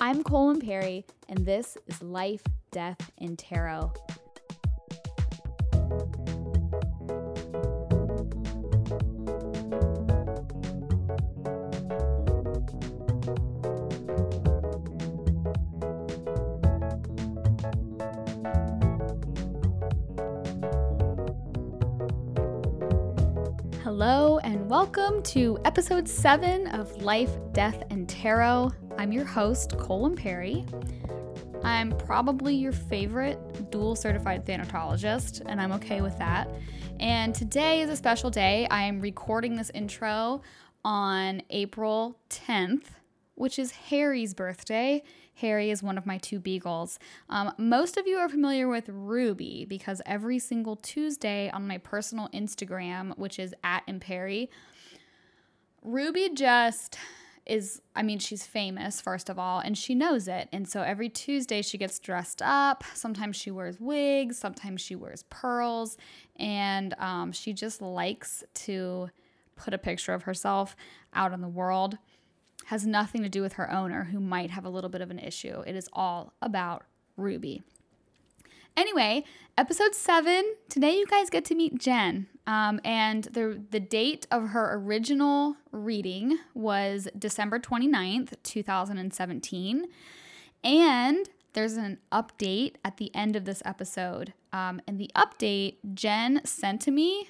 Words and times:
I'm 0.00 0.22
Colin 0.22 0.60
Perry, 0.60 1.04
and 1.28 1.44
this 1.44 1.76
is 1.88 2.00
Life, 2.00 2.44
Death, 2.70 3.10
and 3.18 3.36
Tarot. 3.36 3.92
Hello, 23.82 24.38
and 24.44 24.70
welcome 24.70 25.24
to 25.24 25.58
episode 25.64 26.08
seven 26.08 26.68
of 26.68 27.02
Life, 27.02 27.32
Death, 27.52 27.82
and 27.90 28.08
Tarot. 28.08 28.70
I'm 28.98 29.12
your 29.12 29.24
host, 29.24 29.78
Colin 29.78 30.16
Perry. 30.16 30.66
I'm 31.62 31.96
probably 31.98 32.56
your 32.56 32.72
favorite 32.72 33.70
dual 33.70 33.94
certified 33.94 34.44
thanatologist, 34.44 35.40
and 35.46 35.60
I'm 35.60 35.70
okay 35.70 36.00
with 36.00 36.18
that. 36.18 36.48
And 36.98 37.32
today 37.32 37.80
is 37.80 37.90
a 37.90 37.96
special 37.96 38.28
day. 38.28 38.66
I'm 38.72 39.00
recording 39.00 39.54
this 39.54 39.70
intro 39.72 40.42
on 40.84 41.42
April 41.50 42.18
10th, 42.28 42.86
which 43.36 43.60
is 43.60 43.70
Harry's 43.70 44.34
birthday. 44.34 45.04
Harry 45.34 45.70
is 45.70 45.80
one 45.80 45.96
of 45.96 46.04
my 46.04 46.18
two 46.18 46.40
beagles. 46.40 46.98
Um, 47.28 47.52
most 47.56 47.98
of 47.98 48.08
you 48.08 48.16
are 48.16 48.28
familiar 48.28 48.66
with 48.66 48.88
Ruby 48.88 49.64
because 49.64 50.02
every 50.06 50.40
single 50.40 50.74
Tuesday 50.74 51.50
on 51.50 51.68
my 51.68 51.78
personal 51.78 52.28
Instagram, 52.34 53.16
which 53.16 53.38
is 53.38 53.54
at 53.62 53.84
Imperry, 53.86 54.50
Ruby 55.84 56.30
just 56.34 56.98
is 57.48 57.80
I 57.96 58.02
mean 58.02 58.18
she's 58.18 58.46
famous 58.46 59.00
first 59.00 59.28
of 59.28 59.38
all 59.38 59.60
and 59.60 59.76
she 59.76 59.94
knows 59.94 60.28
it. 60.28 60.48
And 60.52 60.68
so 60.68 60.82
every 60.82 61.08
Tuesday 61.08 61.62
she 61.62 61.78
gets 61.78 61.98
dressed 61.98 62.42
up. 62.42 62.84
Sometimes 62.94 63.36
she 63.36 63.50
wears 63.50 63.80
wigs 63.80 64.38
sometimes 64.38 64.80
she 64.80 64.94
wears 64.94 65.24
pearls. 65.24 65.96
And 66.36 66.94
um, 66.98 67.32
she 67.32 67.52
just 67.52 67.82
likes 67.82 68.44
to 68.54 69.10
put 69.56 69.74
a 69.74 69.78
picture 69.78 70.14
of 70.14 70.22
herself 70.22 70.76
out 71.14 71.32
in 71.32 71.40
the 71.40 71.48
world. 71.48 71.98
Has 72.66 72.86
nothing 72.86 73.22
to 73.22 73.28
do 73.28 73.40
with 73.40 73.54
her 73.54 73.70
owner 73.72 74.04
who 74.04 74.20
might 74.20 74.50
have 74.50 74.64
a 74.64 74.70
little 74.70 74.90
bit 74.90 75.00
of 75.00 75.10
an 75.10 75.18
issue. 75.18 75.62
It 75.66 75.74
is 75.74 75.88
all 75.92 76.34
about 76.42 76.84
Ruby. 77.16 77.62
Anyway, 78.76 79.24
episode 79.56 79.94
seven. 79.94 80.54
Today, 80.68 80.96
you 80.96 81.06
guys 81.06 81.30
get 81.30 81.44
to 81.46 81.54
meet 81.56 81.78
Jen. 81.78 82.28
Um, 82.48 82.80
and 82.82 83.24
the, 83.24 83.62
the 83.70 83.78
date 83.78 84.26
of 84.30 84.48
her 84.48 84.74
original 84.74 85.56
reading 85.70 86.38
was 86.54 87.06
December 87.16 87.58
29th, 87.58 88.32
2017. 88.42 89.84
And 90.64 91.28
there's 91.52 91.74
an 91.74 91.98
update 92.10 92.76
at 92.82 92.96
the 92.96 93.14
end 93.14 93.36
of 93.36 93.44
this 93.44 93.60
episode. 93.66 94.32
Um, 94.50 94.80
and 94.86 94.98
the 94.98 95.10
update 95.14 95.76
Jen 95.92 96.40
sent 96.44 96.80
to 96.82 96.90
me 96.90 97.28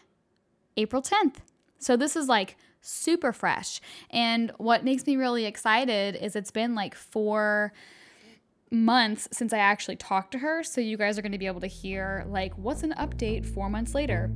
April 0.77 1.03
10th. 1.03 1.39
So 1.81 1.97
this 1.97 2.15
is 2.15 2.29
like 2.29 2.57
super 2.81 3.33
fresh. 3.33 3.81
And 4.11 4.53
what 4.59 4.85
makes 4.85 5.05
me 5.05 5.17
really 5.17 5.47
excited 5.47 6.15
is 6.15 6.37
it's 6.37 6.53
been 6.53 6.77
like 6.77 6.95
four 6.95 7.73
months 8.71 9.29
since 9.33 9.53
I 9.53 9.59
actually 9.59 9.97
talked 9.97 10.31
to 10.33 10.39
her. 10.39 10.63
So 10.63 10.81
you 10.81 10.97
guys 10.97 11.19
are 11.19 11.23
going 11.23 11.33
to 11.33 11.39
be 11.39 11.47
able 11.47 11.61
to 11.63 11.67
hear, 11.67 12.25
like, 12.29 12.55
what's 12.55 12.85
an 12.85 12.95
update 12.99 13.47
four 13.47 13.69
months 13.69 13.95
later. 13.95 14.31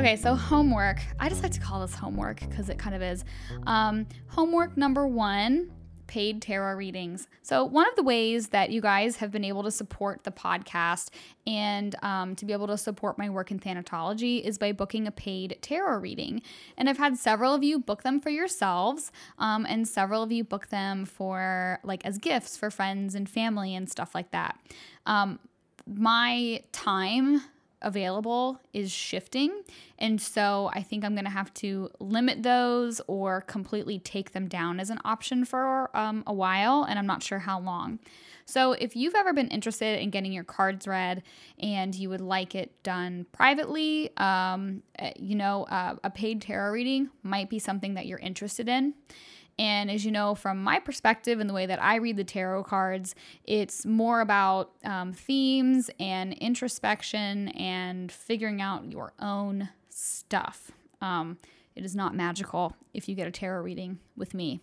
Okay, 0.00 0.16
so 0.16 0.34
homework. 0.34 1.02
I 1.18 1.28
just 1.28 1.42
like 1.42 1.52
to 1.52 1.60
call 1.60 1.82
this 1.82 1.94
homework 1.94 2.40
because 2.40 2.70
it 2.70 2.78
kind 2.78 2.96
of 2.96 3.02
is. 3.02 3.22
Um, 3.66 4.06
homework 4.28 4.74
number 4.78 5.06
one 5.06 5.72
paid 6.06 6.40
tarot 6.40 6.76
readings. 6.76 7.28
So, 7.42 7.66
one 7.66 7.86
of 7.86 7.94
the 7.96 8.02
ways 8.02 8.48
that 8.48 8.70
you 8.70 8.80
guys 8.80 9.16
have 9.16 9.30
been 9.30 9.44
able 9.44 9.62
to 9.62 9.70
support 9.70 10.24
the 10.24 10.30
podcast 10.30 11.10
and 11.46 11.94
um, 12.02 12.34
to 12.36 12.46
be 12.46 12.54
able 12.54 12.66
to 12.68 12.78
support 12.78 13.18
my 13.18 13.28
work 13.28 13.50
in 13.50 13.60
thanatology 13.60 14.40
is 14.42 14.56
by 14.56 14.72
booking 14.72 15.06
a 15.06 15.12
paid 15.12 15.58
tarot 15.60 15.98
reading. 15.98 16.40
And 16.78 16.88
I've 16.88 16.96
had 16.96 17.18
several 17.18 17.54
of 17.54 17.62
you 17.62 17.78
book 17.78 18.02
them 18.02 18.22
for 18.22 18.30
yourselves, 18.30 19.12
um, 19.38 19.66
and 19.68 19.86
several 19.86 20.22
of 20.22 20.32
you 20.32 20.44
book 20.44 20.68
them 20.68 21.04
for 21.04 21.78
like 21.84 22.06
as 22.06 22.16
gifts 22.16 22.56
for 22.56 22.70
friends 22.70 23.14
and 23.14 23.28
family 23.28 23.74
and 23.74 23.86
stuff 23.86 24.14
like 24.14 24.30
that. 24.30 24.58
Um, 25.04 25.40
my 25.86 26.62
time 26.72 27.42
available 27.82 28.60
is 28.72 28.90
shifting. 28.90 29.62
And 29.98 30.20
so 30.20 30.70
I 30.74 30.82
think 30.82 31.04
I'm 31.04 31.14
going 31.14 31.24
to 31.24 31.30
have 31.30 31.52
to 31.54 31.90
limit 31.98 32.42
those 32.42 33.00
or 33.06 33.42
completely 33.42 33.98
take 33.98 34.32
them 34.32 34.48
down 34.48 34.80
as 34.80 34.90
an 34.90 34.98
option 35.04 35.44
for 35.44 35.94
um, 35.96 36.22
a 36.26 36.34
while. 36.34 36.84
And 36.84 36.98
I'm 36.98 37.06
not 37.06 37.22
sure 37.22 37.38
how 37.38 37.60
long. 37.60 37.98
So 38.46 38.72
if 38.72 38.96
you've 38.96 39.14
ever 39.14 39.32
been 39.32 39.48
interested 39.48 40.00
in 40.00 40.10
getting 40.10 40.32
your 40.32 40.44
cards 40.44 40.86
read 40.88 41.22
and 41.60 41.94
you 41.94 42.08
would 42.08 42.20
like 42.20 42.54
it 42.54 42.82
done 42.82 43.26
privately, 43.30 44.10
um, 44.16 44.82
eh, 44.98 45.12
you 45.16 45.36
know, 45.36 45.64
uh, 45.64 45.96
a 46.02 46.10
paid 46.10 46.42
tarot 46.42 46.72
reading 46.72 47.10
might 47.22 47.48
be 47.48 47.60
something 47.60 47.94
that 47.94 48.06
you're 48.06 48.18
interested 48.18 48.68
in. 48.68 48.94
And 49.60 49.90
as 49.90 50.04
you 50.06 50.10
know, 50.10 50.34
from 50.34 50.64
my 50.64 50.78
perspective 50.78 51.38
and 51.38 51.50
the 51.50 51.52
way 51.52 51.66
that 51.66 51.82
I 51.82 51.96
read 51.96 52.16
the 52.16 52.24
tarot 52.24 52.64
cards, 52.64 53.14
it's 53.44 53.84
more 53.84 54.22
about 54.22 54.70
um, 54.84 55.12
themes 55.12 55.90
and 56.00 56.32
introspection 56.32 57.48
and 57.48 58.10
figuring 58.10 58.62
out 58.62 58.90
your 58.90 59.12
own 59.20 59.68
stuff. 59.90 60.70
Um, 61.02 61.36
it 61.76 61.84
is 61.84 61.94
not 61.94 62.14
magical 62.14 62.74
if 62.94 63.06
you 63.06 63.14
get 63.14 63.28
a 63.28 63.30
tarot 63.30 63.60
reading 63.60 63.98
with 64.16 64.32
me. 64.32 64.62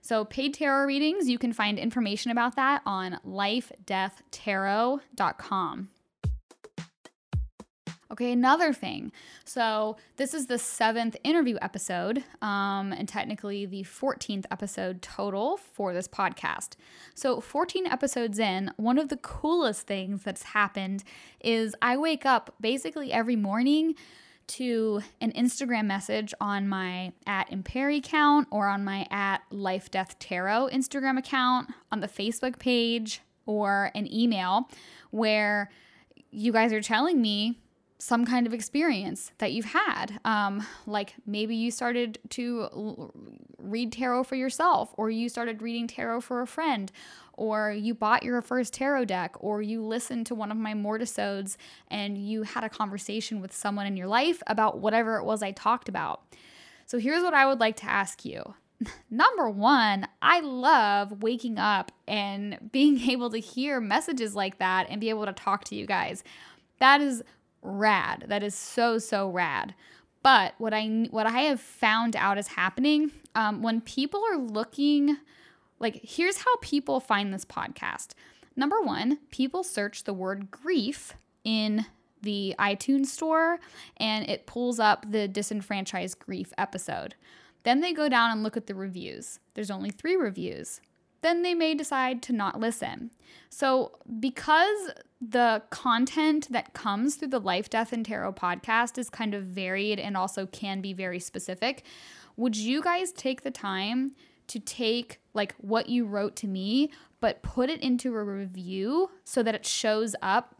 So, 0.00 0.24
paid 0.24 0.54
tarot 0.54 0.86
readings, 0.86 1.28
you 1.28 1.38
can 1.38 1.52
find 1.52 1.78
information 1.78 2.30
about 2.30 2.56
that 2.56 2.80
on 2.86 3.20
lifedeathtarot.com. 3.26 5.88
Okay, 8.12 8.30
another 8.30 8.74
thing. 8.74 9.10
So, 9.46 9.96
this 10.18 10.34
is 10.34 10.46
the 10.46 10.58
seventh 10.58 11.16
interview 11.24 11.56
episode, 11.62 12.22
um, 12.42 12.92
and 12.92 13.08
technically 13.08 13.64
the 13.64 13.84
14th 13.84 14.44
episode 14.50 15.00
total 15.00 15.56
for 15.56 15.94
this 15.94 16.08
podcast. 16.08 16.74
So, 17.14 17.40
14 17.40 17.86
episodes 17.86 18.38
in, 18.38 18.70
one 18.76 18.98
of 18.98 19.08
the 19.08 19.16
coolest 19.16 19.86
things 19.86 20.24
that's 20.24 20.42
happened 20.42 21.04
is 21.40 21.74
I 21.80 21.96
wake 21.96 22.26
up 22.26 22.54
basically 22.60 23.10
every 23.10 23.36
morning 23.36 23.94
to 24.48 25.00
an 25.22 25.32
Instagram 25.32 25.86
message 25.86 26.34
on 26.38 26.68
my 26.68 27.14
at 27.26 27.48
Imperi 27.50 27.98
account 27.98 28.46
or 28.50 28.68
on 28.68 28.84
my 28.84 29.06
at 29.10 29.40
Life 29.50 29.90
Death 29.90 30.18
Tarot 30.18 30.68
Instagram 30.70 31.18
account, 31.18 31.70
on 31.90 32.00
the 32.00 32.08
Facebook 32.08 32.58
page, 32.58 33.22
or 33.46 33.90
an 33.94 34.12
email 34.12 34.68
where 35.12 35.70
you 36.30 36.52
guys 36.52 36.74
are 36.74 36.82
telling 36.82 37.22
me 37.22 37.61
some 38.02 38.24
kind 38.24 38.48
of 38.48 38.52
experience 38.52 39.30
that 39.38 39.52
you've 39.52 39.64
had. 39.64 40.18
Um, 40.24 40.66
like 40.86 41.14
maybe 41.24 41.54
you 41.54 41.70
started 41.70 42.18
to 42.30 42.68
l- 42.72 43.14
read 43.58 43.92
tarot 43.92 44.24
for 44.24 44.34
yourself, 44.34 44.92
or 44.96 45.08
you 45.08 45.28
started 45.28 45.62
reading 45.62 45.86
tarot 45.86 46.22
for 46.22 46.42
a 46.42 46.46
friend, 46.48 46.90
or 47.34 47.70
you 47.70 47.94
bought 47.94 48.24
your 48.24 48.42
first 48.42 48.74
tarot 48.74 49.04
deck, 49.04 49.36
or 49.38 49.62
you 49.62 49.80
listened 49.80 50.26
to 50.26 50.34
one 50.34 50.50
of 50.50 50.56
my 50.56 50.74
mortisodes 50.74 51.56
and 51.92 52.18
you 52.18 52.42
had 52.42 52.64
a 52.64 52.68
conversation 52.68 53.40
with 53.40 53.54
someone 53.54 53.86
in 53.86 53.96
your 53.96 54.08
life 54.08 54.42
about 54.48 54.80
whatever 54.80 55.18
it 55.18 55.24
was 55.24 55.40
I 55.40 55.52
talked 55.52 55.88
about. 55.88 56.22
So 56.86 56.98
here's 56.98 57.22
what 57.22 57.34
I 57.34 57.46
would 57.46 57.60
like 57.60 57.76
to 57.76 57.88
ask 57.88 58.24
you. 58.24 58.56
Number 59.10 59.48
one, 59.48 60.08
I 60.20 60.40
love 60.40 61.22
waking 61.22 61.56
up 61.56 61.92
and 62.08 62.58
being 62.72 63.00
able 63.08 63.30
to 63.30 63.38
hear 63.38 63.80
messages 63.80 64.34
like 64.34 64.58
that 64.58 64.88
and 64.90 65.00
be 65.00 65.08
able 65.08 65.26
to 65.26 65.32
talk 65.32 65.62
to 65.66 65.76
you 65.76 65.86
guys. 65.86 66.24
That 66.80 67.00
is 67.00 67.22
rad. 67.62 68.24
That 68.28 68.42
is 68.42 68.54
so 68.54 68.98
so 68.98 69.28
rad. 69.28 69.74
But 70.22 70.54
what 70.58 70.74
I 70.74 71.08
what 71.10 71.26
I 71.26 71.40
have 71.42 71.60
found 71.60 72.14
out 72.16 72.38
is 72.38 72.48
happening 72.48 73.10
um, 73.34 73.62
when 73.62 73.80
people 73.80 74.22
are 74.30 74.36
looking, 74.36 75.16
like 75.78 76.00
here's 76.02 76.38
how 76.38 76.56
people 76.60 77.00
find 77.00 77.32
this 77.32 77.44
podcast. 77.44 78.08
Number 78.54 78.80
one, 78.80 79.18
people 79.30 79.62
search 79.62 80.04
the 80.04 80.12
word 80.12 80.50
grief 80.50 81.14
in 81.44 81.86
the 82.22 82.54
iTunes 82.58 83.06
store 83.06 83.58
and 83.96 84.28
it 84.28 84.46
pulls 84.46 84.78
up 84.78 85.10
the 85.10 85.26
disenfranchised 85.26 86.18
grief 86.18 86.52
episode. 86.56 87.14
Then 87.64 87.80
they 87.80 87.92
go 87.92 88.08
down 88.08 88.30
and 88.30 88.42
look 88.42 88.56
at 88.56 88.66
the 88.66 88.74
reviews. 88.74 89.38
There's 89.54 89.70
only 89.70 89.90
three 89.90 90.16
reviews. 90.16 90.80
Then 91.22 91.42
they 91.42 91.54
may 91.54 91.74
decide 91.74 92.22
to 92.22 92.32
not 92.32 92.60
listen. 92.60 93.10
So, 93.48 93.92
because 94.20 94.90
the 95.20 95.62
content 95.70 96.48
that 96.50 96.74
comes 96.74 97.14
through 97.14 97.28
the 97.28 97.40
Life, 97.40 97.70
Death, 97.70 97.92
and 97.92 98.04
Tarot 98.04 98.32
podcast 98.32 98.98
is 98.98 99.08
kind 99.08 99.34
of 99.34 99.44
varied 99.44 100.00
and 100.00 100.16
also 100.16 100.46
can 100.46 100.80
be 100.80 100.92
very 100.92 101.20
specific. 101.20 101.84
Would 102.36 102.56
you 102.56 102.82
guys 102.82 103.12
take 103.12 103.42
the 103.42 103.50
time 103.50 104.12
to 104.48 104.58
take 104.58 105.20
like 105.32 105.54
what 105.58 105.88
you 105.88 106.06
wrote 106.06 106.34
to 106.36 106.48
me, 106.48 106.90
but 107.20 107.42
put 107.42 107.70
it 107.70 107.80
into 107.80 108.14
a 108.14 108.24
review 108.24 109.10
so 109.24 109.42
that 109.42 109.54
it 109.54 109.64
shows 109.64 110.16
up 110.22 110.56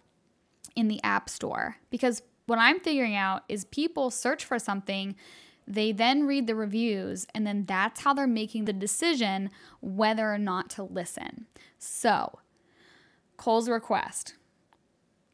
in 0.76 0.88
the 0.88 1.02
App 1.02 1.28
Store? 1.28 1.76
Because 1.90 2.22
what 2.46 2.58
I'm 2.58 2.78
figuring 2.80 3.16
out 3.16 3.42
is 3.48 3.64
people 3.64 4.10
search 4.10 4.44
for 4.44 4.58
something, 4.58 5.16
they 5.66 5.92
then 5.92 6.26
read 6.26 6.46
the 6.46 6.54
reviews, 6.54 7.26
and 7.34 7.46
then 7.46 7.64
that's 7.66 8.00
how 8.00 8.14
they're 8.14 8.26
making 8.26 8.64
the 8.64 8.72
decision 8.72 9.50
whether 9.80 10.32
or 10.32 10.38
not 10.38 10.70
to 10.70 10.82
listen. 10.82 11.46
So, 11.78 12.38
Cole's 13.36 13.68
request 13.68 14.34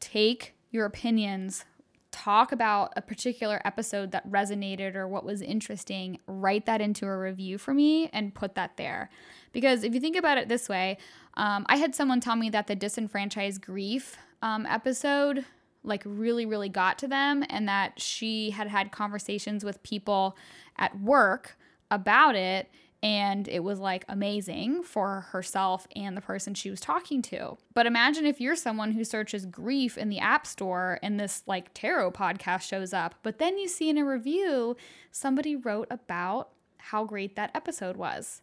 take 0.00 0.54
your 0.70 0.86
opinions 0.86 1.64
talk 2.10 2.52
about 2.52 2.92
a 2.96 3.02
particular 3.02 3.60
episode 3.64 4.10
that 4.12 4.28
resonated 4.28 4.94
or 4.94 5.06
what 5.06 5.24
was 5.24 5.42
interesting, 5.42 6.18
write 6.26 6.66
that 6.66 6.80
into 6.80 7.06
a 7.06 7.18
review 7.18 7.58
for 7.58 7.74
me 7.74 8.08
and 8.12 8.34
put 8.34 8.54
that 8.54 8.76
there. 8.76 9.10
Because 9.52 9.84
if 9.84 9.94
you 9.94 10.00
think 10.00 10.16
about 10.16 10.38
it 10.38 10.48
this 10.48 10.68
way, 10.68 10.98
um, 11.34 11.64
I 11.68 11.76
had 11.76 11.94
someone 11.94 12.20
tell 12.20 12.36
me 12.36 12.50
that 12.50 12.66
the 12.66 12.74
disenfranchised 12.74 13.60
grief 13.60 14.16
um, 14.42 14.66
episode 14.66 15.44
like 15.82 16.02
really 16.04 16.46
really 16.46 16.68
got 16.68 16.98
to 16.98 17.08
them 17.08 17.44
and 17.48 17.68
that 17.68 18.00
she 18.00 18.50
had 18.50 18.68
had 18.68 18.92
conversations 18.92 19.64
with 19.64 19.82
people 19.82 20.36
at 20.76 20.98
work 21.00 21.56
about 21.90 22.34
it 22.34 22.68
and 23.02 23.46
it 23.46 23.62
was 23.62 23.78
like 23.78 24.04
amazing 24.08 24.82
for 24.82 25.20
herself 25.30 25.86
and 25.94 26.16
the 26.16 26.20
person 26.20 26.52
she 26.54 26.68
was 26.70 26.80
talking 26.80 27.22
to. 27.22 27.56
But 27.72 27.86
imagine 27.86 28.26
if 28.26 28.40
you're 28.40 28.56
someone 28.56 28.92
who 28.92 29.04
searches 29.04 29.46
grief 29.46 29.96
in 29.96 30.08
the 30.08 30.18
App 30.18 30.46
Store 30.46 30.98
and 31.02 31.18
this 31.18 31.44
like 31.46 31.72
tarot 31.74 32.12
podcast 32.12 32.62
shows 32.62 32.92
up, 32.92 33.14
but 33.22 33.38
then 33.38 33.56
you 33.56 33.68
see 33.68 33.88
in 33.88 33.98
a 33.98 34.04
review 34.04 34.76
somebody 35.12 35.54
wrote 35.54 35.86
about 35.90 36.50
how 36.78 37.04
great 37.04 37.36
that 37.36 37.52
episode 37.54 37.96
was. 37.96 38.42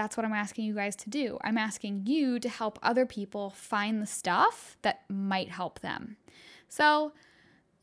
That's 0.00 0.16
what 0.16 0.24
I'm 0.24 0.32
asking 0.32 0.64
you 0.64 0.72
guys 0.72 0.96
to 0.96 1.10
do. 1.10 1.36
I'm 1.44 1.58
asking 1.58 2.06
you 2.06 2.38
to 2.40 2.48
help 2.48 2.78
other 2.82 3.04
people 3.04 3.50
find 3.50 4.00
the 4.00 4.06
stuff 4.06 4.78
that 4.80 5.02
might 5.10 5.50
help 5.50 5.80
them. 5.80 6.16
So, 6.70 7.12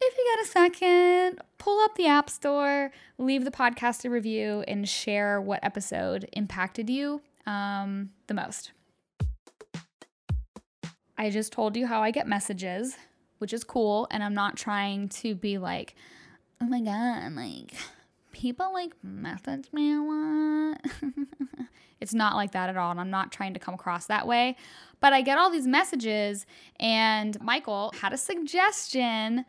if 0.02 0.18
you 0.18 0.36
got 0.36 0.44
a 0.44 0.50
second, 0.50 1.42
pull 1.60 1.80
up 1.86 1.94
the 1.94 2.08
App 2.08 2.32
Store, 2.32 2.92
leave 3.20 3.46
the 3.46 3.52
podcast 3.52 4.04
a 4.04 4.10
review, 4.10 4.64
and 4.68 4.90
share 4.90 5.40
what 5.40 5.60
episode 5.62 6.28
impacted 6.34 6.90
you 6.90 7.22
um, 7.46 8.10
the 8.26 8.34
most. 8.34 8.72
I 11.20 11.30
just 11.30 11.52
told 11.52 11.78
you 11.78 11.86
how 11.86 12.02
I 12.02 12.10
get 12.10 12.28
messages, 12.28 12.98
which 13.38 13.54
is 13.54 13.64
cool. 13.64 14.08
And 14.10 14.24
I'm 14.24 14.34
not 14.34 14.58
trying 14.58 15.10
to 15.10 15.36
be 15.36 15.60
like, 15.60 15.94
oh 16.60 16.66
my 16.66 16.82
God, 16.82 17.32
like 17.34 17.76
people 18.38 18.72
like 18.72 18.94
message 19.04 19.68
me 19.74 19.94
a 19.94 20.02
lot. 20.02 20.82
it's 22.00 22.14
not 22.14 22.36
like 22.36 22.52
that 22.52 22.70
at 22.70 22.78
all. 22.78 22.92
And 22.92 23.00
I'm 23.00 23.10
not 23.10 23.32
trying 23.32 23.54
to 23.56 23.60
come 23.60 23.74
across 23.74 24.06
that 24.06 24.28
way. 24.28 24.56
But 25.00 25.12
I 25.12 25.22
get 25.22 25.38
all 25.38 25.50
these 25.50 25.68
messages, 25.68 26.46
and 26.80 27.40
Michael 27.42 27.94
had 28.02 28.14
a 28.14 28.18
suggestion 28.18 29.46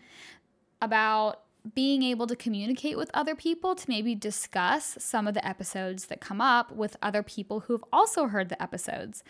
about 0.80 1.42
being 1.74 2.02
able 2.02 2.26
to 2.26 2.36
communicate 2.36 2.96
with 2.96 3.10
other 3.12 3.34
people 3.34 3.74
to 3.74 3.84
maybe 3.88 4.14
discuss 4.14 4.96
some 4.98 5.26
of 5.26 5.34
the 5.34 5.46
episodes 5.46 6.06
that 6.06 6.20
come 6.20 6.40
up 6.40 6.72
with 6.72 6.96
other 7.02 7.22
people 7.22 7.60
who've 7.60 7.84
also 7.92 8.26
heard 8.26 8.48
the 8.48 8.62
episodes. 8.62 9.22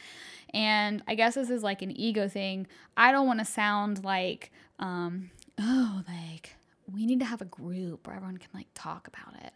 And 0.55 1.03
I 1.09 1.15
guess 1.15 1.35
this 1.35 1.51
is 1.51 1.63
like 1.63 1.83
an 1.83 1.91
ego 1.99 2.29
thing. 2.29 2.67
I 2.97 3.11
don't 3.11 3.27
want 3.27 3.41
to 3.41 3.45
sound 3.45 4.05
like, 4.05 4.53
um, 4.79 5.31
oh, 5.59 6.03
like 6.07 6.55
we 6.93 7.07
need 7.07 7.21
to 7.21 7.27
have 7.27 7.41
a 7.41 7.47
group 7.47 8.07
where 8.07 8.17
everyone 8.17 8.39
can 8.39 8.51
like 8.55 8.69
talk 8.75 9.09
about 9.09 9.41
it. 9.43 9.53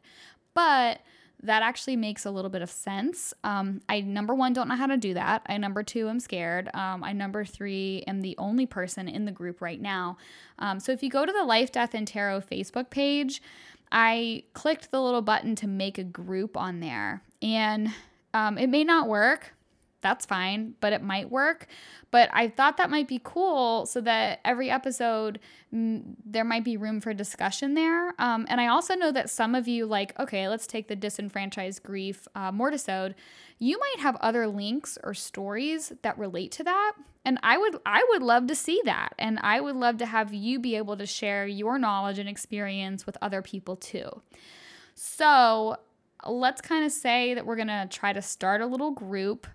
But 0.55 1.01
that 1.43 1.63
actually 1.63 1.97
makes 1.97 2.25
a 2.25 2.31
little 2.31 2.51
bit 2.51 2.63
of 2.63 2.71
sense. 2.71 3.35
Um, 3.43 3.81
I 3.89 4.01
number 4.01 4.35
one 4.35 4.53
don't 4.53 4.69
know 4.69 4.77
how 4.77 4.87
to 4.87 4.97
do 4.97 5.15
that. 5.15 5.43
I 5.47 5.57
number 5.57 5.83
two 5.83 6.09
am 6.09 6.21
scared. 6.21 6.69
Um, 6.75 7.03
I 7.03 7.13
number 7.13 7.45
three 7.45 8.05
am 8.07 8.21
the 8.21 8.37
only 8.39 8.65
person 8.65 9.09
in 9.09 9.25
the 9.25 9.33
group 9.33 9.61
right 9.61 9.81
now. 9.81 10.19
Um, 10.59 10.79
so 10.79 10.93
if 10.93 11.03
you 11.03 11.11
go 11.11 11.27
to 11.27 11.33
the 11.33 11.45
Life, 11.45 11.73
Death, 11.73 11.95
and 11.95 12.07
Tarot 12.07 12.43
Facebook 12.43 12.91
page, 12.91 13.43
I 13.91 14.45
clicked 14.55 14.91
the 14.91 15.03
little 15.03 15.23
button 15.23 15.57
to 15.57 15.67
make 15.67 15.99
a 15.99 16.05
group 16.05 16.57
on 16.57 16.81
there, 16.81 17.23
and 17.43 17.93
um, 18.33 18.57
it 18.57 18.69
may 18.69 18.85
not 18.85 19.09
work 19.09 19.53
that's 20.03 20.27
fine, 20.27 20.75
but 20.81 20.93
it 20.93 21.03
might 21.03 21.31
work. 21.31 21.67
But 22.11 22.29
I 22.33 22.49
thought 22.49 22.77
that 22.77 22.91
might 22.91 23.09
be 23.09 23.21
cool 23.23 23.87
so 23.87 24.01
that 24.03 24.41
every 24.45 24.71
episode 24.71 25.39
m- 25.73 26.17
there 26.27 26.45
might 26.45 26.65
be 26.65 26.77
room 26.77 27.01
for 27.01 27.15
discussion 27.15 27.75
there. 27.75 28.13
Um, 28.19 28.47
and 28.51 28.61
I 28.61 28.67
also 28.67 28.95
know 28.95 29.11
that 29.13 29.31
some 29.31 29.55
of 29.55 29.67
you, 29.67 29.87
like, 29.87 30.19
okay, 30.21 30.49
let's 30.49 30.67
take 30.67 30.89
the 30.89 30.97
disenfranchised 30.97 31.83
grief 31.83 32.29
uh, 32.35 32.53
mortisode. 32.53 33.15
You 33.59 33.79
might 33.79 34.01
have 34.01 34.17
other 34.17 34.47
links 34.47 34.99
or 35.03 35.15
stories 35.15 35.93
that 36.03 36.19
relate 36.19 36.53
to 36.53 36.65
that, 36.65 36.93
and 37.25 37.39
I 37.43 37.57
would 37.57 37.77
I 37.87 38.05
would 38.11 38.23
love 38.23 38.49
to 38.49 38.55
see 38.55 38.81
that, 38.85 39.15
and 39.19 39.39
I 39.41 39.61
would 39.61 39.77
love 39.77 39.99
to 39.99 40.07
have 40.07 40.35
you 40.35 40.59
be 40.59 40.77
able 40.77 40.97
to 40.97 41.07
share 41.07 41.47
your 41.47 41.79
knowledge 41.79 42.19
and 42.19 42.29
experience 42.29 43.07
with 43.07 43.17
other 43.23 43.41
people 43.41 43.77
too. 43.77 44.21
So 44.95 45.77
let's 46.27 46.61
kind 46.61 46.85
of 46.85 46.93
say 46.93 47.35
that 47.35 47.47
we're 47.47 47.57
gonna 47.57 47.87
try 47.89 48.13
to 48.13 48.23
start 48.23 48.61
a 48.61 48.67
little 48.67 48.91
group 48.91 49.47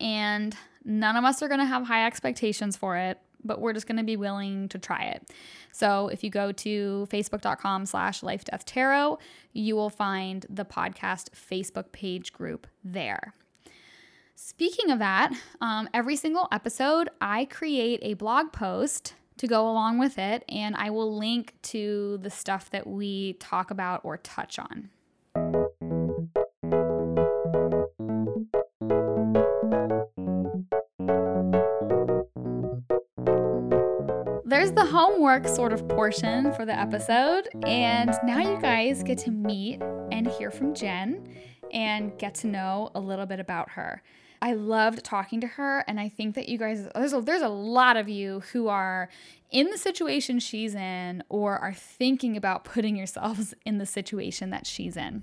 and 0.00 0.56
none 0.84 1.16
of 1.16 1.24
us 1.24 1.42
are 1.42 1.48
going 1.48 1.60
to 1.60 1.66
have 1.66 1.86
high 1.86 2.06
expectations 2.06 2.76
for 2.76 2.96
it 2.96 3.18
but 3.44 3.60
we're 3.60 3.72
just 3.72 3.86
going 3.86 3.98
to 3.98 4.04
be 4.04 4.16
willing 4.16 4.68
to 4.70 4.78
try 4.78 5.02
it. 5.04 5.30
So 5.70 6.08
if 6.08 6.24
you 6.24 6.30
go 6.30 6.50
to 6.52 7.06
facebook.com 7.10 7.86
slash 7.86 8.22
life 8.22 8.44
death 8.44 8.64
tarot 8.64 9.18
you 9.52 9.76
will 9.76 9.90
find 9.90 10.46
the 10.48 10.64
podcast 10.64 11.30
facebook 11.30 11.92
page 11.92 12.32
group 12.32 12.66
there. 12.82 13.34
Speaking 14.34 14.90
of 14.90 14.98
that 14.98 15.32
um, 15.60 15.88
every 15.94 16.16
single 16.16 16.48
episode 16.50 17.08
i 17.20 17.44
create 17.44 18.00
a 18.02 18.14
blog 18.14 18.52
post 18.52 19.14
to 19.36 19.46
go 19.46 19.68
along 19.68 19.98
with 19.98 20.18
it 20.18 20.44
and 20.48 20.74
i 20.76 20.90
will 20.90 21.16
link 21.16 21.54
to 21.62 22.18
the 22.22 22.30
stuff 22.30 22.70
that 22.70 22.86
we 22.86 23.34
talk 23.34 23.70
about 23.70 24.00
or 24.04 24.16
touch 24.16 24.58
on 24.58 24.90
the 34.74 34.84
homework 34.84 35.46
sort 35.46 35.72
of 35.72 35.86
portion 35.88 36.52
for 36.54 36.66
the 36.66 36.76
episode. 36.76 37.48
And 37.64 38.10
now 38.24 38.40
you 38.40 38.60
guys 38.60 39.04
get 39.04 39.18
to 39.18 39.30
meet 39.30 39.80
and 40.10 40.26
hear 40.26 40.50
from 40.50 40.74
Jen 40.74 41.28
and 41.72 42.16
get 42.18 42.34
to 42.36 42.48
know 42.48 42.90
a 42.96 43.00
little 43.00 43.24
bit 43.24 43.38
about 43.38 43.70
her. 43.70 44.02
I 44.42 44.54
loved 44.54 45.04
talking 45.04 45.40
to 45.42 45.46
her, 45.46 45.84
and 45.86 46.00
I 46.00 46.08
think 46.08 46.34
that 46.34 46.48
you 46.48 46.58
guys, 46.58 46.88
there's 46.92 47.12
a, 47.12 47.20
there's 47.20 47.42
a 47.42 47.48
lot 47.48 47.96
of 47.96 48.08
you 48.08 48.40
who 48.52 48.66
are 48.66 49.08
in 49.52 49.70
the 49.70 49.78
situation 49.78 50.40
she's 50.40 50.74
in 50.74 51.22
or 51.28 51.56
are 51.56 51.72
thinking 51.72 52.36
about 52.36 52.64
putting 52.64 52.96
yourselves 52.96 53.54
in 53.64 53.78
the 53.78 53.86
situation 53.86 54.50
that 54.50 54.66
she's 54.66 54.96
in. 54.96 55.22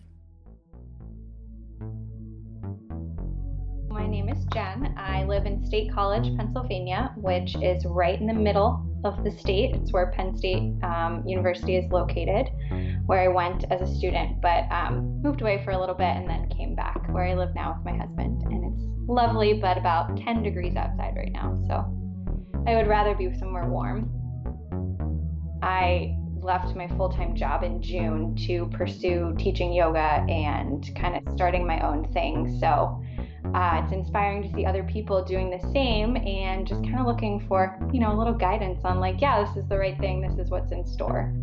My 3.90 4.08
name 4.08 4.30
is 4.30 4.46
Jen. 4.54 4.96
I 4.98 5.25
live 5.25 5.46
in 5.46 5.66
State 5.66 5.92
College, 5.92 6.36
Pennsylvania, 6.38 7.11
which 7.22 7.56
is 7.58 7.86
right 7.86 8.20
in 8.20 8.28
the 8.28 8.34
middle 8.34 8.86
of 9.04 9.24
the 9.24 9.32
state. 9.32 9.75
It's 9.75 9.92
where 9.92 10.12
Penn 10.12 10.36
State 10.38 10.74
um, 10.84 11.24
University 11.25 11.75
is 11.75 11.92
located, 11.92 12.50
where 13.06 13.22
I 13.22 13.28
went 13.28 13.66
as 13.72 13.82
a 13.82 13.96
student, 13.96 14.42
but 14.42 14.72
um, 14.72 15.22
moved 15.22 15.42
away 15.42 15.63
for 15.63 15.72
a 15.72 15.80
little 15.80 15.96
bit 15.96 16.16
and 16.16 16.30
then 16.30 16.50
came 16.50 16.75
back 16.75 17.08
where 17.12 17.25
I 17.25 17.34
live 17.34 17.54
now 17.56 17.75
with 17.78 17.94
my 17.94 17.98
husband. 17.98 18.44
And 18.44 18.74
it's 18.74 18.84
lovely, 19.08 19.54
but 19.54 19.78
about 19.78 20.18
10 20.18 20.44
degrees 20.44 20.75
outside 20.75 21.13
right 21.16 21.32
now. 21.32 21.60
So 21.68 22.63
I 22.68 22.75
would 22.75 22.88
rather 22.88 23.16
be 23.16 23.34
somewhere 23.38 23.68
warm. 23.68 24.10
I 25.63 26.16
left 26.42 26.75
my 26.75 26.88
full 26.98 27.10
time 27.10 27.36
job 27.36 27.63
in 27.63 27.82
June 27.82 28.36
to 28.48 28.68
pursue 28.68 29.36
teaching 29.38 29.74
yoga 29.74 30.25
and 30.28 30.90
kind 30.96 31.16
of 31.16 31.34
starting 31.34 31.66
my 31.66 31.80
own 31.82 32.12
thing. 32.13 32.58
So 32.60 33.01
uh, 33.54 33.82
it's 33.84 33.92
inspiring 33.92 34.42
to 34.44 34.54
see 34.54 34.66
other 34.66 34.84
people 34.84 35.24
doing 35.24 35.50
the 35.50 35.60
same 35.74 36.16
and 36.18 36.66
just 36.66 36.84
kind 36.84 37.00
of 37.00 37.06
looking 37.06 37.46
for, 37.48 37.78
you 37.92 38.00
know, 38.00 38.14
a 38.14 38.18
little 38.18 38.34
guidance 38.34 38.84
on 38.84 39.00
like, 39.00 39.20
yeah, 39.20 39.44
this 39.44 39.56
is 39.58 39.68
the 39.68 39.78
right 39.78 39.98
thing, 40.00 40.22
this 40.22 40.38
is 40.38 40.50
what's 40.50 40.72
in 40.72 40.86
store. 40.86 41.34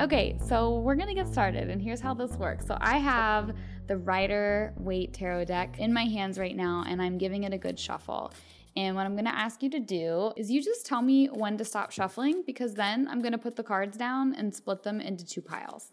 Okay, 0.00 0.38
so 0.46 0.78
we're 0.78 0.94
gonna 0.94 1.12
get 1.12 1.26
started, 1.26 1.70
and 1.70 1.82
here's 1.82 2.00
how 2.00 2.14
this 2.14 2.30
works. 2.32 2.66
So 2.66 2.78
I 2.80 2.98
have 2.98 3.52
the 3.88 3.96
Rider 3.96 4.72
Waite 4.76 5.12
Tarot 5.12 5.46
deck 5.46 5.80
in 5.80 5.92
my 5.92 6.04
hands 6.04 6.38
right 6.38 6.54
now, 6.54 6.84
and 6.86 7.02
I'm 7.02 7.18
giving 7.18 7.42
it 7.42 7.52
a 7.52 7.58
good 7.58 7.78
shuffle. 7.78 8.32
And 8.76 8.94
what 8.94 9.06
I'm 9.06 9.16
gonna 9.16 9.30
ask 9.30 9.60
you 9.60 9.70
to 9.70 9.80
do 9.80 10.32
is 10.36 10.52
you 10.52 10.62
just 10.62 10.86
tell 10.86 11.02
me 11.02 11.26
when 11.26 11.58
to 11.58 11.64
stop 11.64 11.90
shuffling, 11.90 12.44
because 12.46 12.74
then 12.74 13.08
I'm 13.10 13.20
gonna 13.20 13.38
put 13.38 13.56
the 13.56 13.64
cards 13.64 13.96
down 13.96 14.34
and 14.36 14.54
split 14.54 14.84
them 14.84 15.00
into 15.00 15.26
two 15.26 15.42
piles. 15.42 15.92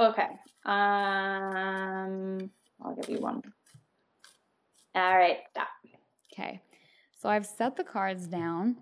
Okay. 0.00 0.28
Um, 0.64 2.50
I'll 2.82 2.94
give 2.96 3.10
you 3.10 3.20
one. 3.20 3.42
All 4.94 5.16
right, 5.16 5.38
stop. 5.50 5.68
Okay. 6.32 6.62
So 7.18 7.28
I've 7.28 7.44
set 7.44 7.76
the 7.76 7.84
cards 7.84 8.26
down 8.26 8.76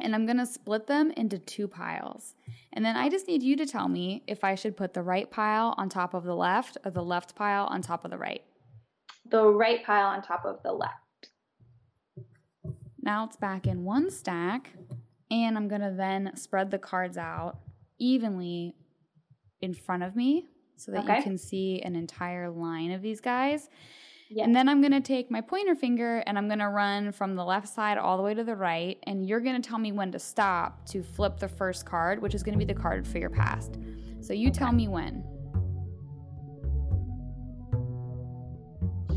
and 0.00 0.14
I'm 0.14 0.24
going 0.24 0.38
to 0.38 0.46
split 0.46 0.86
them 0.86 1.10
into 1.10 1.38
two 1.38 1.68
piles. 1.68 2.34
And 2.72 2.82
then 2.82 2.96
I 2.96 3.10
just 3.10 3.28
need 3.28 3.42
you 3.42 3.54
to 3.56 3.66
tell 3.66 3.88
me 3.88 4.22
if 4.26 4.42
I 4.42 4.54
should 4.54 4.78
put 4.78 4.94
the 4.94 5.02
right 5.02 5.30
pile 5.30 5.74
on 5.76 5.90
top 5.90 6.14
of 6.14 6.24
the 6.24 6.34
left 6.34 6.78
or 6.86 6.90
the 6.90 7.04
left 7.04 7.34
pile 7.34 7.66
on 7.66 7.82
top 7.82 8.06
of 8.06 8.10
the 8.10 8.16
right. 8.16 8.42
The 9.30 9.44
right 9.44 9.84
pile 9.84 10.06
on 10.06 10.22
top 10.22 10.46
of 10.46 10.62
the 10.62 10.72
left. 10.72 10.94
Now 13.02 13.26
it's 13.26 13.36
back 13.36 13.66
in 13.66 13.84
one 13.84 14.10
stack 14.10 14.70
And 15.30 15.56
I'm 15.56 15.68
going 15.68 15.82
to 15.82 15.94
then 15.94 16.32
spread 16.34 16.70
the 16.70 16.78
cards 16.78 17.18
out 17.18 17.58
evenly 17.98 18.74
in 19.62 19.74
front 19.74 20.02
of 20.02 20.16
me 20.16 20.46
so 20.76 20.92
that 20.92 21.04
Okay. 21.04 21.18
you 21.18 21.22
can 21.22 21.38
see 21.38 21.80
an 21.82 21.94
entire 21.96 22.48
line 22.50 22.90
of 22.92 23.02
these 23.02 23.20
guys. 23.20 23.68
And 24.44 24.54
then 24.54 24.68
I'm 24.68 24.80
going 24.80 24.92
to 24.92 25.00
take 25.00 25.28
my 25.28 25.40
pointer 25.40 25.74
finger 25.74 26.18
and 26.18 26.38
I'm 26.38 26.46
going 26.46 26.60
to 26.60 26.68
run 26.68 27.10
from 27.10 27.34
the 27.34 27.44
left 27.44 27.66
side 27.68 27.98
all 27.98 28.16
the 28.16 28.22
way 28.22 28.32
to 28.32 28.44
the 28.44 28.54
right. 28.54 28.96
And 29.02 29.26
you're 29.28 29.40
going 29.40 29.60
to 29.60 29.68
tell 29.68 29.78
me 29.78 29.90
when 29.90 30.12
to 30.12 30.20
stop 30.20 30.86
to 30.90 31.02
flip 31.02 31.38
the 31.40 31.48
first 31.48 31.84
card, 31.84 32.22
which 32.22 32.32
is 32.34 32.44
going 32.44 32.56
to 32.56 32.64
be 32.64 32.72
the 32.72 32.78
card 32.80 33.08
for 33.08 33.18
your 33.18 33.30
past. 33.30 33.76
So 34.20 34.32
you 34.32 34.50
tell 34.52 34.70
me 34.70 34.86
when. 34.86 35.24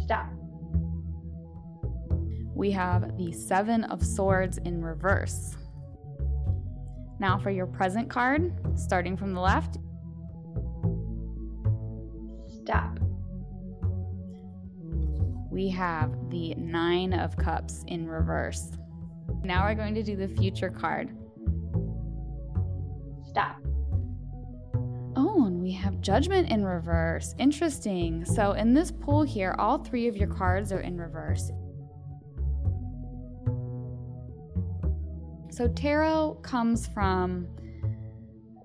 Stop. 0.04 0.30
We 2.56 2.72
have 2.72 3.16
the 3.18 3.32
Seven 3.32 3.84
of 3.86 4.04
Swords 4.04 4.58
in 4.60 4.84
reverse. 4.84 5.56
Now 7.20 7.38
for 7.38 7.52
your 7.52 7.68
present 7.68 8.10
card, 8.10 8.52
starting 8.76 9.16
from 9.16 9.34
the 9.34 9.40
left, 9.42 9.78
Stop. 12.64 13.00
we 15.54 15.70
have 15.70 16.12
the 16.32 16.56
Nine 16.56 17.14
of 17.14 17.38
Cups 17.38 17.84
in 17.88 18.08
reverse. 18.08 18.72
Now 19.44 19.66
we're 19.66 19.76
going 19.76 19.94
to 19.94 20.02
do 20.02 20.16
the 20.16 20.28
future 20.28 20.72
card. 20.72 21.16
Stop. 23.30 23.58
Oh, 25.16 25.46
and 25.46 25.62
we 25.62 25.72
have 25.74 26.02
Judgment 26.02 26.50
in 26.50 26.66
reverse. 26.66 27.36
Interesting. 27.38 28.26
So 28.26 28.54
in 28.54 28.74
this 28.74 28.92
pool 28.92 29.22
here, 29.22 29.56
all 29.60 29.78
three 29.78 30.08
of 30.08 30.18
your 30.18 30.28
cards 30.28 30.72
are 30.72 30.80
in 30.80 30.98
reverse. 30.98 31.52
So 35.52 35.68
tarot 35.68 36.40
comes 36.42 36.88
from 36.88 37.48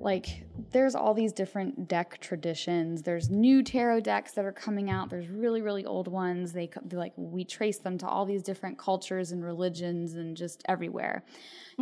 like 0.00 0.47
there's 0.70 0.94
all 0.94 1.14
these 1.14 1.32
different 1.32 1.88
deck 1.88 2.18
traditions. 2.20 3.02
There's 3.02 3.30
new 3.30 3.62
tarot 3.62 4.00
decks 4.00 4.32
that 4.32 4.44
are 4.44 4.52
coming 4.52 4.90
out. 4.90 5.10
There's 5.10 5.28
really 5.28 5.62
really 5.62 5.84
old 5.84 6.08
ones. 6.08 6.52
They 6.52 6.70
like 6.92 7.12
we 7.16 7.44
trace 7.44 7.78
them 7.78 7.98
to 7.98 8.06
all 8.06 8.24
these 8.24 8.42
different 8.42 8.78
cultures 8.78 9.32
and 9.32 9.44
religions 9.44 10.14
and 10.14 10.36
just 10.36 10.62
everywhere. 10.68 11.24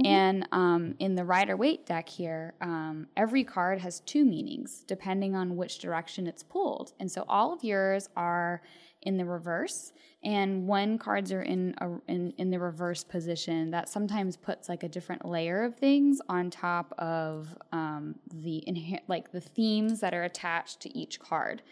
And 0.05 0.47
um, 0.53 0.95
in 0.99 1.15
the 1.15 1.25
Rider 1.25 1.57
Waite 1.57 1.87
deck 1.87 2.07
here, 2.07 2.53
um, 2.61 3.07
every 3.17 3.45
card 3.45 3.81
has 3.81 4.01
two 4.01 4.27
meanings 4.27 4.85
depending 4.87 5.35
on 5.35 5.57
which 5.57 5.79
direction 5.79 6.27
it's 6.27 6.43
pulled. 6.43 6.93
And 7.01 7.11
so 7.11 7.25
all 7.29 7.53
of 7.53 7.65
yours 7.65 8.11
are 8.15 8.61
in 9.07 9.17
the 9.17 9.25
reverse. 9.25 9.93
And 10.23 10.67
when 10.67 10.99
cards 10.99 11.33
are 11.33 11.43
in, 11.43 11.75
a, 11.79 11.89
in 12.09 12.33
in 12.37 12.51
the 12.51 12.59
reverse 12.59 13.05
position, 13.05 13.71
that 13.71 13.89
sometimes 13.89 14.37
puts 14.37 14.69
like 14.69 14.83
a 14.83 14.89
different 14.89 15.25
layer 15.25 15.63
of 15.65 15.77
things 15.77 16.21
on 16.29 16.51
top 16.51 16.93
of 16.99 17.57
um, 17.73 18.17
the 18.35 18.63
inher- 18.69 19.01
like 19.09 19.33
the 19.33 19.41
themes 19.41 20.01
that 20.01 20.13
are 20.13 20.25
attached 20.25 20.81
to 20.81 20.99
each 20.99 21.21
card. 21.21 21.63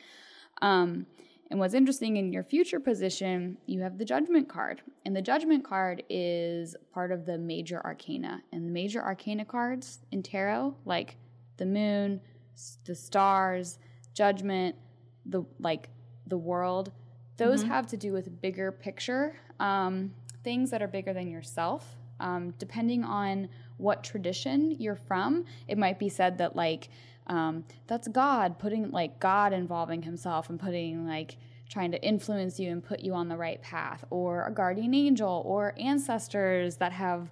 Um, 0.62 1.06
and 1.50 1.60
what's 1.60 1.74
interesting 1.74 2.16
in 2.16 2.32
your 2.32 2.42
future 2.42 2.80
position, 2.80 3.58
you 3.66 3.82
have 3.82 3.98
the 3.98 4.04
judgment 4.04 4.48
card. 4.48 4.80
And 5.04 5.14
the 5.14 5.22
judgment 5.22 5.62
card 5.64 6.02
is 6.08 6.74
part 6.92 7.12
of 7.12 7.26
the 7.26 7.36
major 7.36 7.82
arcana. 7.84 8.42
And 8.52 8.66
the 8.66 8.72
major 8.72 9.02
arcana 9.02 9.44
cards 9.44 10.00
in 10.10 10.22
tarot, 10.22 10.74
like 10.84 11.16
the 11.58 11.66
moon, 11.66 12.20
the 12.84 12.94
stars, 12.94 13.78
judgment, 14.14 14.76
the 15.26 15.44
like 15.58 15.90
the 16.26 16.38
world, 16.38 16.92
those 17.36 17.62
have 17.62 17.86
to 17.88 17.96
do 17.96 18.12
with 18.12 18.40
bigger 18.40 18.70
picture 18.70 19.36
um, 19.60 20.12
things 20.42 20.70
that 20.70 20.82
are 20.82 20.88
bigger 20.88 21.12
than 21.12 21.28
yourself. 21.28 21.96
Um, 22.20 22.54
depending 22.58 23.02
on 23.02 23.48
what 23.76 24.04
tradition 24.04 24.76
you're 24.78 24.94
from, 24.94 25.44
it 25.66 25.78
might 25.78 25.98
be 25.98 26.08
said 26.08 26.38
that 26.38 26.54
like 26.54 26.88
um, 27.26 27.64
that's 27.86 28.06
God 28.08 28.58
putting 28.58 28.90
like 28.90 29.18
God 29.18 29.52
involving 29.52 30.02
Himself 30.02 30.48
and 30.50 30.60
putting 30.60 31.06
like 31.06 31.36
trying 31.68 31.90
to 31.90 32.02
influence 32.02 32.60
you 32.60 32.70
and 32.70 32.84
put 32.84 33.00
you 33.00 33.14
on 33.14 33.28
the 33.28 33.36
right 33.36 33.60
path, 33.62 34.04
or 34.10 34.46
a 34.46 34.52
guardian 34.52 34.94
angel, 34.94 35.42
or 35.46 35.74
ancestors 35.78 36.76
that 36.76 36.92
have 36.92 37.30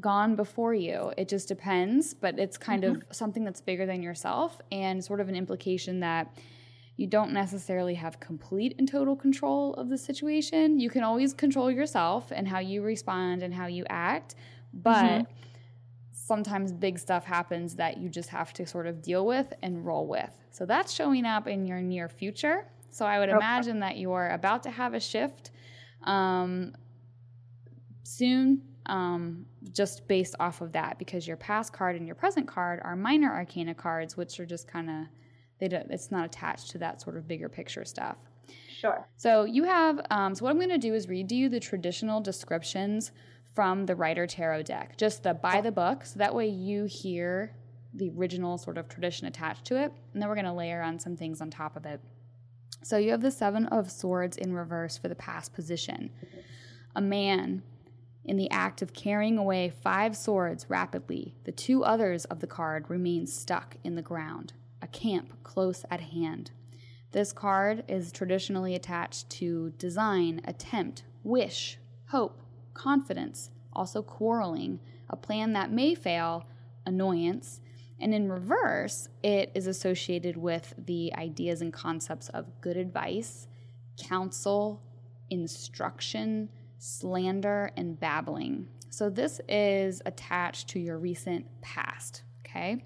gone 0.00 0.34
before 0.34 0.74
you. 0.74 1.12
It 1.16 1.28
just 1.28 1.46
depends, 1.46 2.14
but 2.14 2.38
it's 2.38 2.56
kind 2.56 2.82
of 2.82 3.04
something 3.12 3.44
that's 3.44 3.60
bigger 3.60 3.86
than 3.86 4.02
yourself 4.02 4.60
and 4.72 5.04
sort 5.04 5.20
of 5.20 5.28
an 5.28 5.36
implication 5.36 6.00
that 6.00 6.34
you 6.96 7.06
don't 7.06 7.32
necessarily 7.32 7.94
have 7.94 8.20
complete 8.20 8.74
and 8.78 8.88
total 8.88 9.16
control 9.16 9.74
of 9.74 9.88
the 9.88 9.98
situation. 9.98 10.78
You 10.78 10.90
can 10.90 11.02
always 11.02 11.34
control 11.34 11.70
yourself 11.70 12.30
and 12.30 12.46
how 12.46 12.60
you 12.60 12.82
respond 12.82 13.42
and 13.42 13.52
how 13.52 13.66
you 13.66 13.84
act, 13.90 14.36
but 14.72 15.26
sometimes 16.12 16.72
big 16.72 16.98
stuff 16.98 17.24
happens 17.24 17.74
that 17.76 17.98
you 17.98 18.08
just 18.08 18.28
have 18.28 18.52
to 18.54 18.66
sort 18.66 18.86
of 18.86 19.02
deal 19.02 19.26
with 19.26 19.52
and 19.62 19.84
roll 19.84 20.06
with. 20.06 20.30
So 20.50 20.64
that's 20.64 20.92
showing 20.92 21.26
up 21.26 21.48
in 21.48 21.66
your 21.66 21.80
near 21.80 22.08
future. 22.08 22.66
So 22.90 23.04
I 23.04 23.18
would 23.18 23.28
Okay. 23.28 23.36
imagine 23.36 23.80
that 23.80 23.98
you're 23.98 24.28
about 24.28 24.62
to 24.62 24.70
have 24.70 24.94
a 24.94 25.00
shift 25.00 25.50
um, 26.04 26.76
soon, 28.04 28.62
um, 28.86 29.46
just 29.72 30.06
based 30.06 30.36
off 30.38 30.60
of 30.60 30.70
that, 30.72 30.98
because 30.98 31.26
your 31.26 31.36
past 31.36 31.72
card 31.72 31.96
and 31.96 32.06
your 32.06 32.14
present 32.14 32.46
card 32.46 32.80
are 32.84 32.94
minor 32.94 33.32
arcana 33.32 33.74
cards, 33.74 34.16
which 34.16 34.38
are 34.38 34.46
just 34.46 34.68
kind 34.68 34.88
of 34.88 35.06
they 35.58 35.68
don't, 35.68 35.90
it's 35.90 36.10
not 36.10 36.24
attached 36.24 36.70
to 36.70 36.78
that 36.78 37.00
sort 37.00 37.16
of 37.16 37.28
bigger 37.28 37.48
picture 37.48 37.84
stuff. 37.84 38.16
Sure. 38.68 39.06
So 39.16 39.44
you 39.44 39.64
have, 39.64 40.04
um, 40.10 40.34
so 40.34 40.44
what 40.44 40.50
I'm 40.50 40.58
going 40.58 40.68
to 40.68 40.78
do 40.78 40.94
is 40.94 41.08
read 41.08 41.28
to 41.30 41.34
you 41.34 41.48
the 41.48 41.60
traditional 41.60 42.20
descriptions 42.20 43.12
from 43.54 43.86
the 43.86 43.94
Rider 43.94 44.26
Tarot 44.26 44.64
deck, 44.64 44.96
just 44.96 45.22
the 45.22 45.34
by 45.34 45.60
the 45.60 45.72
book. 45.72 46.04
So 46.04 46.18
that 46.18 46.34
way 46.34 46.48
you 46.48 46.84
hear 46.84 47.54
the 47.94 48.10
original 48.10 48.58
sort 48.58 48.76
of 48.76 48.88
tradition 48.88 49.26
attached 49.26 49.64
to 49.66 49.80
it. 49.80 49.92
And 50.12 50.20
then 50.20 50.28
we're 50.28 50.34
going 50.34 50.44
to 50.46 50.52
layer 50.52 50.82
on 50.82 50.98
some 50.98 51.16
things 51.16 51.40
on 51.40 51.50
top 51.50 51.76
of 51.76 51.86
it. 51.86 52.00
So 52.82 52.98
you 52.98 53.12
have 53.12 53.22
the 53.22 53.30
Seven 53.30 53.66
of 53.66 53.90
Swords 53.90 54.36
in 54.36 54.52
reverse 54.52 54.98
for 54.98 55.08
the 55.08 55.14
past 55.14 55.54
position. 55.54 56.10
A 56.96 57.00
man 57.00 57.62
in 58.24 58.36
the 58.36 58.50
act 58.50 58.82
of 58.82 58.92
carrying 58.92 59.38
away 59.38 59.70
five 59.70 60.16
swords 60.16 60.66
rapidly, 60.68 61.34
the 61.44 61.52
two 61.52 61.84
others 61.84 62.24
of 62.26 62.40
the 62.40 62.46
card 62.46 62.90
remain 62.90 63.26
stuck 63.26 63.76
in 63.84 63.94
the 63.94 64.02
ground, 64.02 64.52
a 64.84 64.88
camp 64.88 65.32
close 65.42 65.84
at 65.90 66.00
hand. 66.00 66.50
This 67.10 67.32
card 67.32 67.84
is 67.88 68.12
traditionally 68.12 68.74
attached 68.74 69.30
to 69.30 69.70
design, 69.78 70.42
attempt, 70.44 71.04
wish, 71.22 71.78
hope, 72.08 72.42
confidence, 72.74 73.50
also 73.72 74.02
quarreling, 74.02 74.78
a 75.08 75.16
plan 75.16 75.54
that 75.54 75.72
may 75.72 75.94
fail, 75.94 76.46
annoyance, 76.84 77.60
and 77.98 78.12
in 78.12 78.30
reverse, 78.30 79.08
it 79.22 79.50
is 79.54 79.66
associated 79.66 80.36
with 80.36 80.74
the 80.76 81.14
ideas 81.16 81.62
and 81.62 81.72
concepts 81.72 82.28
of 82.30 82.60
good 82.60 82.76
advice, 82.76 83.46
counsel, 83.96 84.82
instruction, 85.30 86.50
slander, 86.78 87.70
and 87.76 87.98
babbling. 87.98 88.66
So 88.90 89.08
this 89.08 89.40
is 89.48 90.02
attached 90.04 90.68
to 90.70 90.78
your 90.78 90.98
recent 90.98 91.46
past, 91.62 92.24
okay? 92.44 92.84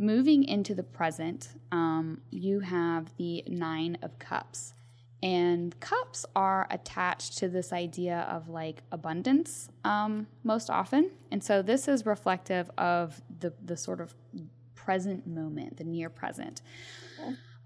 Moving 0.00 0.44
into 0.44 0.74
the 0.74 0.82
present, 0.82 1.50
um, 1.70 2.22
you 2.30 2.60
have 2.60 3.14
the 3.18 3.44
Nine 3.46 3.98
of 4.00 4.18
Cups. 4.18 4.72
And 5.22 5.78
cups 5.78 6.24
are 6.34 6.66
attached 6.70 7.36
to 7.36 7.48
this 7.48 7.70
idea 7.70 8.20
of 8.20 8.48
like 8.48 8.82
abundance 8.90 9.68
um, 9.84 10.26
most 10.42 10.70
often. 10.70 11.10
And 11.30 11.44
so 11.44 11.60
this 11.60 11.86
is 11.86 12.06
reflective 12.06 12.70
of 12.78 13.20
the, 13.40 13.52
the 13.62 13.76
sort 13.76 14.00
of 14.00 14.14
present 14.74 15.26
moment, 15.26 15.76
the 15.76 15.84
near 15.84 16.08
present. 16.08 16.62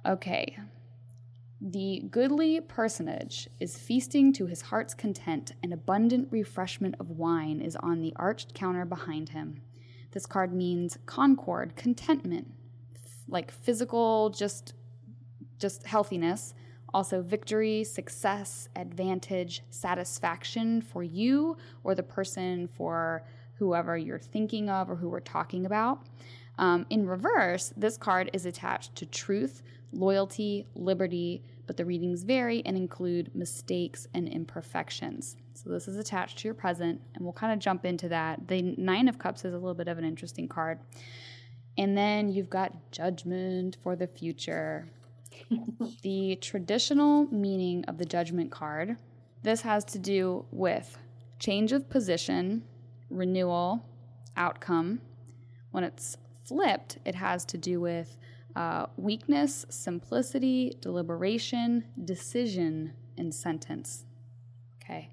Okay. 0.05 0.59
The 1.61 2.03
goodly 2.11 2.61
personage 2.61 3.49
is 3.61 3.79
feasting 3.79 4.33
to 4.33 4.47
his 4.47 4.63
heart's 4.63 4.93
content, 4.93 5.53
and 5.63 5.73
abundant 5.73 6.33
refreshment 6.33 6.97
of 6.99 7.11
wine 7.11 7.61
is 7.61 7.77
on 7.77 8.01
the 8.01 8.13
arched 8.17 8.55
counter 8.55 8.85
behind 8.85 9.29
him. 9.29 9.63
This 10.15 10.27
card 10.27 10.55
means 10.55 10.97
concord, 11.07 11.75
contentment, 11.75 12.47
like 13.29 13.51
physical, 13.51 14.31
just 14.31 14.75
just 15.59 15.87
healthiness, 15.87 16.55
also 16.93 17.21
victory, 17.21 17.83
success, 17.83 18.69
advantage, 18.77 19.63
satisfaction 19.71 20.81
for 20.81 21.03
you 21.03 21.57
or 21.83 21.97
the 21.97 22.03
person 22.03 22.69
for 22.69 23.25
whoever 23.55 23.97
you're 23.97 24.19
thinking 24.21 24.71
of 24.71 24.89
or 24.89 24.95
who 24.95 25.09
we're 25.09 25.19
talking 25.21 25.67
about. 25.67 26.07
Um, 26.59 26.87
in 26.91 27.07
reverse, 27.07 27.73
this 27.77 27.97
card 27.97 28.31
is 28.33 28.47
attached 28.47 28.95
to 28.97 29.07
truth, 29.07 29.63
loyalty, 29.95 30.67
liberty, 30.75 31.43
but 31.67 31.77
the 31.77 31.85
readings 31.85 32.23
vary 32.23 32.63
and 32.67 32.77
include 32.77 33.35
mistakes 33.35 34.07
and 34.15 34.29
imperfections. 34.29 35.37
So 35.55 35.71
this 35.71 35.89
is 35.89 35.97
attached 35.97 36.39
to 36.39 36.49
your 36.49 36.55
present, 36.55 37.01
and 37.15 37.25
we'll 37.25 37.33
kind 37.33 37.53
of 37.53 37.59
jump 37.59 37.85
into 37.85 38.09
that. 38.09 38.49
The 38.49 38.63
Nine 38.77 39.09
of 39.09 39.19
Cups 39.19 39.45
is 39.45 39.55
a 39.55 39.59
little 39.59 39.75
bit 39.75 39.89
of 39.89 39.99
an 39.99 40.05
interesting 40.05 40.49
card. 40.49 40.81
And 41.79 41.97
then 41.97 42.29
you've 42.31 42.51
got 42.51 42.93
Judgment 42.93 43.77
for 43.83 43.97
the 43.97 44.07
future. 44.07 44.89
the 46.03 46.37
traditional 46.37 47.27
meaning 47.33 47.85
of 47.87 47.99
the 47.99 48.05
Judgment 48.05 48.51
card 48.51 48.97
this 49.45 49.61
has 49.61 49.85
to 49.85 49.99
do 49.99 50.47
with 50.51 50.97
change 51.39 51.73
of 51.73 51.91
position, 51.91 52.63
renewal, 53.11 53.85
outcome. 54.39 55.03
When 55.71 55.85
it's 55.85 56.17
flipped, 56.45 56.97
it 57.05 57.15
has 57.15 57.45
to 57.47 57.59
do 57.59 57.79
with 57.79 58.17
uh, 58.57 58.87
weakness, 58.97 59.67
simplicity, 59.69 60.77
deliberation, 60.81 61.85
decision, 62.05 62.93
and 63.17 63.35
sentence. 63.35 64.05
Okay. 64.83 65.11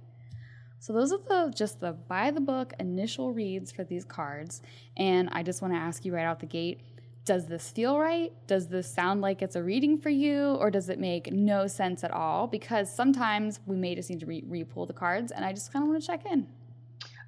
So 0.80 0.94
those 0.94 1.14
are 1.14 1.20
the 1.20 1.54
just 1.56 1.80
the 1.80 1.94
by 1.94 2.32
the 2.32 2.42
book 2.42 2.74
initial 2.80 3.34
reads 3.34 3.72
for 3.72 3.84
these 3.84 4.04
cards 4.04 4.62
and 4.98 5.30
I 5.32 5.44
just 5.44 5.62
want 5.62 5.74
to 5.74 5.80
ask 5.80 6.04
you 6.06 6.14
right 6.14 6.26
out 6.26 6.40
the 6.40 6.48
gate 6.48 6.82
does 7.24 7.46
this 7.46 7.70
feel 7.70 8.00
right? 8.00 8.34
Does 8.48 8.68
this 8.68 8.92
sound 8.92 9.22
like 9.22 9.42
it's 9.42 9.56
a 9.56 9.62
reading 9.62 9.98
for 9.98 10.10
you 10.10 10.56
or 10.56 10.72
does 10.72 10.90
it 10.90 11.00
make 11.00 11.32
no 11.32 11.68
sense 11.68 12.04
at 12.04 12.12
all? 12.12 12.48
Because 12.48 12.94
sometimes 12.94 13.60
we 13.68 13.76
may 13.76 13.94
just 13.94 14.10
need 14.10 14.20
to 14.22 14.26
re- 14.26 14.44
re-pull 14.48 14.88
the 14.88 14.94
cards 14.94 15.32
and 15.32 15.46
I 15.46 15.54
just 15.54 15.72
kind 15.72 15.84
of 15.84 15.90
want 15.90 16.02
to 16.02 16.08
check 16.08 16.26
in. 16.26 16.48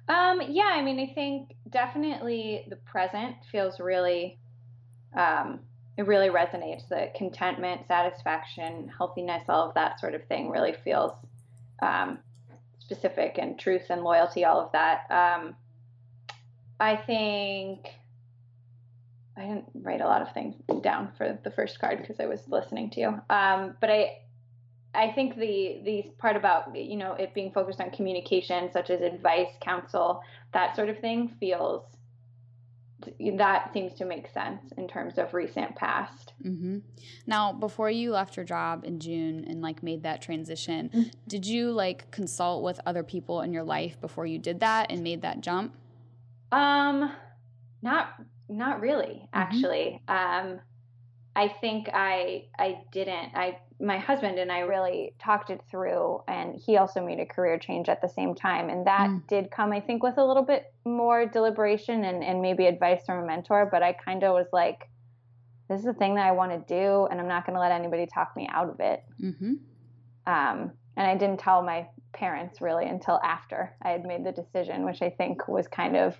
Um, 0.08 0.42
yeah, 0.48 0.70
I 0.72 0.82
mean, 0.82 0.98
I 1.00 1.14
think 1.14 1.54
definitely 1.70 2.66
the 2.68 2.76
present 2.76 3.36
feels 3.50 3.80
really, 3.80 4.38
um, 5.16 5.60
it 5.96 6.06
really 6.06 6.28
resonates. 6.28 6.88
The 6.88 7.10
contentment, 7.14 7.86
satisfaction, 7.86 8.90
healthiness, 8.96 9.44
all 9.48 9.68
of 9.68 9.74
that 9.74 10.00
sort 10.00 10.14
of 10.14 10.24
thing 10.24 10.50
really 10.50 10.72
feels 10.72 11.12
um, 11.82 12.18
specific 12.78 13.38
and 13.38 13.58
truth 13.58 13.86
and 13.90 14.02
loyalty, 14.02 14.44
all 14.44 14.60
of 14.60 14.72
that. 14.72 15.06
Um, 15.10 15.54
I 16.80 16.96
think 16.96 17.88
I 19.36 19.42
didn't 19.42 19.66
write 19.74 20.00
a 20.00 20.06
lot 20.06 20.22
of 20.22 20.32
things 20.32 20.56
down 20.82 21.12
for 21.16 21.38
the 21.42 21.50
first 21.50 21.78
card 21.80 21.98
because 21.98 22.20
I 22.20 22.26
was 22.26 22.40
listening 22.48 22.90
to 22.90 23.00
you. 23.00 23.20
Um, 23.30 23.76
but 23.80 23.90
I 23.90 24.18
I 24.94 25.10
think 25.12 25.36
the 25.36 25.80
the 25.84 26.10
part 26.18 26.36
about 26.36 26.74
you 26.76 26.96
know 26.96 27.14
it 27.14 27.34
being 27.34 27.52
focused 27.52 27.80
on 27.80 27.90
communication, 27.90 28.70
such 28.72 28.90
as 28.90 29.00
advice, 29.00 29.50
counsel, 29.60 30.22
that 30.52 30.76
sort 30.76 30.88
of 30.88 30.98
thing, 30.98 31.34
feels 31.40 31.84
that 33.36 33.72
seems 33.72 33.94
to 33.94 34.04
make 34.04 34.28
sense 34.28 34.72
in 34.76 34.88
terms 34.88 35.18
of 35.18 35.34
recent 35.34 35.74
past. 35.76 36.32
Mm-hmm. 36.44 36.78
Now, 37.26 37.52
before 37.52 37.90
you 37.90 38.12
left 38.12 38.36
your 38.36 38.44
job 38.44 38.84
in 38.84 39.00
June 39.00 39.44
and 39.48 39.62
like 39.62 39.82
made 39.82 40.02
that 40.02 40.22
transition, 40.22 40.90
mm-hmm. 40.90 41.08
did 41.28 41.46
you 41.46 41.72
like 41.72 42.10
consult 42.10 42.62
with 42.62 42.80
other 42.86 43.02
people 43.02 43.40
in 43.40 43.52
your 43.52 43.64
life 43.64 44.00
before 44.00 44.26
you 44.26 44.38
did 44.38 44.60
that 44.60 44.90
and 44.90 45.02
made 45.02 45.22
that 45.22 45.40
jump? 45.40 45.74
Um, 46.52 47.12
not 47.82 48.14
not 48.48 48.80
really 48.80 49.28
mm-hmm. 49.28 49.38
actually. 49.38 50.02
Um, 50.08 50.60
I 51.36 51.48
think 51.48 51.88
I 51.92 52.44
I 52.58 52.78
didn't. 52.92 53.34
I 53.34 53.58
my 53.80 53.98
husband 53.98 54.38
and 54.38 54.52
I 54.52 54.60
really 54.60 55.14
talked 55.18 55.50
it 55.50 55.60
through, 55.68 56.22
and 56.28 56.54
he 56.54 56.76
also 56.76 57.04
made 57.04 57.18
a 57.18 57.26
career 57.26 57.58
change 57.58 57.88
at 57.88 58.00
the 58.00 58.08
same 58.08 58.34
time, 58.34 58.70
and 58.70 58.86
that 58.86 59.10
mm. 59.10 59.26
did 59.26 59.50
come, 59.50 59.72
I 59.72 59.80
think, 59.80 60.02
with 60.02 60.16
a 60.16 60.24
little 60.24 60.44
bit 60.44 60.72
more 60.84 61.26
deliberation 61.26 62.04
and 62.04 62.22
and 62.22 62.40
maybe 62.40 62.66
advice 62.66 63.04
from 63.04 63.24
a 63.24 63.26
mentor. 63.26 63.68
But 63.70 63.82
I 63.82 63.92
kind 63.92 64.22
of 64.22 64.32
was 64.32 64.46
like, 64.52 64.88
this 65.68 65.80
is 65.80 65.86
the 65.86 65.94
thing 65.94 66.14
that 66.14 66.26
I 66.26 66.32
want 66.32 66.52
to 66.52 66.74
do, 66.74 67.06
and 67.10 67.20
I'm 67.20 67.28
not 67.28 67.46
going 67.46 67.54
to 67.54 67.60
let 67.60 67.72
anybody 67.72 68.06
talk 68.06 68.36
me 68.36 68.48
out 68.52 68.70
of 68.70 68.78
it. 68.80 69.02
Mm-hmm. 69.20 69.54
Um, 70.26 70.72
and 70.96 71.06
I 71.06 71.16
didn't 71.16 71.40
tell 71.40 71.62
my 71.62 71.88
parents 72.12 72.60
really 72.60 72.86
until 72.86 73.18
after 73.24 73.74
I 73.82 73.90
had 73.90 74.04
made 74.04 74.24
the 74.24 74.32
decision, 74.32 74.84
which 74.84 75.02
I 75.02 75.10
think 75.10 75.48
was 75.48 75.66
kind 75.66 75.96
of 75.96 76.16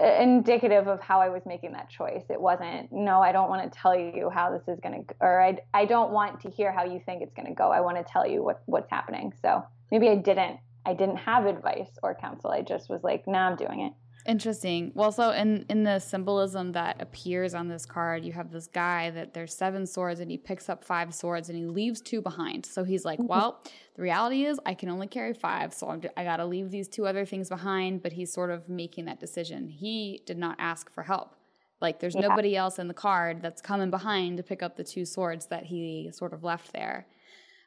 indicative 0.00 0.86
of 0.88 1.00
how 1.00 1.20
I 1.20 1.28
was 1.28 1.42
making 1.46 1.72
that 1.72 1.88
choice. 1.88 2.24
It 2.30 2.40
wasn't, 2.40 2.90
no, 2.92 3.20
I 3.20 3.32
don't 3.32 3.48
want 3.48 3.70
to 3.70 3.78
tell 3.78 3.96
you 3.96 4.30
how 4.30 4.50
this 4.50 4.66
is 4.68 4.80
going 4.80 5.04
to, 5.04 5.14
or 5.20 5.42
I, 5.42 5.58
I 5.74 5.84
don't 5.84 6.10
want 6.10 6.40
to 6.42 6.50
hear 6.50 6.72
how 6.72 6.84
you 6.84 7.00
think 7.04 7.22
it's 7.22 7.34
going 7.34 7.48
to 7.48 7.54
go. 7.54 7.70
I 7.70 7.80
want 7.80 7.96
to 7.98 8.04
tell 8.04 8.26
you 8.26 8.42
what, 8.42 8.62
what's 8.66 8.90
happening. 8.90 9.32
So 9.42 9.62
maybe 9.90 10.08
I 10.08 10.16
didn't, 10.16 10.58
I 10.86 10.94
didn't 10.94 11.18
have 11.18 11.46
advice 11.46 11.90
or 12.02 12.14
counsel. 12.14 12.50
I 12.50 12.62
just 12.62 12.88
was 12.88 13.02
like, 13.02 13.26
nah, 13.26 13.48
I'm 13.48 13.56
doing 13.56 13.80
it. 13.80 13.92
Interesting. 14.26 14.92
Well, 14.94 15.12
so 15.12 15.30
in 15.30 15.64
in 15.68 15.82
the 15.82 15.98
symbolism 15.98 16.72
that 16.72 17.00
appears 17.00 17.54
on 17.54 17.68
this 17.68 17.86
card, 17.86 18.24
you 18.24 18.32
have 18.32 18.50
this 18.50 18.66
guy 18.66 19.10
that 19.10 19.32
there's 19.32 19.54
seven 19.56 19.86
swords 19.86 20.20
and 20.20 20.30
he 20.30 20.36
picks 20.36 20.68
up 20.68 20.84
five 20.84 21.14
swords 21.14 21.48
and 21.48 21.58
he 21.58 21.64
leaves 21.64 22.00
two 22.00 22.20
behind. 22.20 22.66
So 22.66 22.84
he's 22.84 23.04
like, 23.04 23.18
mm-hmm. 23.18 23.28
"Well, 23.28 23.62
the 23.96 24.02
reality 24.02 24.44
is 24.44 24.60
I 24.66 24.74
can 24.74 24.90
only 24.90 25.06
carry 25.06 25.32
five, 25.32 25.72
so 25.72 25.88
I'm, 25.88 26.02
I 26.16 26.24
got 26.24 26.36
to 26.36 26.44
leave 26.44 26.70
these 26.70 26.88
two 26.88 27.06
other 27.06 27.24
things 27.24 27.48
behind." 27.48 28.02
But 28.02 28.12
he's 28.12 28.32
sort 28.32 28.50
of 28.50 28.68
making 28.68 29.06
that 29.06 29.20
decision. 29.20 29.68
He 29.68 30.22
did 30.26 30.36
not 30.36 30.56
ask 30.58 30.92
for 30.92 31.02
help. 31.02 31.34
Like 31.80 32.00
there's 32.00 32.14
yeah. 32.14 32.28
nobody 32.28 32.56
else 32.56 32.78
in 32.78 32.88
the 32.88 32.94
card 32.94 33.40
that's 33.40 33.62
coming 33.62 33.90
behind 33.90 34.36
to 34.36 34.42
pick 34.42 34.62
up 34.62 34.76
the 34.76 34.84
two 34.84 35.06
swords 35.06 35.46
that 35.46 35.64
he 35.64 36.10
sort 36.12 36.34
of 36.34 36.44
left 36.44 36.72
there. 36.72 37.06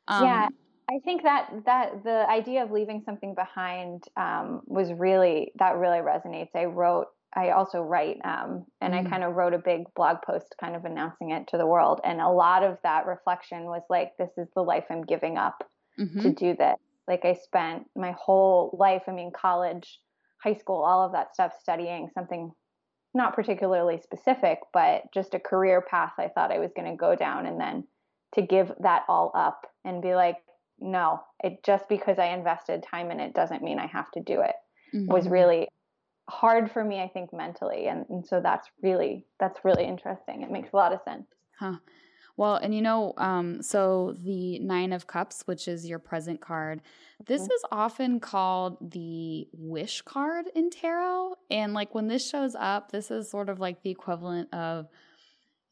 Um, 0.07 0.23
yeah. 0.23 0.47
I 0.89 0.99
think 1.03 1.23
that 1.23 1.49
that 1.65 2.03
the 2.03 2.25
idea 2.29 2.63
of 2.63 2.71
leaving 2.71 3.01
something 3.05 3.35
behind 3.35 4.03
um, 4.17 4.61
was 4.65 4.91
really 4.93 5.51
that 5.55 5.77
really 5.77 5.99
resonates. 5.99 6.55
I 6.55 6.65
wrote, 6.65 7.07
I 7.35 7.49
also 7.49 7.81
write, 7.81 8.17
um, 8.23 8.65
and 8.81 8.93
mm. 8.93 9.05
I 9.05 9.09
kind 9.09 9.23
of 9.23 9.35
wrote 9.35 9.53
a 9.53 9.59
big 9.59 9.85
blog 9.95 10.17
post, 10.25 10.55
kind 10.59 10.75
of 10.75 10.85
announcing 10.85 11.31
it 11.31 11.47
to 11.49 11.57
the 11.57 11.65
world. 11.65 12.01
And 12.03 12.21
a 12.21 12.29
lot 12.29 12.63
of 12.63 12.77
that 12.83 13.05
reflection 13.05 13.65
was 13.65 13.83
like, 13.89 14.11
this 14.17 14.31
is 14.37 14.47
the 14.55 14.61
life 14.61 14.85
I'm 14.89 15.03
giving 15.03 15.37
up 15.37 15.63
mm-hmm. 15.99 16.21
to 16.21 16.31
do 16.31 16.55
this. 16.55 16.77
Like 17.07 17.25
I 17.25 17.33
spent 17.33 17.85
my 17.95 18.15
whole 18.17 18.75
life, 18.79 19.03
I 19.07 19.11
mean, 19.11 19.31
college, 19.31 19.99
high 20.43 20.53
school, 20.53 20.83
all 20.83 21.05
of 21.05 21.13
that 21.13 21.33
stuff, 21.33 21.53
studying 21.59 22.09
something 22.13 22.51
not 23.13 23.35
particularly 23.35 23.99
specific, 24.01 24.59
but 24.73 25.03
just 25.13 25.33
a 25.33 25.39
career 25.39 25.81
path 25.81 26.13
I 26.17 26.29
thought 26.29 26.51
I 26.51 26.59
was 26.59 26.71
going 26.75 26.89
to 26.89 26.97
go 26.97 27.15
down, 27.15 27.45
and 27.45 27.59
then 27.59 27.85
to 28.35 28.41
give 28.41 28.71
that 28.81 29.03
all 29.07 29.31
up 29.35 29.67
and 29.85 30.01
be 30.01 30.15
like 30.15 30.37
no, 30.83 31.21
it 31.43 31.63
just 31.63 31.87
because 31.89 32.19
I 32.19 32.27
invested 32.27 32.83
time 32.83 33.09
in 33.11 33.19
it 33.19 33.33
doesn't 33.33 33.63
mean 33.63 33.79
I 33.79 33.87
have 33.87 34.11
to 34.11 34.19
do 34.19 34.41
it. 34.41 34.55
Mm-hmm. 34.93 35.11
Was 35.11 35.27
really 35.27 35.67
hard 36.29 36.71
for 36.71 36.83
me, 36.83 37.01
I 37.01 37.07
think, 37.07 37.33
mentally, 37.33 37.87
and, 37.87 38.05
and 38.09 38.25
so 38.25 38.41
that's 38.41 38.69
really 38.81 39.25
that's 39.39 39.63
really 39.63 39.85
interesting. 39.85 40.43
It 40.43 40.51
makes 40.51 40.73
a 40.73 40.75
lot 40.75 40.93
of 40.93 41.01
sense. 41.03 41.27
Huh. 41.59 41.77
Well, 42.35 42.55
and 42.55 42.73
you 42.73 42.81
know, 42.81 43.13
um, 43.17 43.61
so 43.61 44.15
the 44.23 44.57
Nine 44.59 44.91
of 44.91 45.05
Cups, 45.05 45.43
which 45.45 45.67
is 45.67 45.85
your 45.85 45.99
present 45.99 46.41
card, 46.41 46.81
this 47.25 47.43
mm-hmm. 47.43 47.51
is 47.51 47.63
often 47.71 48.19
called 48.19 48.91
the 48.91 49.47
wish 49.53 50.01
card 50.01 50.47
in 50.55 50.71
tarot. 50.71 51.35
And 51.51 51.73
like 51.73 51.93
when 51.93 52.07
this 52.07 52.27
shows 52.27 52.55
up, 52.55 52.91
this 52.91 53.11
is 53.11 53.29
sort 53.29 53.49
of 53.49 53.59
like 53.59 53.83
the 53.83 53.91
equivalent 53.91 54.51
of 54.53 54.87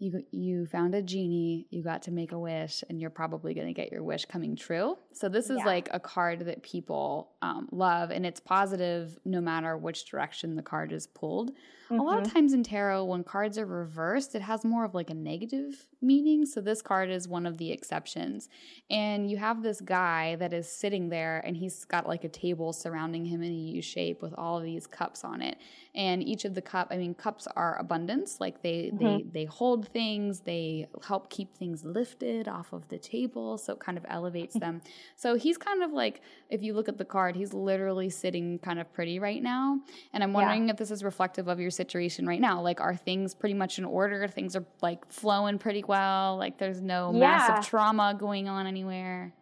you 0.01 0.23
you 0.31 0.65
found 0.65 0.95
a 0.95 1.01
genie, 1.01 1.67
you 1.69 1.83
got 1.83 2.01
to 2.03 2.11
make 2.11 2.31
a 2.31 2.39
wish, 2.39 2.83
and 2.89 2.99
you're 2.99 3.11
probably 3.11 3.53
going 3.53 3.67
to 3.67 3.73
get 3.73 3.91
your 3.91 4.01
wish 4.01 4.25
coming 4.25 4.55
true. 4.55 4.97
So 5.13 5.29
this 5.29 5.51
is 5.51 5.59
yeah. 5.59 5.65
like 5.65 5.89
a 5.93 5.99
card 5.99 6.39
that 6.47 6.63
people 6.63 7.33
um, 7.43 7.69
love, 7.71 8.09
and 8.09 8.25
it's 8.25 8.39
positive 8.39 9.19
no 9.25 9.39
matter 9.39 9.77
which 9.77 10.09
direction 10.09 10.55
the 10.55 10.63
card 10.63 10.91
is 10.91 11.05
pulled. 11.05 11.51
Mm-hmm. 11.51 11.99
A 11.99 12.03
lot 12.03 12.17
of 12.17 12.23
mm-hmm. 12.23 12.33
times 12.33 12.53
in 12.53 12.63
tarot, 12.63 13.05
when 13.05 13.23
cards 13.23 13.59
are 13.59 13.65
reversed, 13.65 14.33
it 14.33 14.41
has 14.41 14.65
more 14.65 14.83
of 14.83 14.95
like 14.95 15.11
a 15.11 15.13
negative 15.13 15.85
meaning. 16.01 16.45
So 16.45 16.61
this 16.61 16.81
card 16.81 17.09
is 17.09 17.27
one 17.27 17.45
of 17.45 17.57
the 17.57 17.71
exceptions. 17.71 18.49
And 18.89 19.29
you 19.29 19.37
have 19.37 19.63
this 19.63 19.81
guy 19.81 20.35
that 20.37 20.53
is 20.53 20.67
sitting 20.67 21.09
there, 21.09 21.41
and 21.45 21.55
he's 21.55 21.85
got 21.85 22.07
like 22.07 22.23
a 22.23 22.29
table 22.29 22.73
surrounding 22.73 23.25
him 23.25 23.41
in 23.41 23.51
a 23.51 23.55
U 23.55 23.81
shape 23.81 24.21
with 24.21 24.33
all 24.37 24.57
of 24.57 24.63
these 24.63 24.87
cups 24.87 25.23
on 25.23 25.41
it. 25.41 25.57
And 25.93 26.23
each 26.23 26.45
of 26.45 26.53
the 26.53 26.61
cup, 26.61 26.87
I 26.89 26.97
mean, 26.97 27.13
cups 27.13 27.47
are 27.55 27.77
abundance. 27.79 28.39
Like 28.39 28.61
they 28.61 28.91
mm-hmm. 28.93 29.03
they 29.03 29.25
they 29.31 29.45
hold 29.45 29.87
things, 29.89 30.41
they 30.41 30.87
help 31.05 31.29
keep 31.29 31.55
things 31.55 31.83
lifted 31.83 32.47
off 32.47 32.73
of 32.73 32.87
the 32.87 32.97
table, 32.97 33.57
so 33.57 33.73
it 33.73 33.79
kind 33.79 33.97
of 33.97 34.05
elevates 34.07 34.55
them. 34.55 34.81
So 35.15 35.35
he's 35.35 35.57
kind 35.57 35.83
of 35.83 35.91
like, 35.91 36.21
if 36.49 36.63
you 36.63 36.73
look 36.73 36.87
at 36.87 36.97
the 36.97 37.05
card, 37.05 37.35
he's 37.35 37.53
literally 37.53 38.09
sitting 38.09 38.59
kind 38.59 38.79
of 38.79 38.91
pretty 38.93 39.19
right 39.19 39.41
now. 39.41 39.79
And 40.13 40.23
I'm 40.23 40.33
wondering 40.33 40.65
yeah. 40.65 40.71
if 40.71 40.77
this 40.77 40.91
is 40.91 41.03
reflective 41.03 41.47
of 41.47 41.59
your 41.59 41.71
situation 41.71 42.25
right 42.25 42.41
now. 42.41 42.61
Like, 42.61 42.79
are 42.79 42.95
things 42.95 43.35
pretty 43.35 43.55
much 43.55 43.77
in 43.77 43.85
order? 43.85 44.27
Things 44.27 44.55
are 44.55 44.65
like 44.81 45.11
flowing 45.11 45.57
pretty 45.59 45.81
well. 45.91 46.37
Like, 46.37 46.57
there's 46.57 46.81
no 46.81 47.11
yeah. 47.13 47.19
massive 47.19 47.67
trauma 47.69 48.15
going 48.17 48.47
on 48.47 48.65
anywhere. 48.65 49.33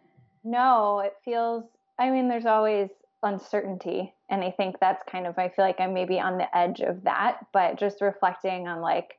No, 0.42 1.00
it 1.00 1.14
feels. 1.24 1.64
I 1.98 2.10
mean, 2.10 2.28
there's 2.28 2.46
always 2.46 2.90
uncertainty, 3.22 4.12
and 4.28 4.42
I 4.42 4.50
think 4.50 4.80
that's 4.80 5.02
kind 5.10 5.26
of. 5.26 5.38
I 5.38 5.48
feel 5.48 5.64
like 5.64 5.80
I'm 5.80 5.94
maybe 5.94 6.18
on 6.18 6.38
the 6.38 6.56
edge 6.56 6.80
of 6.80 7.04
that, 7.04 7.46
but 7.52 7.78
just 7.78 8.00
reflecting 8.00 8.66
on 8.66 8.80
like, 8.80 9.18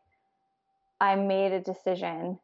I 1.00 1.16
made 1.16 1.54
a 1.54 1.62
decision, 1.62 2.38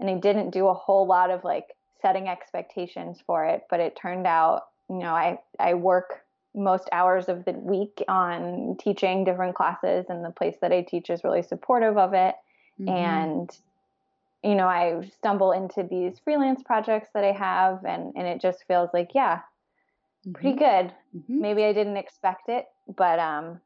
and 0.00 0.10
I 0.10 0.14
didn't 0.14 0.50
do 0.50 0.66
a 0.66 0.74
whole 0.74 1.06
lot 1.06 1.30
of 1.30 1.44
like 1.44 1.68
setting 2.00 2.28
expectations 2.28 3.22
for 3.24 3.46
it, 3.46 3.62
but 3.70 3.80
it 3.80 3.96
turned 3.96 4.26
out. 4.26 4.66
You 4.90 4.98
know, 4.98 5.14
I 5.14 5.38
I 5.60 5.74
work 5.74 6.24
most 6.54 6.88
hours 6.92 7.28
of 7.28 7.44
the 7.44 7.52
week 7.52 8.02
on 8.08 8.76
teaching 8.78 9.24
different 9.24 9.54
classes 9.54 10.06
and 10.08 10.24
the 10.24 10.30
place 10.30 10.56
that 10.60 10.72
I 10.72 10.82
teach 10.82 11.08
is 11.08 11.24
really 11.24 11.42
supportive 11.42 11.96
of 11.96 12.12
it 12.12 12.34
mm-hmm. 12.78 12.88
and 12.88 13.50
you 14.42 14.54
know 14.54 14.66
I 14.66 15.08
stumble 15.18 15.52
into 15.52 15.86
these 15.88 16.18
freelance 16.24 16.62
projects 16.62 17.10
that 17.14 17.24
I 17.24 17.32
have 17.32 17.84
and 17.84 18.12
and 18.16 18.26
it 18.26 18.40
just 18.40 18.64
feels 18.66 18.90
like 18.92 19.10
yeah 19.14 19.38
mm-hmm. 20.26 20.32
pretty 20.32 20.58
good 20.58 20.92
mm-hmm. 21.16 21.40
maybe 21.40 21.64
I 21.64 21.72
didn't 21.72 21.96
expect 21.96 22.48
it 22.48 22.66
but 22.96 23.18
um 23.18 23.60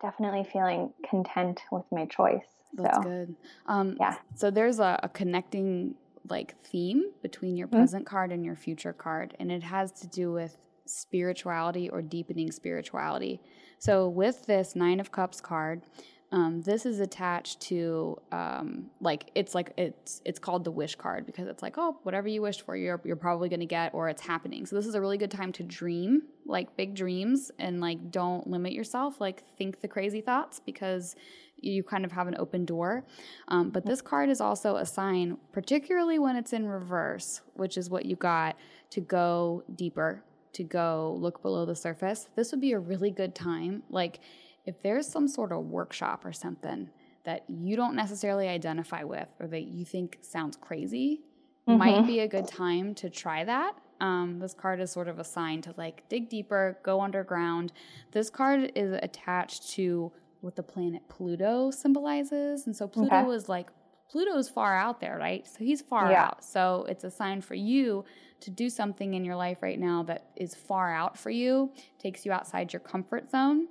definitely 0.00 0.44
feeling 0.44 0.92
content 1.08 1.60
with 1.72 1.84
my 1.90 2.06
choice 2.06 2.46
that's 2.74 2.96
so, 2.96 3.02
good 3.02 3.34
um 3.66 3.96
yeah 3.98 4.16
so 4.34 4.50
there's 4.50 4.78
a, 4.78 4.98
a 5.02 5.08
connecting 5.08 5.94
like 6.28 6.54
theme 6.64 7.04
between 7.22 7.56
your 7.56 7.66
mm-hmm. 7.68 7.78
present 7.78 8.06
card 8.06 8.32
and 8.32 8.44
your 8.44 8.56
future 8.56 8.92
card 8.92 9.34
and 9.38 9.50
it 9.50 9.62
has 9.62 9.92
to 9.92 10.06
do 10.06 10.32
with 10.32 10.56
spirituality 10.88 11.88
or 11.88 12.02
deepening 12.02 12.50
spirituality. 12.50 13.40
So, 13.78 14.08
with 14.08 14.46
this 14.46 14.74
Nine 14.74 15.00
of 15.00 15.12
Cups 15.12 15.40
card, 15.40 15.82
um, 16.30 16.60
this 16.60 16.84
is 16.84 17.00
attached 17.00 17.60
to 17.62 18.20
um, 18.32 18.90
like 19.00 19.30
it's 19.34 19.54
like 19.54 19.72
it's 19.78 20.20
it's 20.26 20.38
called 20.38 20.64
the 20.64 20.70
wish 20.70 20.94
card 20.94 21.24
because 21.24 21.48
it's 21.48 21.62
like 21.62 21.78
oh 21.78 21.96
whatever 22.02 22.28
you 22.28 22.42
wished 22.42 22.62
for 22.62 22.76
you're 22.76 23.00
you're 23.02 23.16
probably 23.16 23.48
to 23.48 23.64
get 23.64 23.94
or 23.94 24.08
it's 24.10 24.20
happening. 24.20 24.66
So 24.66 24.76
this 24.76 24.86
is 24.86 24.94
a 24.94 25.00
really 25.00 25.16
good 25.16 25.30
time 25.30 25.52
to 25.52 25.62
dream 25.62 26.22
like 26.44 26.76
big 26.76 26.94
dreams 26.94 27.50
and 27.58 27.80
like 27.80 28.10
don't 28.10 28.46
limit 28.46 28.72
yourself. 28.72 29.20
Like 29.20 29.42
think 29.56 29.80
the 29.80 29.88
crazy 29.88 30.20
thoughts 30.20 30.60
because 30.64 31.16
you 31.56 31.82
kind 31.82 32.04
of 32.04 32.12
have 32.12 32.28
an 32.28 32.36
open 32.38 32.64
door. 32.64 33.04
Um, 33.48 33.70
but 33.70 33.84
this 33.84 34.00
card 34.00 34.28
is 34.28 34.40
also 34.40 34.76
a 34.76 34.86
sign, 34.86 35.38
particularly 35.52 36.18
when 36.18 36.36
it's 36.36 36.52
in 36.52 36.66
reverse, 36.66 37.40
which 37.54 37.76
is 37.76 37.90
what 37.90 38.04
you 38.04 38.16
got 38.16 38.56
to 38.90 39.00
go 39.00 39.64
deeper, 39.74 40.22
to 40.52 40.62
go 40.62 41.16
look 41.18 41.42
below 41.42 41.64
the 41.64 41.74
surface. 41.74 42.28
This 42.36 42.52
would 42.52 42.60
be 42.60 42.72
a 42.72 42.78
really 42.78 43.10
good 43.10 43.34
time. 43.34 43.82
Like 43.90 44.20
if 44.68 44.82
there's 44.82 45.08
some 45.08 45.26
sort 45.26 45.50
of 45.50 45.64
workshop 45.64 46.26
or 46.26 46.32
something 46.32 46.90
that 47.24 47.42
you 47.48 47.74
don't 47.74 47.96
necessarily 47.96 48.48
identify 48.48 49.02
with 49.02 49.28
or 49.40 49.46
that 49.46 49.62
you 49.62 49.82
think 49.82 50.18
sounds 50.20 50.56
crazy, 50.56 51.22
mm-hmm. 51.66 51.78
might 51.78 52.06
be 52.06 52.20
a 52.20 52.28
good 52.28 52.46
time 52.46 52.94
to 52.94 53.08
try 53.08 53.44
that. 53.44 53.72
Um, 54.00 54.38
this 54.38 54.52
card 54.52 54.78
is 54.80 54.90
sort 54.90 55.08
of 55.08 55.18
a 55.18 55.24
sign 55.24 55.62
to 55.62 55.74
like 55.78 56.06
dig 56.10 56.28
deeper, 56.28 56.78
go 56.82 57.00
underground. 57.00 57.72
This 58.12 58.28
card 58.28 58.72
is 58.74 58.92
attached 59.02 59.70
to 59.70 60.12
what 60.42 60.54
the 60.54 60.62
planet 60.62 61.02
Pluto 61.08 61.70
symbolizes. 61.70 62.66
And 62.66 62.76
so 62.76 62.86
Pluto 62.86 63.16
okay. 63.16 63.34
is 63.34 63.48
like, 63.48 63.70
Pluto's 64.10 64.50
far 64.50 64.76
out 64.76 65.00
there, 65.00 65.16
right? 65.18 65.46
So 65.46 65.64
he's 65.64 65.80
far 65.80 66.10
yeah. 66.10 66.26
out. 66.26 66.44
So 66.44 66.86
it's 66.90 67.04
a 67.04 67.10
sign 67.10 67.40
for 67.40 67.54
you 67.54 68.04
to 68.40 68.50
do 68.50 68.68
something 68.68 69.14
in 69.14 69.24
your 69.24 69.36
life 69.36 69.58
right 69.62 69.78
now 69.78 70.02
that 70.04 70.30
is 70.36 70.54
far 70.54 70.94
out 70.94 71.18
for 71.18 71.30
you, 71.30 71.72
takes 71.98 72.26
you 72.26 72.32
outside 72.32 72.72
your 72.72 72.80
comfort 72.80 73.30
zone. 73.30 73.68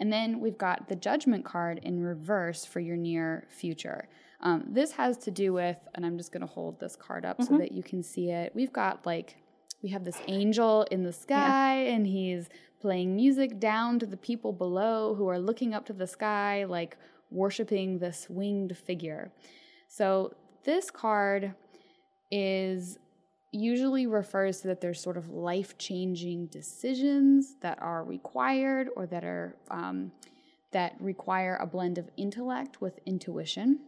And 0.00 0.12
then 0.12 0.40
we've 0.40 0.58
got 0.58 0.88
the 0.88 0.96
judgment 0.96 1.44
card 1.44 1.78
in 1.82 2.02
reverse 2.02 2.64
for 2.64 2.80
your 2.80 2.96
near 2.96 3.46
future. 3.48 4.08
Um, 4.40 4.64
this 4.68 4.92
has 4.92 5.16
to 5.18 5.30
do 5.30 5.52
with, 5.52 5.78
and 5.94 6.04
I'm 6.04 6.18
just 6.18 6.32
going 6.32 6.40
to 6.40 6.52
hold 6.52 6.80
this 6.80 6.96
card 6.96 7.24
up 7.24 7.38
mm-hmm. 7.38 7.54
so 7.54 7.58
that 7.58 7.72
you 7.72 7.82
can 7.82 8.02
see 8.02 8.30
it. 8.30 8.52
We've 8.54 8.72
got 8.72 9.06
like, 9.06 9.36
we 9.82 9.90
have 9.90 10.04
this 10.04 10.20
angel 10.26 10.82
in 10.90 11.02
the 11.02 11.12
sky, 11.12 11.84
yeah. 11.84 11.94
and 11.94 12.06
he's 12.06 12.48
playing 12.80 13.14
music 13.14 13.60
down 13.60 13.98
to 13.98 14.06
the 14.06 14.16
people 14.16 14.52
below 14.52 15.14
who 15.14 15.28
are 15.28 15.38
looking 15.38 15.74
up 15.74 15.86
to 15.86 15.92
the 15.92 16.06
sky, 16.06 16.64
like 16.64 16.96
worshiping 17.30 17.98
this 17.98 18.26
winged 18.28 18.76
figure. 18.76 19.32
So 19.88 20.34
this 20.64 20.90
card 20.90 21.54
is 22.30 22.98
usually 23.54 24.06
refers 24.06 24.60
to 24.60 24.68
that 24.68 24.80
there's 24.80 25.00
sort 25.00 25.16
of 25.16 25.30
life 25.30 25.78
changing 25.78 26.46
decisions 26.46 27.56
that 27.60 27.78
are 27.80 28.04
required 28.04 28.88
or 28.96 29.06
that 29.06 29.24
are 29.24 29.56
um, 29.70 30.12
that 30.72 30.96
require 30.98 31.56
a 31.60 31.66
blend 31.66 31.98
of 31.98 32.10
intellect 32.16 32.80
with 32.80 32.98
intuition. 33.06 33.78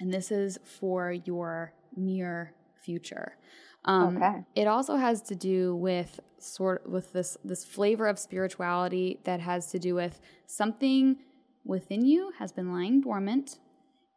And 0.00 0.12
this 0.12 0.32
is 0.32 0.58
for 0.64 1.12
your 1.12 1.72
near 1.96 2.54
future. 2.82 3.36
Um, 3.84 4.16
okay. 4.16 4.44
it 4.54 4.66
also 4.66 4.96
has 4.96 5.22
to 5.22 5.34
do 5.34 5.74
with 5.76 6.20
sort 6.38 6.88
with 6.88 7.12
this 7.12 7.36
this 7.44 7.64
flavor 7.64 8.06
of 8.06 8.18
spirituality 8.18 9.20
that 9.24 9.40
has 9.40 9.68
to 9.68 9.78
do 9.78 9.94
with 9.94 10.20
something 10.46 11.16
within 11.64 12.04
you 12.04 12.32
has 12.38 12.52
been 12.52 12.72
lying 12.72 13.00
dormant 13.00 13.58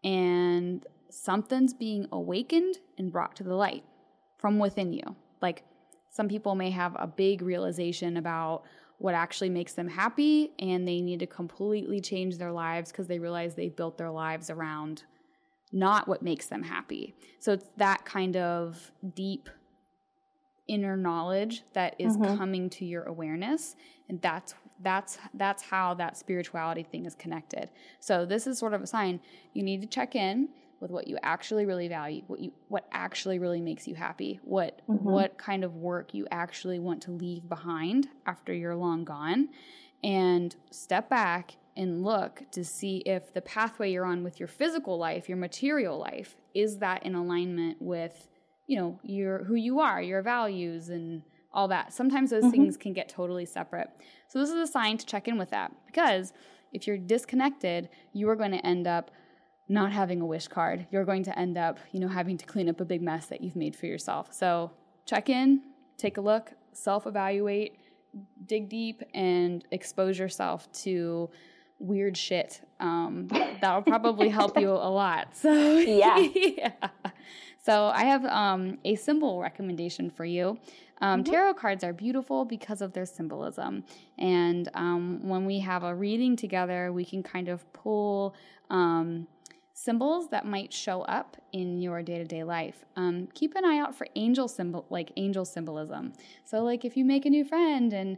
and 0.04 0.86
something's 1.10 1.73
being 1.73 2.08
awakened 2.12 2.78
and 2.97 3.12
brought 3.12 3.36
to 3.36 3.43
the 3.43 3.56
light 3.56 3.84
from 4.45 4.60
within 4.60 4.93
you. 4.93 5.15
Like 5.41 5.63
some 6.12 6.29
people 6.29 6.53
may 6.53 6.69
have 6.69 6.95
a 6.99 7.08
big 7.08 7.41
realization 7.41 8.15
about 8.15 8.62
what 8.99 9.15
actually 9.15 9.49
makes 9.49 9.73
them 9.73 9.88
happy 9.88 10.51
and 10.60 10.88
they 10.88 11.01
need 11.01 11.21
to 11.21 11.25
completely 11.25 11.99
change 11.99 12.38
their 12.38 12.51
lives 12.51 12.91
because 12.91 13.08
they 13.08 13.17
realize 13.17 13.55
they've 13.55 13.75
built 13.75 13.97
their 13.97 14.12
lives 14.12 14.51
around 14.51 15.01
not 15.71 16.08
what 16.08 16.21
makes 16.21 16.45
them 16.45 16.62
happy. 16.62 17.15
So 17.39 17.53
it's 17.53 17.65
that 17.77 18.05
kind 18.05 18.38
of 18.38 18.91
deep 19.15 19.49
inner 20.67 20.95
knowledge 20.95 21.63
that 21.73 21.95
is 21.97 22.15
mm-hmm. 22.15 22.38
coming 22.38 22.69
to 22.69 22.86
your 22.86 23.05
awareness 23.05 23.75
and 24.10 24.21
that's 24.21 24.53
that's 24.84 25.17
that's 25.34 25.63
how 25.63 25.95
that 25.95 26.17
spirituality 26.17 26.84
thing 26.84 27.08
is 27.08 27.15
connected. 27.15 27.71
So 27.99 28.27
this 28.27 28.45
is 28.45 28.60
sort 28.60 28.75
of 28.75 28.84
a 28.84 28.88
sign 28.88 29.21
you 29.53 29.63
need 29.63 29.81
to 29.81 29.88
check 29.88 30.15
in 30.15 30.49
with 30.79 30.91
what 30.91 31.07
you 31.07 31.17
actually 31.23 31.65
really 31.65 31.88
value, 31.88 32.21
what 32.27 32.39
you 32.39 32.51
what 32.67 32.88
actually 32.91 33.39
really 33.39 33.61
makes 33.61 33.88
you 33.88 33.95
happy, 33.95 34.39
what 34.43 34.81
mm-hmm. 34.89 35.03
what 35.03 35.38
kind 35.38 35.63
of 35.63 35.75
work 35.75 36.13
you 36.13 36.27
actually 36.31 36.79
want 36.79 37.01
to 37.03 37.11
leave 37.11 37.47
behind 37.47 38.07
after 38.25 38.53
you're 38.53 38.75
long 38.75 39.03
gone 39.03 39.49
and 40.03 40.55
step 40.71 41.09
back 41.09 41.55
and 41.77 42.03
look 42.03 42.43
to 42.51 42.63
see 42.63 42.97
if 43.05 43.33
the 43.33 43.41
pathway 43.41 43.91
you're 43.91 44.05
on 44.05 44.23
with 44.23 44.39
your 44.39 44.47
physical 44.47 44.97
life, 44.97 45.27
your 45.27 45.38
material 45.38 45.97
life, 45.97 46.35
is 46.53 46.77
that 46.77 47.03
in 47.03 47.15
alignment 47.15 47.81
with, 47.81 48.27
you 48.67 48.77
know, 48.77 48.99
your 49.03 49.43
who 49.43 49.55
you 49.55 49.79
are, 49.79 50.01
your 50.01 50.21
values 50.21 50.89
and 50.89 51.21
all 51.53 51.67
that. 51.69 51.93
Sometimes 51.93 52.29
those 52.29 52.43
mm-hmm. 52.43 52.51
things 52.51 52.77
can 52.77 52.93
get 52.93 53.09
totally 53.09 53.45
separate. 53.45 53.89
So 54.27 54.39
this 54.39 54.49
is 54.49 54.69
a 54.69 54.71
sign 54.71 54.97
to 54.97 55.05
check 55.05 55.27
in 55.27 55.38
with 55.38 55.49
that 55.49 55.71
because 55.85 56.33
if 56.71 56.85
you're 56.88 56.97
disconnected, 56.97 57.89
you 58.13 58.29
are 58.29 58.35
going 58.35 58.51
to 58.51 58.65
end 58.65 58.88
up 58.88 59.11
not 59.67 59.91
having 59.91 60.21
a 60.21 60.25
wish 60.25 60.47
card, 60.47 60.86
you're 60.91 61.06
going 61.06 61.23
to 61.23 61.38
end 61.38 61.58
up, 61.58 61.80
you 61.91 61.99
know, 61.99 62.08
having 62.08 62.38
to 62.38 62.45
clean 62.45 62.69
up 62.69 62.80
a 62.80 62.86
big 62.86 63.01
mess 63.01 63.28
that 63.28 63.41
you've 63.41 63.56
made 63.56 63.75
for 63.75 63.88
yourself. 63.88 64.34
So 64.34 64.71
check 65.06 65.30
in, 65.30 65.62
take 65.97 66.17
a 66.17 66.21
look, 66.21 66.51
self 66.73 67.08
evaluate, 67.08 67.80
dig 68.45 68.69
deep, 68.69 69.01
and 69.13 69.65
expose 69.71 70.19
yourself 70.19 70.71
to 70.84 71.30
weird 71.80 72.15
shit. 72.15 72.62
Um, 72.80 73.28
that'll 73.62 73.82
probably 73.82 74.30
help 74.30 74.60
you 74.60 74.71
a 74.71 74.89
lot. 74.89 75.36
So 75.36 75.51
yeah. 75.78 76.17
yeah. 76.36 76.71
So 77.63 77.86
I 77.88 78.04
have 78.04 78.23
um, 78.25 78.78
a 78.86 78.95
symbol 78.95 79.41
recommendation 79.41 80.12
for 80.12 80.23
you. 80.23 80.60
Um, 81.01 81.23
mm-hmm. 81.23 81.32
Tarot 81.32 81.54
cards 81.56 81.84
are 81.84 81.93
beautiful 81.93 82.45
because 82.45 82.82
of 82.82 82.93
their 82.93 83.08
symbolism. 83.08 83.84
And 84.19 84.69
um, 84.75 85.28
when 85.28 85.45
we 85.45 85.60
have 85.60 85.84
a 85.84 85.93
reading 85.93 86.36
together, 86.36 86.93
we 86.93 87.04
can 87.04 87.23
kind 87.23 87.49
of 87.49 87.71
pull 87.73 88.36
um, 88.69 89.28
symbols 89.77 90.29
that 90.29 90.45
might 90.45 90.71
show 90.71 91.01
up 91.01 91.35
in 91.51 91.81
your 91.81 92.01
day-to-day 92.01 92.45
life. 92.45 92.85
Um, 92.95 93.27
keep 93.33 93.55
an 93.55 93.65
eye 93.65 93.77
out 93.77 93.93
for 93.93 94.07
angel 94.15 94.47
symbol 94.47 94.85
like 94.89 95.11
angel 95.17 95.43
symbolism. 95.43 96.13
So 96.45 96.63
like 96.63 96.85
if 96.85 96.95
you 96.95 97.03
make 97.03 97.25
a 97.25 97.29
new 97.29 97.43
friend 97.43 97.91
and 97.91 98.17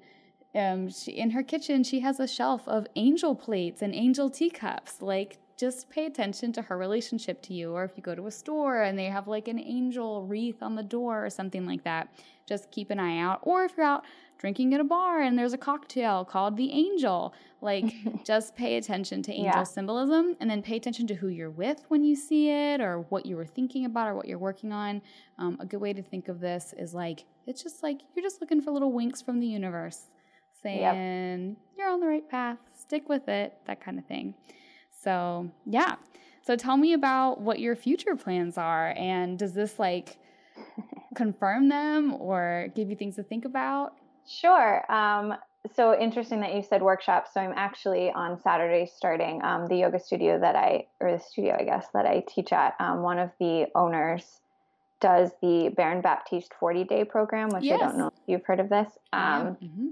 um, 0.54 0.90
she, 0.90 1.12
in 1.12 1.32
her 1.32 1.42
kitchen 1.42 1.84
she 1.84 2.00
has 2.02 2.20
a 2.20 2.28
shelf 2.28 2.68
of 2.68 2.86
angel 2.96 3.34
plates 3.36 3.82
and 3.82 3.94
angel 3.96 4.30
teacups 4.30 5.02
like 5.02 5.40
just 5.58 5.90
pay 5.90 6.06
attention 6.06 6.54
to 6.54 6.62
her 6.62 6.78
relationship 6.78 7.42
to 7.42 7.54
you 7.54 7.74
or 7.74 7.84
if 7.84 7.92
you 7.96 8.04
go 8.04 8.14
to 8.16 8.28
a 8.28 8.32
store 8.32 8.84
and 8.84 8.98
they 8.98 9.06
have 9.06 9.28
like 9.28 9.48
an 9.48 9.60
angel 9.60 10.26
wreath 10.26 10.62
on 10.62 10.76
the 10.76 10.84
door 10.84 11.26
or 11.26 11.30
something 11.30 11.66
like 11.66 11.84
that 11.84 12.08
just 12.48 12.70
keep 12.72 12.92
an 12.92 13.00
eye 13.00 13.18
out 13.18 13.40
or 13.42 13.64
if 13.64 13.74
you're 13.76 13.86
out 13.86 14.04
drinking 14.38 14.74
at 14.74 14.80
a 14.80 14.84
bar 14.84 15.22
and 15.22 15.38
there's 15.38 15.54
a 15.54 15.58
cocktail 15.58 16.24
called 16.24 16.58
the 16.58 16.72
angel. 16.72 17.34
Like, 17.62 17.94
just 18.24 18.56
pay 18.56 18.78
attention 18.78 19.24
to 19.24 19.32
angel 19.32 19.46
yeah. 19.46 19.64
symbolism 19.64 20.36
and 20.40 20.50
then 20.50 20.62
pay 20.62 20.78
attention 20.78 21.08
to 21.08 21.16
who 21.16 21.28
you're 21.28 21.50
with 21.50 21.84
when 21.88 22.04
you 22.04 22.16
see 22.16 22.50
it 22.50 22.82
or 22.82 23.02
what 23.10 23.26
you 23.26 23.36
were 23.36 23.46
thinking 23.46 23.86
about 23.86 24.08
or 24.08 24.16
what 24.16 24.28
you're 24.28 24.38
working 24.38 24.72
on. 24.72 25.02
Um, 25.38 25.58
a 25.60 25.66
good 25.66 25.82
way 25.82 25.94
to 25.94 26.02
think 26.02 26.28
of 26.28 26.40
this 26.40 26.74
is 26.78 26.94
like, 26.94 27.26
it's 27.46 27.64
just 27.64 27.84
like 27.84 28.02
you're 28.16 28.24
just 28.24 28.42
looking 28.42 28.62
for 28.62 28.72
little 28.72 28.92
winks 28.92 29.22
from 29.22 29.40
the 29.40 29.48
universe 29.48 30.06
saying, 30.62 31.50
yep. 31.50 31.58
you're 31.78 31.90
on 31.90 32.00
the 32.00 32.08
right 32.08 32.28
path, 32.28 32.58
stick 32.74 33.10
with 33.10 33.28
it, 33.28 33.54
that 33.66 33.80
kind 33.80 33.98
of 33.98 34.06
thing. 34.06 34.34
So, 35.02 35.50
yeah. 35.66 35.96
So, 36.46 36.56
tell 36.56 36.78
me 36.78 36.94
about 36.94 37.42
what 37.42 37.60
your 37.60 37.76
future 37.76 38.16
plans 38.16 38.58
are. 38.58 38.94
And 38.98 39.38
does 39.38 39.54
this 39.54 39.80
like, 39.80 40.18
confirm 41.16 41.70
them 41.70 42.14
or 42.14 42.68
give 42.76 42.90
you 42.90 42.96
things 42.96 43.16
to 43.16 43.24
think 43.24 43.46
about? 43.46 43.94
Sure. 44.26 44.90
Um, 44.92 45.36
so 45.74 45.98
interesting 46.00 46.42
that 46.42 46.54
you 46.54 46.62
said 46.62 46.82
workshop. 46.82 47.28
So 47.34 47.42
I'm 47.42 47.54
actually 47.56 48.12
on 48.12 48.40
Saturday 48.42 48.90
starting 48.94 49.44
um, 49.44 49.68
the 49.68 49.76
yoga 49.76 50.00
studio 50.00 50.40
that 50.40 50.56
I, 50.56 50.86
or 51.00 51.12
the 51.12 51.20
studio, 51.20 51.58
I 51.60 51.64
guess, 51.64 51.88
that 51.94 52.06
I 52.06 52.24
teach 52.28 52.54
at. 52.54 52.76
Um, 52.80 53.02
one 53.02 53.20
of 53.20 53.32
the 53.40 53.68
owners 53.76 54.40
does 55.00 55.32
the 55.42 55.70
Baron 55.76 56.02
Baptiste 56.02 56.54
40 56.60 56.84
day 56.86 57.04
program, 57.04 57.50
which 57.50 57.64
yes. 57.64 57.82
I 57.82 57.86
don't 57.86 57.98
know 57.98 58.08
if 58.08 58.14
you've 58.28 58.46
heard 58.46 58.60
of 58.60 58.70
this. 58.70 58.90
Um, 59.12 59.58
mm-hmm. 59.62 59.88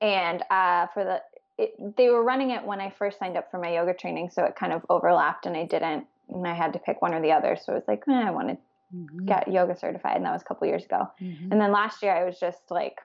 And 0.00 0.42
uh, 0.50 0.88
for 0.88 1.04
the, 1.04 1.22
it, 1.58 1.96
they 1.96 2.08
were 2.08 2.22
running 2.22 2.50
it 2.50 2.64
when 2.64 2.80
I 2.80 2.90
first 2.90 3.18
signed 3.18 3.36
up 3.36 3.50
for 3.50 3.58
my 3.58 3.74
yoga 3.74 3.94
training. 3.94 4.30
So 4.30 4.44
it 4.44 4.56
kind 4.56 4.72
of 4.72 4.84
overlapped 4.88 5.46
and 5.46 5.56
I 5.56 5.64
didn't, 5.64 6.06
and 6.28 6.46
I 6.46 6.54
had 6.54 6.72
to 6.72 6.78
pick 6.78 7.00
one 7.00 7.14
or 7.14 7.20
the 7.20 7.32
other. 7.32 7.56
So 7.56 7.72
I 7.72 7.76
was 7.76 7.84
like, 7.86 8.02
eh, 8.08 8.12
I 8.12 8.30
want 8.30 8.48
to 8.48 8.56
mm-hmm. 8.94 9.26
get 9.26 9.50
yoga 9.50 9.78
certified. 9.78 10.16
And 10.16 10.24
that 10.24 10.32
was 10.32 10.42
a 10.42 10.44
couple 10.44 10.66
years 10.66 10.84
ago. 10.84 11.08
Mm-hmm. 11.20 11.52
And 11.52 11.60
then 11.60 11.72
last 11.72 12.02
year 12.02 12.12
I 12.12 12.24
was 12.24 12.38
just 12.38 12.70
like, 12.70 13.00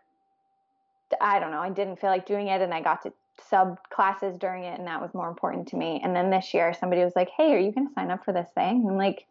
I 1.21 1.39
don't 1.39 1.51
know, 1.51 1.61
I 1.61 1.69
didn't 1.69 1.99
feel 1.99 2.09
like 2.09 2.25
doing 2.25 2.47
it 2.47 2.61
and 2.61 2.73
I 2.73 2.81
got 2.81 3.01
to 3.03 3.13
sub 3.49 3.77
classes 3.89 4.37
during 4.37 4.63
it 4.63 4.77
and 4.77 4.87
that 4.87 5.01
was 5.01 5.13
more 5.13 5.29
important 5.29 5.67
to 5.69 5.75
me. 5.75 6.01
And 6.03 6.15
then 6.15 6.29
this 6.29 6.53
year 6.53 6.73
somebody 6.73 7.03
was 7.03 7.13
like, 7.15 7.29
Hey, 7.35 7.53
are 7.53 7.59
you 7.59 7.71
gonna 7.71 7.89
sign 7.95 8.11
up 8.11 8.25
for 8.25 8.33
this 8.33 8.49
thing? 8.53 8.81
And 8.81 8.89
I'm 8.91 8.97
like, 8.97 9.25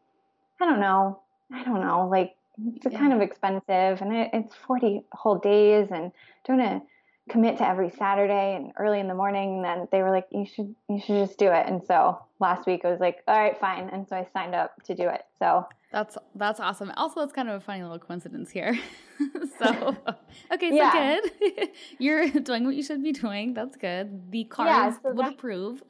I 0.61 0.67
don't 0.67 0.81
know. 0.81 1.21
I 1.53 1.63
don't 1.65 1.81
know. 1.81 2.09
Like 2.11 2.35
it's 2.77 2.93
yeah. 2.93 2.99
kind 2.99 3.13
of 3.13 3.21
expensive 3.21 4.01
and 4.03 4.13
it, 4.13 4.31
it's 4.33 4.55
40 4.55 5.05
whole 5.13 5.39
days 5.39 5.89
and 5.91 6.11
don't 6.45 6.59
want 6.59 6.83
to 6.83 6.87
commit 7.29 7.59
to 7.59 7.69
every 7.69 7.91
Saturday 7.91 8.57
and 8.57 8.73
early 8.79 9.01
in 9.01 9.09
the 9.09 9.15
morning. 9.15 9.57
And 9.57 9.65
then 9.65 9.89
they 9.93 10.03
were 10.03 10.11
like, 10.11 10.27
you 10.31 10.47
should, 10.47 10.75
you 10.89 11.01
should 11.01 11.27
just 11.27 11.39
do 11.39 11.47
it. 11.47 11.67
And 11.67 11.83
so 11.87 12.19
last 12.41 12.67
week 12.67 12.85
I 12.85 12.91
was 12.91 13.01
like, 13.01 13.23
all 13.29 13.39
right, 13.39 13.59
fine. 13.59 13.89
And 13.91 14.09
so 14.09 14.17
I 14.17 14.27
signed 14.33 14.55
up 14.55 14.83
to 14.85 14.95
do 14.95 15.09
it. 15.09 15.23
So 15.39 15.67
that's, 15.93 16.19
that's 16.35 16.61
awesome. 16.61 16.93
Also, 16.97 17.21
it's 17.23 17.33
kind 17.33 17.49
of 17.49 17.57
a 17.57 17.61
funny 17.61 17.83
little 17.83 17.99
coincidence 17.99 18.51
here. 18.51 18.79
so, 19.59 19.97
okay, 20.53 20.71
so 20.71 20.77
yeah. 20.77 21.19
good. 21.41 21.69
You're 21.99 22.29
doing 22.29 22.65
what 22.65 22.75
you 22.75 22.83
should 22.83 23.03
be 23.03 23.13
doing. 23.13 23.55
That's 23.55 23.77
good. 23.77 24.31
The 24.31 24.45
cards 24.45 24.69
yeah, 24.69 24.91
so 25.03 25.15
would 25.15 25.27
that, 25.27 25.33
approve. 25.35 25.83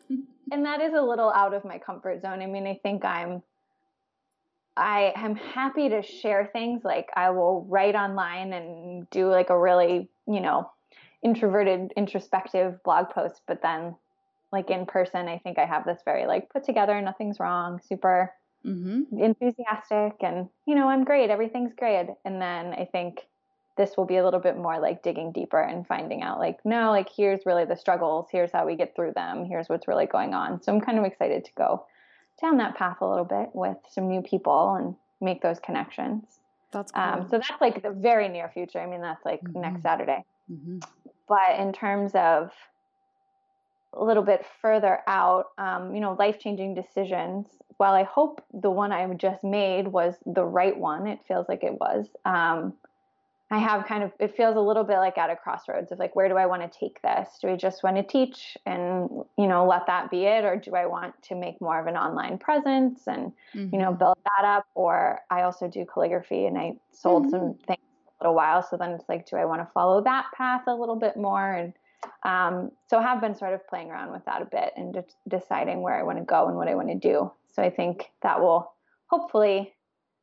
and 0.53 0.65
that 0.65 0.81
is 0.81 0.95
a 0.95 1.03
little 1.03 1.31
out 1.31 1.55
of 1.55 1.65
my 1.65 1.79
comfort 1.79 2.23
zone. 2.23 2.43
I 2.43 2.47
mean, 2.47 2.67
I 2.67 2.79
think 2.83 3.05
I'm, 3.05 3.43
I 4.77 5.13
am 5.17 5.35
happy 5.35 5.89
to 5.89 6.03
share 6.03 6.49
things 6.53 6.83
like 6.85 7.09
I 7.17 7.31
will 7.31 7.67
write 7.69 7.97
online 7.97 8.53
and 8.53 9.11
do 9.11 9.29
like 9.29 9.51
a 9.51 9.59
really, 9.59 10.09
you 10.29 10.41
know, 10.41 10.71
introverted, 11.23 11.93
introspective 11.97 12.83
blog 12.85 13.11
post, 13.11 13.43
but 13.47 13.63
then 13.63 13.97
like 14.53 14.71
in 14.71 14.87
person, 14.87 15.29
I 15.29 15.39
think 15.39 15.59
I 15.59 15.67
have 15.67 15.85
this 15.85 16.01
very 16.05 16.27
like 16.27 16.51
put 16.51 16.65
together, 16.65 17.01
nothing's 17.01 17.39
wrong, 17.39 17.81
super 17.87 18.33
mm-hmm. 18.65 19.19
enthusiastic, 19.19 20.15
and 20.21 20.49
you 20.67 20.75
know, 20.75 20.89
I'm 20.89 21.05
great, 21.05 21.31
everything's 21.31 21.75
great. 21.75 22.09
And 22.25 22.41
then 22.41 22.73
I 22.73 22.89
think 22.91 23.27
this 23.77 23.97
will 23.97 24.07
be 24.07 24.17
a 24.17 24.25
little 24.25 24.41
bit 24.41 24.57
more 24.57 24.79
like 24.81 25.03
digging 25.03 25.33
deeper 25.33 25.61
and 25.61 25.87
finding 25.87 26.23
out 26.23 26.39
like, 26.39 26.59
no, 26.65 26.91
like 26.91 27.09
here's 27.15 27.47
really 27.47 27.65
the 27.65 27.77
struggles, 27.77 28.27
here's 28.31 28.51
how 28.53 28.67
we 28.67 28.75
get 28.75 28.95
through 28.97 29.13
them, 29.13 29.45
here's 29.45 29.69
what's 29.69 29.87
really 29.87 30.07
going 30.07 30.35
on. 30.35 30.63
So 30.63 30.73
I'm 30.73 30.81
kind 30.81 30.99
of 30.99 31.05
excited 31.05 31.45
to 31.45 31.51
go 31.57 31.87
down 32.41 32.57
that 32.59 32.77
path 32.77 32.99
a 33.01 33.07
little 33.07 33.25
bit 33.25 33.51
with 33.55 33.77
some 33.91 34.09
new 34.09 34.23
people 34.23 34.75
and 34.75 34.95
make 35.21 35.43
those 35.43 35.61
connections. 35.61 36.25
That's 36.73 36.93
um, 36.95 37.13
cool. 37.13 37.23
Um, 37.23 37.29
so 37.29 37.39
that's 37.39 37.61
like 37.61 37.83
the 37.83 37.91
very 37.91 38.29
near 38.29 38.49
future. 38.49 38.81
I 38.81 38.87
mean, 38.87 39.01
that's 39.01 39.25
like 39.25 39.43
mm-hmm. 39.43 39.61
next 39.61 39.83
Saturday. 39.83 40.25
Mm-hmm. 40.51 40.79
But 41.29 41.59
in 41.59 41.73
terms 41.73 42.13
of 42.15 42.51
a 43.95 44.05
little 44.05 44.23
bit 44.23 44.45
further 44.61 45.01
out, 45.07 45.47
um, 45.59 45.95
you 45.95 46.01
know, 46.01 46.15
life 46.19 46.39
changing 46.39 46.75
decisions, 46.75 47.47
while 47.79 47.95
I 47.95 48.03
hope 48.03 48.45
the 48.53 48.71
one 48.71 48.93
I 48.93 49.07
just 49.15 49.45
made 49.45 49.89
was 49.89 50.15
the 50.27 50.45
right 50.45 50.77
one, 50.77 51.07
it 51.07 51.21
feels 51.27 51.49
like 51.49 51.63
it 51.63 51.81
was. 51.81 52.09
Um, 52.25 52.75
I 53.51 53.59
have 53.59 53.87
kind 53.87 54.03
of, 54.03 54.13
it 54.21 54.37
feels 54.37 54.57
a 54.57 54.61
little 54.61 54.85
bit 54.85 54.99
like 54.99 55.17
at 55.17 55.31
a 55.31 55.37
crossroads 55.37 55.91
of 55.91 55.99
like, 55.99 56.15
where 56.15 56.29
do 56.29 56.37
I 56.37 56.45
want 56.45 56.71
to 56.71 56.79
take 56.79 57.01
this? 57.01 57.39
Do 57.41 57.49
I 57.49 57.57
just 57.57 57.83
want 57.83 57.97
to 57.97 58.03
teach 58.03 58.59
and, 58.67 59.09
you 59.39 59.47
know, 59.47 59.67
let 59.67 59.87
that 59.87 60.11
be 60.11 60.27
it? 60.27 60.45
Or 60.45 60.57
do 60.57 60.75
I 60.75 60.85
want 60.85 61.15
to 61.25 61.35
make 61.35 61.59
more 61.61 61.81
of 61.81 61.87
an 61.87 61.97
online 61.97 62.37
presence 62.37 63.07
and, 63.07 63.33
mm-hmm. 63.55 63.75
you 63.75 63.81
know, 63.81 63.89
mm-hmm. 63.89 63.99
build 64.01 64.19
that 64.25 64.45
up? 64.45 64.67
Or 64.75 65.21
I 65.31 65.43
also 65.43 65.67
do 65.67 65.87
calligraphy 65.87 66.45
and 66.45 66.59
I 66.59 66.75
sold 66.93 67.23
mm-hmm. 67.23 67.31
some 67.31 67.55
things 67.67 67.88
little 68.21 68.35
while. 68.35 68.63
So 68.63 68.77
then 68.77 68.91
it's 68.91 69.09
like, 69.09 69.29
do 69.29 69.37
I 69.37 69.45
want 69.45 69.61
to 69.61 69.73
follow 69.73 70.03
that 70.03 70.27
path 70.37 70.63
a 70.67 70.75
little 70.75 70.97
bit 70.97 71.17
more? 71.17 71.53
And 71.53 71.73
um, 72.25 72.71
so 72.89 72.99
I 72.99 73.03
have 73.03 73.21
been 73.21 73.35
sort 73.35 73.55
of 73.55 73.67
playing 73.69 73.91
around 73.91 74.13
with 74.13 74.25
that 74.27 74.43
a 74.43 74.47
bit 74.47 74.73
and 74.77 74.95
de- 74.95 75.05
deciding 75.29 75.83
where 75.83 75.99
I 75.99 76.03
want 76.03 76.19
to 76.19 76.25
go 76.25 76.49
and 76.49 76.57
what 76.57 76.69
I 76.69 76.75
want 76.75 76.89
to 76.89 76.95
do. 76.95 77.33
So 77.53 77.63
I 77.63 77.71
think 77.71 78.11
that 78.23 78.41
will 78.41 78.73
hopefully 79.07 79.75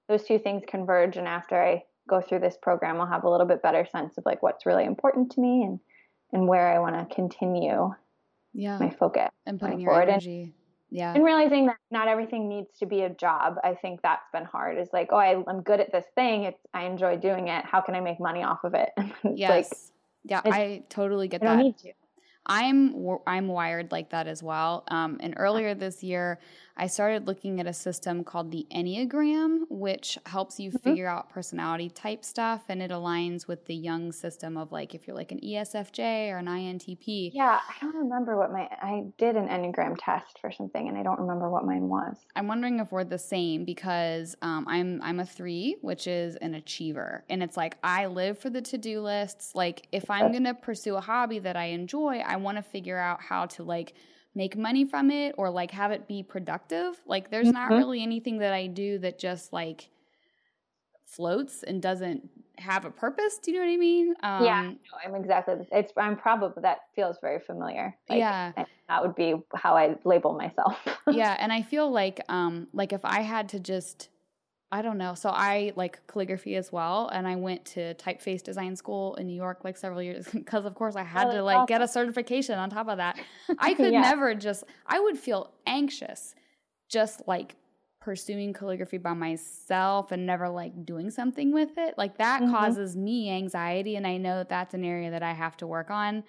those 0.07 0.23
two 0.23 0.39
things 0.39 0.63
converge. 0.67 1.17
And 1.17 1.27
after 1.27 1.61
I 1.61 1.83
go 2.07 2.21
through 2.21 2.39
this 2.39 2.57
program, 2.61 3.01
I'll 3.01 3.07
have 3.07 3.23
a 3.23 3.29
little 3.29 3.47
bit 3.47 3.61
better 3.61 3.85
sense 3.91 4.17
of 4.17 4.25
like 4.25 4.43
what's 4.43 4.65
really 4.65 4.85
important 4.85 5.31
to 5.33 5.41
me 5.41 5.63
and 5.63 5.79
and 6.33 6.47
where 6.47 6.67
I 6.67 6.79
want 6.79 6.97
to 6.97 7.15
continue 7.15 7.93
yeah. 8.53 8.77
my 8.77 8.89
focus 8.89 9.29
and 9.45 9.59
putting 9.59 9.79
your 9.79 10.01
energy. 10.01 10.43
And, 10.43 10.53
yeah. 10.89 11.13
And 11.13 11.23
realizing 11.23 11.65
that 11.67 11.77
not 11.91 12.07
everything 12.07 12.47
needs 12.47 12.77
to 12.79 12.85
be 12.85 13.01
a 13.01 13.09
job. 13.09 13.55
I 13.63 13.73
think 13.73 14.01
that's 14.01 14.27
been 14.31 14.45
hard. 14.45 14.77
Is 14.77 14.89
like, 14.93 15.09
oh, 15.11 15.17
I, 15.17 15.43
am 15.49 15.61
good 15.61 15.79
at 15.79 15.91
this 15.91 16.05
thing. 16.15 16.43
It's 16.43 16.59
I 16.73 16.85
enjoy 16.85 17.17
doing 17.17 17.47
it. 17.47 17.65
How 17.65 17.81
can 17.81 17.95
I 17.95 17.99
make 17.99 18.19
money 18.19 18.43
off 18.43 18.63
of 18.63 18.73
it? 18.73 18.89
yes. 19.35 19.49
Like, 19.49 19.67
yeah, 20.23 20.41
I 20.45 20.83
totally 20.89 21.27
get 21.27 21.41
I 21.43 21.45
that. 21.45 21.55
Don't 21.55 21.63
need 21.63 21.77
to. 21.79 21.91
I'm 22.47 23.17
I'm 23.25 23.47
wired 23.47 23.91
like 23.91 24.11
that 24.11 24.27
as 24.27 24.43
well. 24.43 24.83
Um, 24.89 25.17
and 25.21 25.33
earlier 25.37 25.73
this 25.73 26.03
year, 26.03 26.39
I 26.77 26.87
started 26.87 27.25
looking 27.25 27.59
at 27.59 27.67
a 27.67 27.73
system 27.73 28.23
called 28.23 28.51
the 28.51 28.67
Enneagram, 28.69 29.61
which 29.69 30.17
helps 30.25 30.59
you 30.59 30.69
mm-hmm. 30.69 30.77
figure 30.79 31.07
out 31.07 31.29
personality 31.29 31.89
type 31.89 32.25
stuff, 32.25 32.63
and 32.67 32.81
it 32.81 32.91
aligns 32.91 33.47
with 33.47 33.65
the 33.65 33.75
Jung 33.75 34.11
system 34.11 34.57
of 34.57 34.71
like 34.71 34.93
if 34.93 35.07
you're 35.07 35.15
like 35.15 35.31
an 35.31 35.39
ESFJ 35.39 36.31
or 36.31 36.37
an 36.37 36.47
INTP. 36.47 37.31
Yeah, 37.33 37.59
I 37.67 37.73
don't 37.79 37.95
remember 37.95 38.37
what 38.37 38.51
my 38.51 38.67
I 38.81 39.05
did 39.17 39.35
an 39.35 39.47
Enneagram 39.47 39.95
test 39.97 40.39
for 40.39 40.51
something, 40.51 40.87
and 40.87 40.97
I 40.97 41.03
don't 41.03 41.19
remember 41.19 41.49
what 41.49 41.65
mine 41.65 41.87
was. 41.87 42.17
I'm 42.35 42.47
wondering 42.47 42.79
if 42.79 42.91
we're 42.91 43.05
the 43.05 43.19
same 43.19 43.63
because 43.63 44.35
um, 44.41 44.65
I'm 44.67 45.01
I'm 45.01 45.19
a 45.19 45.25
three, 45.25 45.77
which 45.81 46.07
is 46.07 46.35
an 46.37 46.55
achiever, 46.55 47.23
and 47.29 47.41
it's 47.41 47.55
like 47.55 47.77
I 47.83 48.07
live 48.07 48.37
for 48.37 48.49
the 48.49 48.61
to 48.61 48.77
do 48.77 49.01
lists. 49.01 49.55
Like 49.55 49.87
if 49.91 50.09
I'm 50.09 50.31
gonna 50.33 50.53
pursue 50.53 50.95
a 50.95 51.01
hobby 51.01 51.39
that 51.39 51.55
I 51.55 51.65
enjoy, 51.65 52.17
I 52.17 52.35
want 52.35 52.57
to 52.57 52.63
figure 52.63 52.97
out 52.97 53.21
how 53.21 53.45
to 53.45 53.63
like 53.63 53.93
make 54.35 54.57
money 54.57 54.85
from 54.85 55.09
it 55.09 55.33
or 55.37 55.49
like 55.49 55.71
have 55.71 55.91
it 55.91 56.07
be 56.07 56.21
productive. 56.21 57.01
Like 57.05 57.31
there's 57.31 57.47
mm-hmm. 57.47 57.69
not 57.69 57.69
really 57.69 58.03
anything 58.03 58.39
that 58.39 58.53
I 58.53 58.67
do 58.67 58.99
that 58.99 59.17
just 59.17 59.53
like 59.53 59.89
floats 61.05 61.63
and 61.63 61.81
doesn't 61.81 62.29
have 62.57 62.85
a 62.85 62.91
purpose. 62.91 63.39
Do 63.41 63.51
you 63.51 63.57
know 63.57 63.65
what 63.65 63.71
I 63.71 63.77
mean? 63.77 64.13
Um, 64.21 64.45
yeah, 64.45 64.61
no, 64.63 64.75
I'm 65.05 65.15
exactly. 65.15 65.55
The, 65.55 65.67
it's 65.71 65.93
I'm 65.97 66.17
probably 66.17 66.61
that 66.61 66.79
feels 66.95 67.17
very 67.21 67.39
familiar. 67.39 67.95
Like, 68.09 68.19
yeah, 68.19 68.51
that 68.89 69.01
would 69.01 69.15
be 69.15 69.35
how 69.53 69.75
I 69.75 69.95
label 70.03 70.33
myself. 70.33 70.77
yeah, 71.09 71.35
and 71.39 71.51
I 71.51 71.61
feel 71.61 71.89
like 71.89 72.19
um 72.29 72.67
like 72.73 72.93
if 72.93 73.03
I 73.03 73.21
had 73.21 73.49
to 73.49 73.59
just 73.59 74.09
I 74.71 74.81
don't 74.81 74.97
know. 74.97 75.13
So 75.13 75.29
I 75.29 75.73
like 75.75 76.05
calligraphy 76.07 76.55
as 76.55 76.71
well, 76.71 77.07
and 77.09 77.27
I 77.27 77.35
went 77.35 77.65
to 77.65 77.93
typeface 77.95 78.41
design 78.41 78.75
school 78.75 79.15
in 79.15 79.27
New 79.27 79.35
York 79.35 79.63
like 79.63 79.77
several 79.77 80.01
years 80.01 80.27
because, 80.33 80.65
of 80.65 80.75
course, 80.75 80.95
I 80.95 81.03
had 81.03 81.27
oh, 81.27 81.31
to 81.33 81.43
like 81.43 81.57
awesome. 81.57 81.65
get 81.67 81.81
a 81.81 81.87
certification 81.87 82.57
on 82.57 82.69
top 82.69 82.87
of 82.87 82.97
that. 82.97 83.19
I 83.59 83.73
could 83.73 83.93
yeah. 83.93 84.01
never 84.01 84.33
just. 84.33 84.63
I 84.87 84.99
would 84.99 85.17
feel 85.17 85.53
anxious, 85.67 86.35
just 86.89 87.21
like 87.27 87.55
pursuing 88.01 88.53
calligraphy 88.53 88.99
by 88.99 89.13
myself 89.13 90.11
and 90.11 90.27
never 90.27 90.47
like 90.49 90.85
doing 90.85 91.09
something 91.09 91.51
with 91.51 91.77
it. 91.77 91.95
Like 91.97 92.17
that 92.17 92.41
mm-hmm. 92.41 92.51
causes 92.51 92.95
me 92.95 93.29
anxiety, 93.31 93.95
and 93.95 94.05
I 94.05 94.17
know 94.17 94.37
that 94.37 94.49
that's 94.49 94.73
an 94.73 94.83
area 94.83 95.11
that 95.11 95.23
I 95.23 95.33
have 95.33 95.55
to 95.57 95.67
work 95.67 95.91
on. 95.91 96.23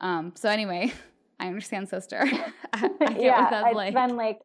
Um, 0.00 0.32
so 0.34 0.48
anyway, 0.48 0.92
I 1.40 1.46
understand, 1.46 1.88
sister. 1.88 2.22
I, 2.72 2.90
I 3.00 3.16
yeah, 3.18 3.66
it's 3.68 3.76
like. 3.76 3.94
been 3.94 4.16
like 4.16 4.40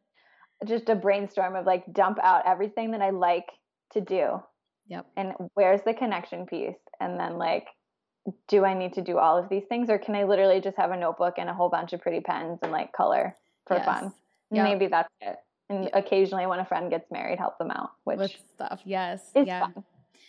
just 0.66 0.88
a 0.88 0.94
brainstorm 0.94 1.56
of 1.56 1.66
like 1.66 1.92
dump 1.92 2.18
out 2.22 2.46
everything 2.46 2.92
that 2.92 3.02
I 3.02 3.10
like 3.10 3.46
to 3.92 4.00
do. 4.00 4.42
Yep. 4.88 5.06
And 5.16 5.32
where's 5.54 5.82
the 5.82 5.94
connection 5.94 6.46
piece? 6.46 6.76
And 7.00 7.18
then 7.18 7.38
like 7.38 7.68
do 8.46 8.64
I 8.64 8.74
need 8.74 8.94
to 8.94 9.02
do 9.02 9.18
all 9.18 9.38
of 9.38 9.48
these 9.48 9.64
things 9.68 9.88
or 9.90 9.98
can 9.98 10.14
I 10.14 10.24
literally 10.24 10.60
just 10.60 10.76
have 10.76 10.90
a 10.90 10.96
notebook 10.96 11.34
and 11.38 11.48
a 11.48 11.54
whole 11.54 11.68
bunch 11.68 11.92
of 11.92 12.00
pretty 12.00 12.20
pens 12.20 12.58
and 12.62 12.72
like 12.72 12.92
color 12.92 13.36
for 13.66 13.76
yes. 13.76 13.86
fun? 13.86 14.12
Yep. 14.50 14.64
Maybe 14.64 14.86
that's 14.86 15.12
it. 15.20 15.36
And 15.70 15.84
yep. 15.84 15.92
occasionally 15.94 16.46
when 16.46 16.58
a 16.58 16.64
friend 16.64 16.90
gets 16.90 17.10
married, 17.10 17.38
help 17.38 17.58
them 17.58 17.70
out, 17.70 17.90
which 18.04 18.18
With 18.18 18.36
stuff. 18.54 18.80
Yes. 18.84 19.22
Is 19.34 19.46
yeah. 19.46 19.60
fun. 19.60 19.84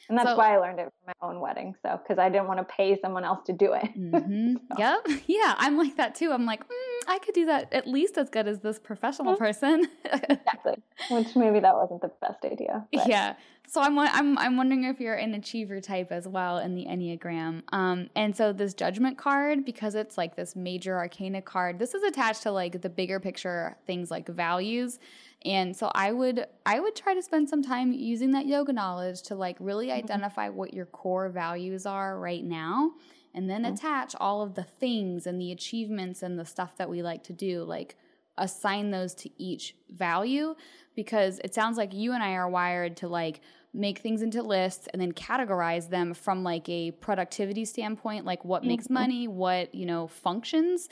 And 0.10 0.18
that's 0.18 0.30
so, 0.30 0.38
why 0.38 0.56
I 0.56 0.58
learned 0.58 0.80
it 0.80 0.86
for 0.86 1.13
my 1.13 1.28
own 1.28 1.39
wedding. 1.39 1.76
So, 1.84 2.00
because 2.02 2.18
I 2.18 2.30
didn't 2.30 2.48
want 2.48 2.60
to 2.60 2.63
pay 2.63 3.00
someone 3.00 3.24
else 3.24 3.42
to 3.46 3.54
do 3.54 3.74
it. 3.74 3.89
Mm-hmm. 4.00 4.56
so. 4.72 4.78
Yep. 4.78 5.08
Yeah. 5.28 5.56
I'm 5.58 5.78
like 5.78 5.98
that 5.98 6.15
too. 6.15 6.32
I'm 6.32 6.46
like, 6.46 6.63
mm, 6.63 6.88
I 7.10 7.17
could 7.17 7.34
do 7.34 7.48
that 7.48 7.74
at 7.74 7.88
least 7.88 8.19
as 8.19 8.30
good 8.30 8.48
as 8.48 8.60
this 8.60 8.78
professional 8.78 9.34
mm-hmm. 9.34 9.43
person. 9.43 9.88
exactly. 10.06 10.76
Which 11.10 11.36
maybe 11.36 11.60
that 11.60 11.74
wasn't 11.74 12.02
the 12.02 12.12
best 12.22 12.45
idea. 12.45 12.86
But. 12.93 13.08
Yeah. 13.08 13.34
So 13.67 13.82
I'm, 13.82 13.98
I'm, 13.98 14.38
I'm 14.38 14.58
wondering 14.58 14.84
if 14.84 15.00
you're 15.00 15.15
an 15.15 15.34
achiever 15.34 15.82
type 15.82 16.12
as 16.12 16.28
well 16.28 16.60
in 16.60 16.76
the 16.76 16.86
Enneagram. 16.86 17.63
Um, 17.72 18.10
and 18.15 18.36
so 18.36 18.54
this 18.54 18.76
judgment 18.76 19.17
card, 19.17 19.65
because 19.65 19.95
it's 19.95 20.17
like 20.17 20.36
this 20.36 20.56
major 20.56 20.98
arcana 20.98 21.41
card, 21.41 21.80
this 21.80 21.95
is 21.95 22.04
attached 22.04 22.43
to 22.43 22.52
like 22.52 22.82
the 22.82 22.89
bigger 22.89 23.19
picture 23.19 23.76
things 23.88 24.12
like 24.12 24.28
values. 24.28 25.00
And 25.45 25.76
so 25.76 25.91
I 25.95 26.12
would 26.12 26.45
I 26.65 26.80
would 26.80 26.95
try 26.95 27.13
to 27.13 27.22
spend 27.22 27.50
some 27.50 27.63
time 27.63 27.93
using 27.93 28.32
that 28.32 28.45
yoga 28.45 28.74
knowledge 28.74 29.22
to 29.24 29.36
like 29.36 29.56
really 29.60 29.88
mm-hmm. 29.88 30.04
identify 30.04 30.50
what 30.50 30.74
your 30.74 30.86
core 30.86 31.30
values 31.30 31.86
are 31.86 32.19
right 32.19 32.43
now 32.43 32.91
and 33.34 33.50
then 33.50 33.63
mm-hmm. 33.63 33.74
attach 33.74 34.15
all 34.20 34.42
of 34.42 34.56
the 34.56 34.63
things 34.63 35.26
and 35.28 35.39
the 35.39 35.52
achievements 35.52 36.24
and 36.24 36.39
the 36.39 36.46
stuff 36.46 36.76
that 36.78 36.89
we 36.89 37.02
like 37.02 37.24
to 37.24 37.34
do 37.34 37.63
like 37.63 37.96
assign 38.38 38.92
those 38.92 39.13
to 39.13 39.30
each 39.38 39.76
value 39.89 40.56
because 40.96 41.39
it 41.44 41.54
sounds 41.54 41.78
like 41.78 41.94
you 41.94 42.13
and 42.13 42.24
I 42.24 42.34
are 42.34 42.50
wired 42.50 42.98
to 42.98 43.08
like 43.08 43.42
make 43.74 44.00
things 44.00 44.22
into 44.22 44.42
lists 44.42 44.88
and 44.92 45.02
then 45.02 45.12
categorize 45.12 45.89
them 45.89 46.13
from 46.13 46.44
like 46.44 46.68
a 46.70 46.92
productivity 46.92 47.65
standpoint 47.65 48.26
like 48.26 48.44
what 48.46 48.62
mm-hmm. 48.62 48.70
makes 48.70 48.89
money 48.89 49.28
what 49.28 49.76
you 49.76 49.86
know 49.86 50.08
functions 50.08 50.89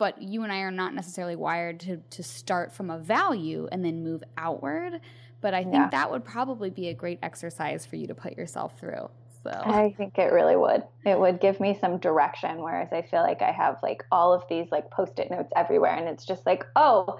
but 0.00 0.22
you 0.22 0.42
and 0.44 0.50
I 0.50 0.60
are 0.60 0.70
not 0.70 0.94
necessarily 0.94 1.36
wired 1.36 1.78
to 1.80 1.98
to 1.98 2.22
start 2.22 2.72
from 2.72 2.88
a 2.88 2.98
value 2.98 3.68
and 3.70 3.84
then 3.84 4.02
move 4.02 4.24
outward. 4.38 5.02
But 5.42 5.52
I 5.52 5.62
think 5.62 5.74
yeah. 5.74 5.88
that 5.90 6.10
would 6.10 6.24
probably 6.24 6.70
be 6.70 6.88
a 6.88 6.94
great 6.94 7.18
exercise 7.22 7.84
for 7.84 7.96
you 7.96 8.06
to 8.06 8.14
put 8.14 8.36
yourself 8.36 8.78
through. 8.78 9.10
So 9.42 9.50
I 9.50 9.94
think 9.96 10.18
it 10.18 10.32
really 10.32 10.56
would. 10.56 10.82
It 11.04 11.18
would 11.18 11.40
give 11.40 11.60
me 11.60 11.76
some 11.80 11.98
direction. 11.98 12.62
Whereas 12.62 12.92
I 12.92 13.02
feel 13.02 13.22
like 13.22 13.40
I 13.42 13.52
have 13.52 13.78
like 13.82 14.04
all 14.12 14.32
of 14.34 14.42
these 14.48 14.70
like 14.70 14.90
post-it 14.90 15.30
notes 15.30 15.50
everywhere, 15.56 15.94
and 15.94 16.08
it's 16.08 16.24
just 16.26 16.44
like, 16.46 16.66
oh, 16.76 17.18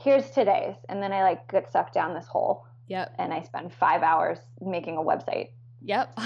here's 0.00 0.30
today's, 0.30 0.74
and 0.88 1.02
then 1.02 1.12
I 1.12 1.22
like 1.22 1.50
get 1.50 1.70
sucked 1.70 1.94
down 1.94 2.14
this 2.14 2.26
hole. 2.26 2.66
Yep. 2.88 3.14
And 3.18 3.32
I 3.32 3.42
spend 3.42 3.72
five 3.72 4.02
hours 4.02 4.38
making 4.60 4.96
a 4.96 5.00
website 5.00 5.50
Yep. 5.82 6.18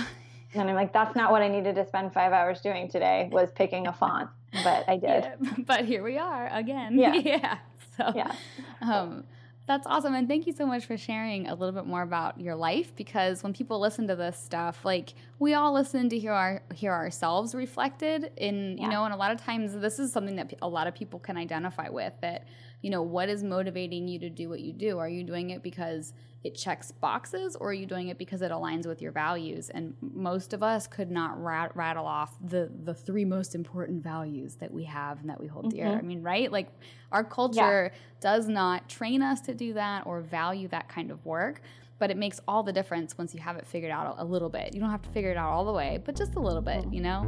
and 0.54 0.70
I'm 0.70 0.74
like, 0.74 0.92
that's 0.94 1.14
not 1.14 1.30
what 1.30 1.42
I 1.42 1.48
needed 1.48 1.74
to 1.74 1.86
spend 1.86 2.14
five 2.14 2.32
hours 2.32 2.60
doing 2.62 2.88
today 2.88 3.28
was 3.30 3.50
picking 3.52 3.86
a 3.86 3.92
font, 3.92 4.30
but 4.62 4.88
I 4.88 4.96
did. 4.96 5.24
Yeah, 5.24 5.34
but 5.66 5.84
here 5.84 6.02
we 6.02 6.16
are 6.16 6.48
again. 6.50 6.98
Yeah. 6.98 7.14
yeah. 7.24 7.58
So, 7.98 8.12
Yeah. 8.16 8.32
um, 8.80 9.24
that's 9.66 9.86
awesome. 9.86 10.14
And 10.14 10.28
thank 10.28 10.46
you 10.46 10.52
so 10.52 10.66
much 10.66 10.84
for 10.84 10.98
sharing 10.98 11.48
a 11.48 11.54
little 11.54 11.72
bit 11.72 11.86
more 11.86 12.02
about 12.02 12.38
your 12.38 12.54
life 12.54 12.94
because 12.96 13.42
when 13.42 13.54
people 13.54 13.80
listen 13.80 14.06
to 14.08 14.16
this 14.16 14.38
stuff, 14.38 14.84
like 14.84 15.14
we 15.38 15.54
all 15.54 15.72
listen 15.72 16.10
to 16.10 16.18
hear 16.18 16.32
our 16.32 16.62
hear 16.74 16.92
ourselves 16.92 17.54
reflected 17.54 18.30
in, 18.36 18.76
you 18.76 18.88
know, 18.88 19.04
and 19.04 19.14
a 19.14 19.16
lot 19.16 19.32
of 19.32 19.40
times 19.40 19.74
this 19.74 19.98
is 19.98 20.12
something 20.12 20.36
that 20.36 20.52
a 20.60 20.68
lot 20.68 20.86
of 20.86 20.94
people 20.94 21.18
can 21.18 21.38
identify 21.38 21.88
with 21.88 22.12
that, 22.20 22.46
you 22.82 22.90
know, 22.90 23.00
what 23.00 23.30
is 23.30 23.42
motivating 23.42 24.06
you 24.06 24.18
to 24.18 24.28
do 24.28 24.50
what 24.50 24.60
you 24.60 24.72
do? 24.74 24.98
Are 24.98 25.08
you 25.08 25.24
doing 25.24 25.48
it 25.48 25.62
because 25.62 26.12
it 26.44 26.54
checks 26.54 26.92
boxes 26.92 27.56
or 27.56 27.70
are 27.70 27.72
you 27.72 27.86
doing 27.86 28.08
it 28.08 28.18
because 28.18 28.42
it 28.42 28.50
aligns 28.52 28.86
with 28.86 29.00
your 29.02 29.10
values? 29.12 29.70
And 29.70 29.94
most 30.00 30.52
of 30.52 30.62
us 30.62 30.86
could 30.86 31.10
not 31.10 31.42
rat- 31.42 31.74
rattle 31.74 32.06
off 32.06 32.36
the 32.46 32.70
the 32.84 32.94
three 32.94 33.24
most 33.24 33.54
important 33.54 34.02
values 34.02 34.56
that 34.56 34.70
we 34.72 34.84
have 34.84 35.20
and 35.20 35.30
that 35.30 35.40
we 35.40 35.46
hold 35.46 35.70
dear. 35.70 35.86
Mhm. 35.86 35.98
I 35.98 36.02
mean, 36.02 36.22
right? 36.22 36.52
Like 36.52 36.68
our 37.10 37.24
culture 37.24 37.90
does 38.20 38.46
not 38.46 38.88
train 38.88 39.22
us 39.22 39.40
to 39.42 39.54
do 39.54 39.72
that 39.72 40.06
or 40.06 40.20
value 40.20 40.68
that 40.68 40.88
kind 40.88 41.10
of 41.10 41.24
work. 41.24 41.62
But 41.98 42.10
it 42.10 42.16
makes 42.16 42.40
all 42.48 42.62
the 42.64 42.72
difference 42.72 43.16
once 43.16 43.34
you 43.34 43.40
have 43.40 43.56
it 43.56 43.66
figured 43.66 43.92
out 43.92 44.16
a- 44.18 44.22
a 44.22 44.26
little 44.26 44.48
bit. 44.50 44.74
You 44.74 44.80
don't 44.80 44.90
have 44.90 45.02
to 45.02 45.10
figure 45.10 45.30
it 45.30 45.36
out 45.36 45.50
all 45.52 45.64
the 45.64 45.72
way, 45.72 46.02
but 46.04 46.16
just 46.16 46.34
a 46.34 46.40
little 46.40 46.60
bit, 46.60 46.92
you 46.92 47.00
know? 47.00 47.20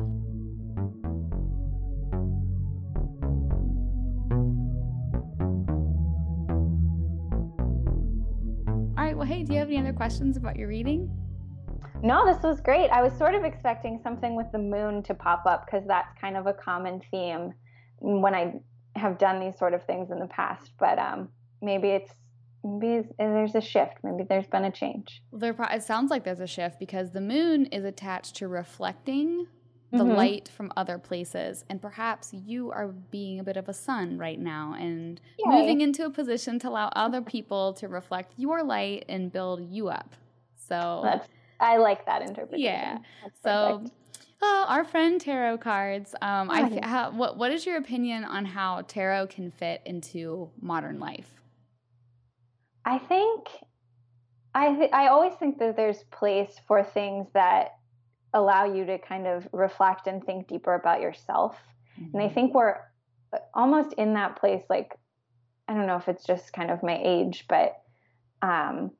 Hey, 9.37 9.43
do 9.43 9.53
you 9.53 9.59
have 9.59 9.69
any 9.69 9.79
other 9.79 9.93
questions 9.93 10.39
about 10.39 10.57
your 10.57 10.69
reading? 10.69 11.11
No, 12.03 12.25
this 12.25 12.43
was 12.43 12.61
great. 12.63 12.89
I 12.89 13.03
was 13.03 13.13
sort 13.19 13.35
of 13.35 13.45
expecting 13.45 14.01
something 14.03 14.35
with 14.35 14.51
the 14.51 14.59
moon 14.59 15.03
to 15.05 15.15
pop 15.15 15.45
up 15.45 15.67
because 15.67 15.87
that's 15.87 16.09
kind 16.19 16.39
of 16.39 16.47
a 16.47 16.55
common 16.55 17.03
theme 17.11 17.53
when 17.99 18.35
I 18.35 18.55
have 18.95 19.19
done 19.19 19.39
these 19.39 19.59
sort 19.59 19.75
of 19.75 19.85
things 19.85 20.11
in 20.11 20.19
the 20.21 20.27
past. 20.27 20.73
But 20.79 20.99
um, 20.99 21.29
maybe 21.61 21.89
it's 21.89 22.13
maybe 22.65 22.95
it's- 22.95 23.13
there's 23.19 23.55
a 23.55 23.61
shift. 23.61 23.99
Maybe 24.03 24.25
there's 24.27 24.47
been 24.47 24.65
a 24.65 24.73
change. 24.73 25.23
Well, 25.31 25.39
there, 25.39 25.55
it 25.71 25.83
sounds 25.83 26.11
like 26.11 26.25
there's 26.25 26.41
a 26.41 26.47
shift 26.47 26.79
because 26.79 27.11
the 27.13 27.21
moon 27.21 27.67
is 27.67 27.85
attached 27.85 28.37
to 28.37 28.49
reflecting 28.49 29.47
the 29.93 30.05
Mhm. 30.05 30.17
light 30.17 30.49
from 30.49 30.73
other 30.77 30.99
places, 30.99 31.65
and 31.71 31.81
perhaps 31.81 32.35
you 32.35 32.73
are 32.73 32.89
being 32.89 33.39
a 33.39 33.45
bit 33.45 33.57
of 33.57 33.69
a 33.69 33.73
sun 33.73 34.19
right 34.19 34.39
now 34.39 34.75
and 34.75 35.21
Yay. 35.39 35.45
moving 35.47 35.81
into 35.81 36.05
a 36.05 36.11
position 36.11 36.59
to 36.59 36.69
allow 36.69 36.89
other 36.97 37.23
people 37.23 37.73
to 37.75 37.89
reflect 37.89 38.35
your 38.37 38.63
light 38.63 39.05
and 39.09 39.31
build 39.31 39.61
you 39.61 39.89
up. 39.89 40.15
So 40.57 41.01
That's 41.05 41.29
I 41.61 41.77
like 41.77 42.05
that 42.07 42.23
interpretation. 42.23 42.65
Yeah. 42.65 42.99
So, 43.43 43.85
our 44.43 44.85
friend 44.85 45.21
tarot 45.21 45.59
cards. 45.59 46.15
Um, 46.21 46.51
I 46.51 46.79
how, 46.83 47.11
what 47.13 47.37
what 47.37 47.53
is 47.53 47.65
your 47.65 47.77
opinion 47.77 48.25
on 48.25 48.45
how 48.45 48.83
tarot 48.83 49.29
can 49.29 49.51
fit 49.51 49.81
into 49.85 50.51
modern 50.61 50.99
life? 50.99 51.33
I 52.85 52.99
think 52.99 53.49
I 54.55 54.75
th- 54.75 54.93
I 54.93 55.09
always 55.09 55.35
think 55.35 55.59
that 55.59 55.77
there's 55.77 56.03
place 56.05 56.61
for 56.67 56.83
things 56.83 57.29
that 57.33 57.76
allow 58.37 58.65
you 58.65 58.85
to 58.85 58.99
kind 58.99 59.27
of 59.27 59.49
reflect 59.53 60.07
and 60.07 60.23
think 60.23 60.47
deeper 60.47 60.75
about 60.75 61.01
yourself. 61.01 61.57
And 61.97 62.07
Mm-hmm. 62.09 62.21
I 62.21 62.29
think 62.29 62.55
we're 62.55 62.77
uh, 63.33 63.39
almost 63.55 63.95
in 63.95 64.15
that 64.15 64.37
place 64.37 64.63
like 64.69 64.95
I 65.69 65.75
don't 65.75 65.87
know 65.87 65.97
if 65.97 66.09
it's 66.09 66.25
just 66.25 66.53
kind 66.53 66.71
of 66.71 66.83
my 66.83 67.01
age, 67.03 67.47
but 67.49 67.77
um 68.43 68.91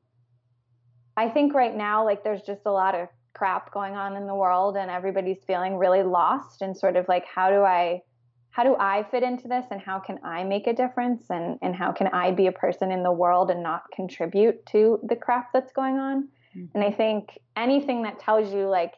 I 1.15 1.29
think 1.29 1.53
right 1.53 1.75
now 1.75 2.03
like 2.03 2.23
there's 2.23 2.41
just 2.41 2.61
a 2.65 2.71
lot 2.71 2.95
of 2.95 3.07
crap 3.33 3.71
going 3.71 3.95
on 3.95 4.15
in 4.15 4.25
the 4.25 4.35
world 4.35 4.75
and 4.77 4.89
everybody's 4.89 5.43
feeling 5.45 5.77
really 5.77 6.01
lost 6.03 6.63
and 6.63 6.75
sort 6.75 6.95
of 6.95 7.07
like 7.07 7.25
how 7.25 7.49
do 7.49 7.61
I 7.61 8.01
how 8.49 8.63
do 8.63 8.75
I 8.79 9.05
fit 9.11 9.21
into 9.21 9.47
this 9.47 9.65
and 9.69 9.79
how 9.79 9.99
can 9.99 10.17
I 10.23 10.43
make 10.43 10.65
a 10.65 10.73
difference 10.73 11.25
and 11.29 11.59
and 11.61 11.75
how 11.75 11.91
can 11.91 12.07
I 12.07 12.31
be 12.31 12.47
a 12.47 12.51
person 12.51 12.91
in 12.91 13.03
the 13.03 13.11
world 13.11 13.51
and 13.51 13.61
not 13.61 13.83
contribute 13.95 14.65
to 14.67 14.99
the 15.03 15.15
crap 15.15 15.53
that's 15.53 15.71
going 15.71 15.97
on? 15.99 16.29
And 16.73 16.83
I 16.83 16.91
think 16.91 17.37
anything 17.55 18.01
that 18.03 18.17
tells 18.19 18.51
you 18.51 18.67
like 18.67 18.95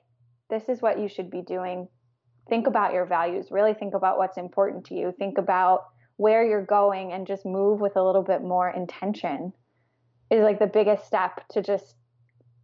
this 0.49 0.69
is 0.69 0.81
what 0.81 0.99
you 0.99 1.07
should 1.07 1.29
be 1.29 1.41
doing, 1.41 1.87
think 2.49 2.67
about 2.67 2.93
your 2.93 3.05
values, 3.05 3.51
really 3.51 3.73
think 3.73 3.93
about 3.93 4.17
what's 4.17 4.37
important 4.37 4.85
to 4.85 4.95
you, 4.95 5.13
think 5.17 5.37
about 5.37 5.85
where 6.17 6.45
you're 6.45 6.65
going 6.65 7.13
and 7.13 7.25
just 7.25 7.45
move 7.45 7.79
with 7.79 7.95
a 7.95 8.03
little 8.03 8.23
bit 8.23 8.41
more 8.41 8.69
intention 8.69 9.53
is 10.29 10.43
like 10.43 10.59
the 10.59 10.67
biggest 10.67 11.05
step 11.05 11.47
to 11.49 11.61
just 11.61 11.95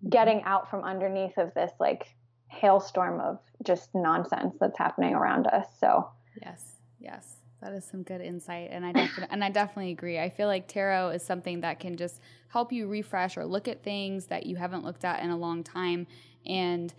getting 0.10 0.44
out 0.44 0.70
from 0.70 0.84
underneath 0.84 1.38
of 1.38 1.54
this 1.54 1.72
like 1.80 2.16
hailstorm 2.50 3.20
of 3.20 3.40
just 3.66 3.90
nonsense 3.96 4.56
that's 4.60 4.78
happening 4.78 5.14
around 5.14 5.48
us. 5.48 5.68
So, 5.80 6.10
Yes, 6.42 6.76
yes, 7.00 7.38
that 7.62 7.74
is 7.74 7.86
some 7.86 8.04
good 8.04 8.22
insight, 8.22 8.70
and 8.72 8.86
I 8.86 8.92
definitely 8.92 9.28
and 9.32 9.44
I 9.44 9.50
definitely 9.50 9.92
agree. 9.92 10.20
I 10.20 10.30
feel 10.30 10.48
like 10.48 10.68
tarot 10.68 11.10
is 11.10 11.24
something 11.24 11.62
that 11.62 11.80
can 11.80 11.96
just 11.96 12.20
help 12.50 12.72
you 12.72 12.88
refresh 12.88 13.38
or 13.38 13.46
look 13.46 13.68
at 13.68 13.84
things 13.84 14.26
that 14.28 14.46
you 14.46 14.58
haven't 14.58 14.84
looked 14.84 15.06
at 15.06 15.24
in 15.24 15.30
a 15.30 15.38
long 15.38 15.64
time, 15.64 16.08
and 16.46 16.94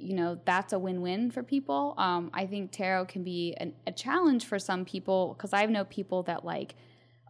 you 0.00 0.14
know 0.14 0.38
that's 0.44 0.72
a 0.72 0.78
win-win 0.78 1.30
for 1.30 1.42
people. 1.42 1.94
Um, 1.98 2.30
I 2.32 2.46
think 2.46 2.72
tarot 2.72 3.06
can 3.06 3.22
be 3.22 3.54
an, 3.58 3.74
a 3.86 3.92
challenge 3.92 4.46
for 4.46 4.58
some 4.58 4.84
people 4.84 5.34
because 5.36 5.52
I 5.52 5.66
know 5.66 5.84
people 5.84 6.22
that 6.24 6.44
like 6.44 6.74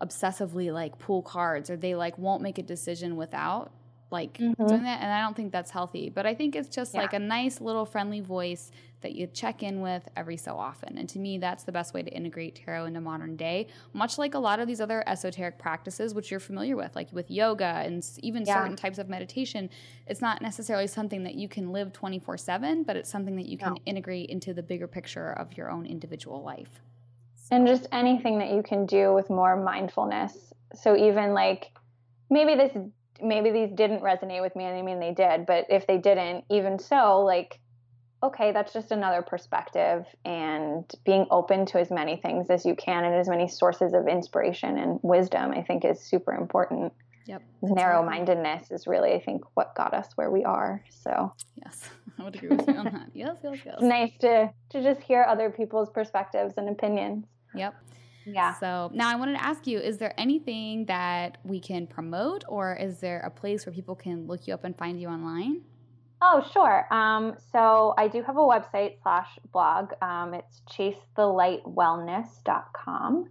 obsessively 0.01 0.73
like 0.73 0.99
pull 0.99 1.23
cards 1.23 1.69
or 1.69 1.77
they 1.77 1.95
like 1.95 2.17
won't 2.19 2.43
make 2.43 2.59
a 2.59 2.63
decision 2.63 3.17
without 3.17 3.71
like 4.11 4.39
Mhm. 4.39 4.69
doing 4.69 4.83
that 4.83 5.01
and 5.03 5.13
i 5.13 5.21
don't 5.21 5.37
think 5.37 5.53
that's 5.53 5.71
healthy 5.71 6.09
but 6.11 6.27
i 6.27 6.35
think 6.35 6.57
it's 6.57 6.69
just 6.69 6.95
Yeah. 6.95 7.01
like 7.03 7.13
a 7.13 7.19
nice 7.19 7.61
little 7.61 7.85
friendly 7.87 8.21
voice 8.21 8.71
that 9.03 9.13
you 9.13 9.27
check 9.27 9.63
in 9.63 9.81
with 9.81 10.07
every 10.17 10.37
so 10.37 10.57
often 10.59 10.99
and 10.99 11.09
to 11.09 11.19
me 11.19 11.39
that's 11.39 11.65
the 11.65 11.73
best 11.73 11.95
way 11.95 12.03
to 12.03 12.11
integrate 12.11 12.55
tarot 12.57 12.87
into 12.87 13.01
modern 13.01 13.37
day 13.37 13.67
much 13.93 14.19
like 14.19 14.35
a 14.35 14.39
lot 14.39 14.61
of 14.61 14.67
these 14.67 14.81
other 14.81 15.03
esoteric 15.07 15.59
practices 15.59 16.13
which 16.15 16.31
you're 16.31 16.41
familiar 16.41 16.77
with 16.77 16.95
like 16.95 17.11
with 17.13 17.31
yoga 17.31 17.65
and 17.85 18.07
even 18.23 18.45
Yeah. 18.45 18.55
certain 18.55 18.77
types 18.77 18.99
of 18.99 19.09
meditation 19.09 19.71
it's 20.07 20.21
not 20.21 20.43
necessarily 20.43 20.87
something 20.87 21.23
that 21.25 21.35
you 21.37 21.49
can 21.49 21.73
live 21.73 21.93
24/7 21.93 22.85
but 22.85 22.97
it's 22.97 23.09
something 23.11 23.37
that 23.37 23.47
you 23.47 23.57
can 23.57 23.75
No. 23.75 23.83
integrate 23.87 24.29
into 24.29 24.53
the 24.53 24.63
bigger 24.63 24.87
picture 24.89 25.31
of 25.33 25.57
your 25.57 25.71
own 25.71 25.87
individual 25.87 26.43
life 26.43 26.83
and 27.53 27.67
just 27.67 27.89
anything 27.91 28.39
that 28.39 28.51
you 28.51 28.63
can 28.63 28.87
do 28.87 29.13
with 29.13 29.29
more 29.29 29.57
mindfulness. 29.57 30.53
So 30.75 30.97
even 30.97 31.33
like 31.35 31.73
maybe 32.29 32.55
this 32.55 32.71
maybe 33.23 33.51
these 33.51 33.71
didn't 33.73 34.03
resonate 34.03 34.43
with 34.43 34.55
me 34.57 34.65
and 34.65 34.77
I 34.77 34.83
mean 34.83 35.01
they 35.01 35.13
did, 35.13 35.47
but 35.47 35.67
if 35.69 35.87
they 35.87 35.99
didn't, 35.99 36.45
even 36.51 36.79
so 36.79 37.21
like 37.21 37.61
okay, 38.23 38.53
that's 38.53 38.75
just 38.75 38.93
another 38.93 39.23
perspective 39.23 40.05
and 40.27 40.85
being 41.07 41.27
open 41.31 41.65
to 41.65 41.81
as 41.81 41.91
many 41.91 42.17
things 42.19 42.51
as 42.51 42.67
you 42.67 42.75
can 42.75 43.05
and 43.05 43.15
as 43.15 43.29
many 43.29 43.49
sources 43.49 43.95
of 43.95 44.07
inspiration 44.07 44.77
and 44.77 45.01
wisdom 45.03 45.53
I 45.53 45.63
think 45.63 45.85
is 45.85 46.01
super 46.01 46.35
important. 46.35 46.93
yep 47.27 47.43
Narrow 47.63 48.05
mindedness 48.05 48.71
is 48.71 48.87
really, 48.87 49.13
I 49.15 49.21
think, 49.21 49.43
what 49.55 49.75
got 49.75 49.95
us 49.95 50.09
where 50.17 50.31
we 50.31 50.45
are. 50.45 50.85
So 50.91 51.33
yes 51.57 51.91
i 52.19 52.25
would 52.25 52.35
agree 52.35 52.49
with 52.49 52.67
you 52.67 52.75
on 52.75 52.85
that 52.85 53.09
yes 53.15 53.37
yes 53.43 53.59
yes 53.65 53.75
it's 53.75 53.83
nice 53.83 54.13
to 54.21 54.51
to 54.71 54.83
just 54.83 55.01
hear 55.01 55.25
other 55.29 55.51
people's 55.51 55.91
perspectives 55.91 56.55
and 56.57 56.69
opinions. 56.69 57.25
yep 57.55 57.75
Yeah. 58.33 58.59
So 58.59 58.91
now 58.93 59.09
I 59.09 59.17
wanted 59.17 59.35
to 59.35 59.45
ask 59.45 59.67
you: 59.67 59.79
Is 59.79 59.99
there 59.99 60.15
anything 60.19 60.87
that 60.87 61.39
we 61.45 61.61
can 61.61 61.87
promote, 61.87 62.45
or 62.49 62.75
is 62.75 63.01
there 63.01 63.21
a 63.21 63.31
place 63.31 63.67
where 63.67 63.73
people 63.73 63.95
can 63.95 64.27
look 64.27 64.47
you 64.47 64.55
up 64.55 64.65
and 64.65 64.77
find 64.77 65.01
you 65.01 65.09
online? 65.09 65.63
Oh, 66.23 66.47
sure. 66.53 66.87
Um, 66.93 67.37
so 67.51 67.95
I 67.97 68.07
do 68.09 68.23
have 68.23 68.37
a 68.37 68.41
website 68.41 69.01
slash 69.03 69.39
blog. 69.53 69.93
Um, 70.03 70.35
it's 70.35 70.61
chasethelightwellness.com. 70.71 73.31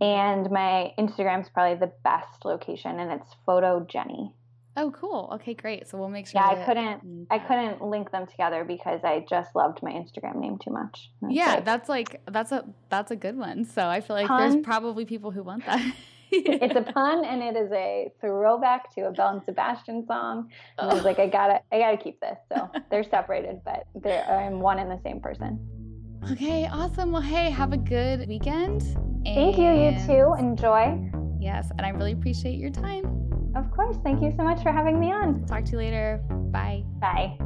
And 0.00 0.48
my 0.50 0.92
Instagram 0.98 1.40
is 1.40 1.48
probably 1.48 1.78
the 1.78 1.90
best 2.04 2.44
location, 2.44 3.00
and 3.00 3.10
it's 3.10 3.34
Photo 3.46 3.80
Jenny. 3.88 4.34
Oh, 4.80 4.92
cool. 4.92 5.28
Okay, 5.34 5.54
great. 5.54 5.88
So 5.88 5.98
we'll 5.98 6.08
make 6.08 6.28
sure. 6.28 6.40
Yeah, 6.40 6.48
I 6.50 6.64
couldn't 6.64 7.26
I 7.30 7.38
couldn't 7.40 7.82
link 7.82 8.12
them 8.12 8.26
together 8.28 8.62
because 8.64 9.00
I 9.02 9.26
just 9.28 9.56
loved 9.56 9.82
my 9.82 9.90
Instagram 9.90 10.36
name 10.36 10.56
too 10.58 10.70
much. 10.70 11.10
It's 11.22 11.32
Yeah, 11.34 11.54
like- 11.54 11.64
that's 11.64 11.88
like 11.88 12.20
that's 12.30 12.52
a 12.52 12.64
that's 12.88 13.10
a 13.10 13.16
good 13.16 13.36
one. 13.36 13.64
So 13.64 13.86
I 13.88 14.00
feel 14.00 14.14
like 14.14 14.28
there's 14.28 14.56
probably 14.62 15.04
people 15.04 15.32
who 15.32 15.42
want 15.42 15.66
that. 15.66 15.84
it's 16.30 16.76
a 16.76 16.82
pun 16.92 17.24
and 17.24 17.42
it 17.42 17.56
is 17.56 17.72
a 17.72 18.12
throwback 18.20 18.94
to 18.94 19.06
a 19.08 19.10
Belle 19.10 19.30
and 19.34 19.42
Sebastian 19.44 20.06
song. 20.06 20.48
And 20.78 20.90
I 20.90 20.94
was 20.94 21.02
like, 21.04 21.18
I 21.18 21.26
gotta 21.26 21.60
I 21.72 21.78
gotta 21.80 21.96
keep 21.96 22.20
this. 22.20 22.38
So 22.52 22.70
they're 22.90 23.02
separated, 23.02 23.62
but 23.64 23.84
they're 23.96 24.24
I'm 24.30 24.60
one 24.60 24.78
and 24.78 24.88
the 24.90 25.00
same 25.02 25.18
person. 25.20 25.58
okay, 26.30 26.68
awesome. 26.68 27.10
Well, 27.10 27.22
hey, 27.22 27.50
have 27.50 27.72
a 27.72 27.76
good 27.78 28.28
weekend. 28.28 28.82
Thank 29.24 29.58
you, 29.58 29.72
you 29.72 29.90
too. 30.06 30.34
Enjoy. 30.38 31.10
Yes, 31.40 31.68
and 31.76 31.82
I 31.84 31.90
really 31.90 32.12
appreciate 32.12 32.58
your 32.58 32.70
time. 32.70 33.17
Of 33.54 33.70
course. 33.70 33.96
Thank 34.04 34.22
you 34.22 34.32
so 34.36 34.42
much 34.42 34.62
for 34.62 34.72
having 34.72 35.00
me 35.00 35.12
on. 35.12 35.44
Talk 35.46 35.64
to 35.66 35.72
you 35.72 35.78
later. 35.78 36.22
Bye. 36.50 36.84
Bye. 37.00 37.36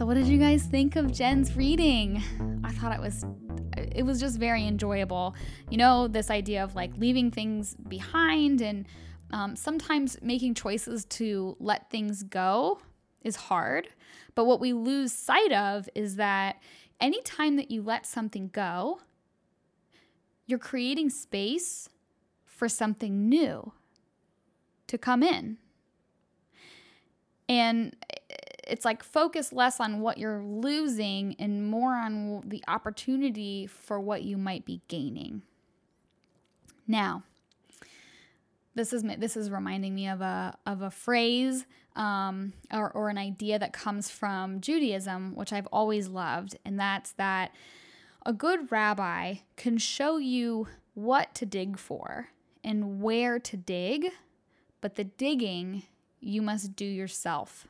So, 0.00 0.06
what 0.06 0.14
did 0.14 0.28
you 0.28 0.38
guys 0.38 0.64
think 0.64 0.96
of 0.96 1.12
Jenn's 1.12 1.56
reading? 1.56 2.22
I 2.64 2.72
thought 2.72 2.94
it 2.94 3.00
was 3.00 3.24
it, 3.76 4.04
was 4.04 4.20
just 4.20 4.38
very 4.38 4.66
enjoyable. 4.66 5.34
You 5.70 5.76
know, 5.76 6.08
this 6.08 6.30
idea 6.30 6.64
of 6.64 6.74
like 6.74 6.92
leaving 6.96 7.30
things 7.30 7.74
behind 7.88 8.62
and 8.62 8.86
um, 9.32 9.56
sometimes 9.56 10.16
making 10.22 10.54
choices 10.54 11.04
to 11.06 11.56
let 11.60 11.90
things 11.90 12.22
go 12.22 12.80
is 13.22 13.36
hard. 13.36 13.88
But 14.34 14.44
what 14.44 14.60
we 14.60 14.72
lose 14.72 15.12
sight 15.12 15.52
of 15.52 15.88
is 15.94 16.16
that 16.16 16.56
anytime 17.00 17.56
that 17.56 17.70
you 17.70 17.82
let 17.82 18.06
something 18.06 18.50
go, 18.52 19.00
you're 20.46 20.58
creating 20.58 21.10
space 21.10 21.88
for 22.44 22.68
something 22.68 23.28
new 23.28 23.72
to 24.86 24.98
come 24.98 25.22
in. 25.22 25.58
And 27.48 27.96
it's 28.66 28.84
like 28.84 29.02
focus 29.02 29.52
less 29.52 29.80
on 29.80 30.00
what 30.00 30.18
you're 30.18 30.42
losing 30.42 31.34
and 31.38 31.68
more 31.68 31.94
on 31.94 32.42
the 32.46 32.62
opportunity 32.68 33.66
for 33.66 33.98
what 33.98 34.22
you 34.22 34.36
might 34.36 34.64
be 34.64 34.80
gaining. 34.88 35.42
Now, 36.86 37.24
this 38.74 38.92
is 38.92 39.02
this 39.02 39.36
is 39.36 39.50
reminding 39.50 39.94
me 39.94 40.08
of 40.08 40.20
a 40.20 40.56
of 40.66 40.82
a 40.82 40.90
phrase 40.90 41.66
um, 41.96 42.52
or, 42.72 42.90
or 42.92 43.08
an 43.08 43.18
idea 43.18 43.58
that 43.58 43.72
comes 43.72 44.10
from 44.10 44.60
Judaism, 44.60 45.34
which 45.34 45.52
I've 45.52 45.66
always 45.66 46.08
loved, 46.08 46.56
and 46.64 46.78
that's 46.78 47.12
that 47.12 47.52
a 48.24 48.32
good 48.32 48.70
rabbi 48.70 49.36
can 49.56 49.78
show 49.78 50.18
you 50.18 50.68
what 50.94 51.34
to 51.34 51.46
dig 51.46 51.78
for 51.78 52.28
and 52.62 53.00
where 53.00 53.38
to 53.38 53.56
dig, 53.56 54.08
but 54.80 54.96
the 54.96 55.04
digging 55.04 55.84
you 56.20 56.42
must 56.42 56.76
do 56.76 56.84
yourself. 56.84 57.66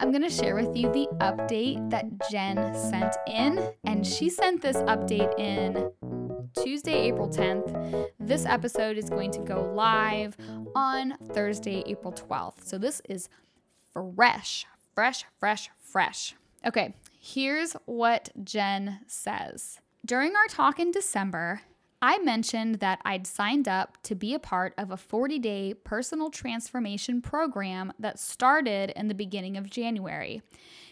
I'm 0.00 0.10
going 0.10 0.22
to 0.22 0.30
share 0.30 0.54
with 0.54 0.76
you 0.76 0.90
the 0.92 1.08
update 1.20 1.90
that 1.90 2.06
Jenn 2.30 2.74
sent 2.74 3.14
in. 3.26 3.70
And 3.84 4.06
she 4.06 4.28
sent 4.28 4.62
this 4.62 4.76
update 4.78 5.38
in 5.38 5.90
Tuesday, 6.62 7.08
April 7.08 7.28
10th. 7.28 8.08
This 8.18 8.46
episode 8.46 8.98
is 8.98 9.08
going 9.08 9.30
to 9.32 9.40
go 9.40 9.72
live 9.74 10.36
on 10.74 11.16
Thursday, 11.32 11.82
April 11.86 12.12
12th. 12.12 12.64
So 12.64 12.78
this 12.78 13.02
is 13.08 13.28
fresh, 13.92 14.66
fresh, 14.94 15.24
fresh, 15.38 15.70
fresh. 15.80 16.34
Okay, 16.66 16.94
here's 17.18 17.74
what 17.84 18.30
Jenn 18.42 19.00
says. 19.06 19.80
During 20.04 20.34
our 20.36 20.46
talk 20.48 20.80
in 20.80 20.90
December, 20.90 21.62
I 22.06 22.18
mentioned 22.18 22.80
that 22.80 23.00
I'd 23.06 23.26
signed 23.26 23.66
up 23.66 23.96
to 24.02 24.14
be 24.14 24.34
a 24.34 24.38
part 24.38 24.74
of 24.76 24.90
a 24.90 24.96
40 24.98 25.38
day 25.38 25.72
personal 25.72 26.28
transformation 26.28 27.22
program 27.22 27.94
that 27.98 28.18
started 28.18 28.92
in 28.94 29.08
the 29.08 29.14
beginning 29.14 29.56
of 29.56 29.70
January. 29.70 30.42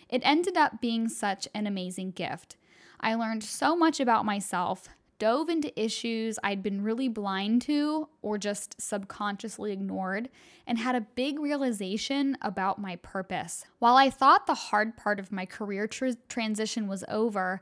It 0.09 0.23
ended 0.25 0.57
up 0.57 0.81
being 0.81 1.11
such 1.11 1.47
an 1.55 1.67
amazing 1.67 2.13
gift. 2.13 2.57
I 2.99 3.15
learned 3.15 3.45
so 3.45 3.77
much 3.77 4.01
about 4.01 4.25
myself, 4.25 4.89
dove 5.19 5.51
into 5.51 5.79
issues 5.79 6.39
I'd 6.43 6.63
been 6.63 6.83
really 6.83 7.09
blind 7.09 7.61
to 7.63 8.09
or 8.23 8.39
just 8.39 8.81
subconsciously 8.81 9.71
ignored, 9.71 10.31
and 10.67 10.79
had 10.79 10.95
a 10.95 11.03
big 11.15 11.39
realization 11.39 12.39
about 12.41 12.81
my 12.81 12.97
purpose. 12.97 13.67
While 13.81 13.99
I 13.99 14.09
thought 14.09 14.47
the 14.47 14.55
hard 14.55 14.97
part 14.97 15.21
of 15.21 15.31
my 15.31 15.45
career 15.45 15.87
tr- 15.87 16.13
transition 16.31 16.89
was 16.89 17.05
over, 17.07 17.61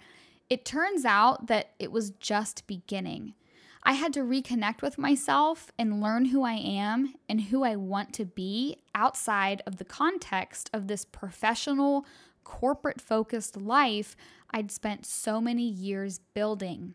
it 0.48 0.64
turns 0.64 1.04
out 1.04 1.48
that 1.48 1.72
it 1.80 1.90
was 1.90 2.10
just 2.10 2.68
beginning. 2.68 3.34
I 3.82 3.92
had 3.94 4.12
to 4.14 4.20
reconnect 4.20 4.82
with 4.82 4.98
myself 4.98 5.72
and 5.78 6.02
learn 6.02 6.26
who 6.26 6.42
I 6.42 6.54
am 6.54 7.14
and 7.28 7.40
who 7.40 7.64
I 7.64 7.76
want 7.76 8.12
to 8.14 8.24
be 8.24 8.76
outside 8.94 9.62
of 9.66 9.78
the 9.78 9.84
context 9.84 10.68
of 10.72 10.86
this 10.86 11.04
professional, 11.04 12.04
corporate 12.44 13.00
focused 13.00 13.56
life 13.56 14.16
I'd 14.50 14.70
spent 14.70 15.06
so 15.06 15.40
many 15.40 15.62
years 15.62 16.20
building. 16.34 16.94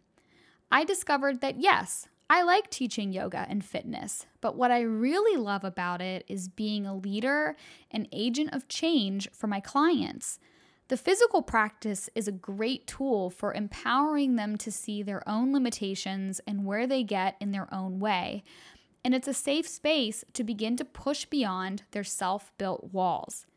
I 0.72 0.84
discovered 0.84 1.42
that 1.42 1.60
yes, 1.60 2.08
I 2.30 2.44
like 2.44 2.70
teaching 2.70 3.14
yoga 3.14 3.46
and 3.50 3.64
fitness, 3.64 4.26
but 4.42 4.56
what 4.56 4.72
I 4.72 4.82
really 4.82 5.38
love 5.38 5.64
about 5.64 6.02
it 6.02 6.26
is 6.28 6.50
being 6.50 6.86
a 6.86 6.96
leader 6.96 7.56
and 7.92 8.08
agent 8.12 8.54
of 8.54 8.68
change 8.68 9.30
for 9.32 9.48
my 9.48 9.60
clients. 9.60 10.40
The 10.88 10.98
physical 10.98 11.42
practice 11.42 12.10
is 12.14 12.28
a 12.28 12.32
great 12.32 12.86
tool 12.86 13.32
for 13.32 13.54
empowering 13.54 14.36
them 14.36 14.56
to 14.58 14.72
see 14.72 15.02
their 15.02 15.28
own 15.28 15.52
limitations 15.52 16.40
and 16.46 16.64
where 16.64 16.86
they 16.86 17.04
get 17.04 17.38
in 17.40 17.52
their 17.52 17.74
own 17.74 18.00
way. 18.00 18.44
And 19.04 19.16
it's 19.16 19.28
a 19.28 19.34
safe 19.34 19.68
space 19.68 20.24
to 20.34 20.44
begin 20.44 20.78
to 20.78 20.86
push 20.86 21.26
beyond 21.26 21.84
their 21.92 22.04
self 22.04 22.52
built 22.60 22.94
walls. 22.94 23.48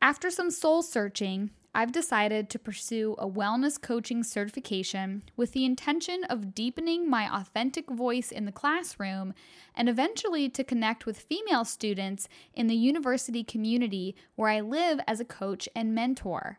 After 0.00 0.30
some 0.30 0.52
soul 0.52 0.82
searching, 0.82 1.50
I've 1.78 1.92
decided 1.92 2.50
to 2.50 2.58
pursue 2.58 3.14
a 3.20 3.28
wellness 3.28 3.80
coaching 3.80 4.24
certification 4.24 5.22
with 5.36 5.52
the 5.52 5.64
intention 5.64 6.24
of 6.24 6.52
deepening 6.52 7.08
my 7.08 7.32
authentic 7.32 7.88
voice 7.88 8.32
in 8.32 8.46
the 8.46 8.50
classroom 8.50 9.32
and 9.76 9.88
eventually 9.88 10.48
to 10.48 10.64
connect 10.64 11.06
with 11.06 11.20
female 11.20 11.64
students 11.64 12.28
in 12.52 12.66
the 12.66 12.74
university 12.74 13.44
community 13.44 14.16
where 14.34 14.50
I 14.50 14.58
live 14.58 14.98
as 15.06 15.20
a 15.20 15.24
coach 15.24 15.68
and 15.76 15.94
mentor. 15.94 16.58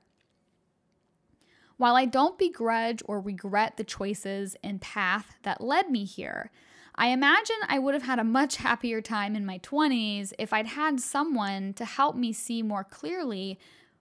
While 1.75 1.97
I 1.97 2.05
don't 2.05 2.39
begrudge 2.39 3.01
or 3.03 3.19
regret 3.19 3.75
the 3.75 3.83
choices 3.83 4.55
and 4.63 4.79
path 4.79 5.35
that 5.43 5.59
led 5.59 5.89
me 5.89 6.05
here, 6.05 6.49
I 6.95 7.09
imagine 7.09 7.57
I 7.67 7.77
would 7.77 7.93
have 7.93 8.03
had 8.03 8.19
a 8.19 8.23
much 8.23 8.55
happier 8.55 9.01
time 9.01 9.35
in 9.35 9.45
my 9.45 9.59
20s 9.59 10.31
if 10.39 10.53
I'd 10.53 10.67
had 10.67 11.01
someone 11.01 11.73
to 11.73 11.83
help 11.83 12.15
me 12.15 12.31
see 12.31 12.63
more 12.63 12.85
clearly 12.85 13.59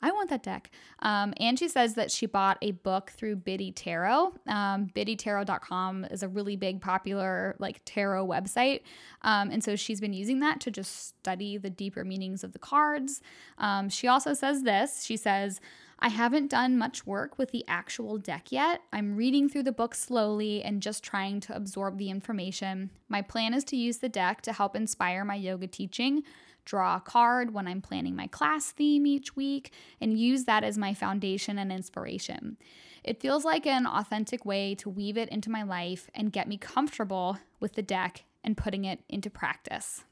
I 0.00 0.12
want 0.12 0.30
that 0.30 0.42
deck. 0.42 0.70
Um, 1.00 1.34
and 1.38 1.58
she 1.58 1.68
says 1.68 1.94
that 1.94 2.10
she 2.10 2.26
bought 2.26 2.58
a 2.62 2.72
book 2.72 3.12
through 3.16 3.36
Biddy 3.36 3.72
Tarot. 3.72 4.34
Um, 4.46 4.88
BiddyTarot.com 4.94 6.06
is 6.06 6.22
a 6.22 6.28
really 6.28 6.56
big, 6.56 6.80
popular 6.80 7.56
like 7.58 7.80
tarot 7.84 8.26
website, 8.26 8.82
um, 9.22 9.50
and 9.50 9.62
so 9.62 9.76
she's 9.76 10.00
been 10.00 10.12
using 10.12 10.40
that 10.40 10.60
to 10.60 10.70
just 10.70 11.08
study 11.08 11.58
the 11.58 11.70
deeper 11.70 12.04
meanings 12.04 12.44
of 12.44 12.52
the 12.52 12.58
cards. 12.58 13.20
Um, 13.58 13.88
she 13.88 14.08
also 14.08 14.34
says 14.34 14.62
this. 14.62 15.04
She 15.04 15.16
says. 15.16 15.60
I 16.00 16.10
haven't 16.10 16.50
done 16.50 16.78
much 16.78 17.06
work 17.06 17.38
with 17.38 17.50
the 17.50 17.64
actual 17.66 18.18
deck 18.18 18.52
yet. 18.52 18.82
I'm 18.92 19.16
reading 19.16 19.48
through 19.48 19.64
the 19.64 19.72
book 19.72 19.96
slowly 19.96 20.62
and 20.62 20.80
just 20.80 21.02
trying 21.02 21.40
to 21.40 21.56
absorb 21.56 21.98
the 21.98 22.08
information. 22.08 22.90
My 23.08 23.20
plan 23.20 23.52
is 23.52 23.64
to 23.64 23.76
use 23.76 23.98
the 23.98 24.08
deck 24.08 24.40
to 24.42 24.52
help 24.52 24.76
inspire 24.76 25.24
my 25.24 25.34
yoga 25.34 25.66
teaching, 25.66 26.22
draw 26.68 26.96
a 26.96 27.00
card 27.00 27.54
when 27.54 27.66
I'm 27.66 27.80
planning 27.80 28.14
my 28.14 28.26
class 28.26 28.70
theme 28.70 29.06
each 29.06 29.34
week, 29.34 29.72
and 30.00 30.18
use 30.18 30.44
that 30.44 30.64
as 30.64 30.76
my 30.76 30.92
foundation 30.92 31.58
and 31.58 31.72
inspiration. 31.72 32.58
It 33.02 33.20
feels 33.20 33.44
like 33.44 33.66
an 33.66 33.86
authentic 33.86 34.44
way 34.44 34.74
to 34.76 34.90
weave 34.90 35.16
it 35.16 35.30
into 35.30 35.50
my 35.50 35.62
life 35.62 36.10
and 36.14 36.32
get 36.32 36.46
me 36.46 36.58
comfortable 36.58 37.38
with 37.58 37.72
the 37.72 37.82
deck 37.82 38.24
and 38.44 38.56
putting 38.56 38.84
it 38.84 39.00
into 39.08 39.30
practice. 39.30 40.04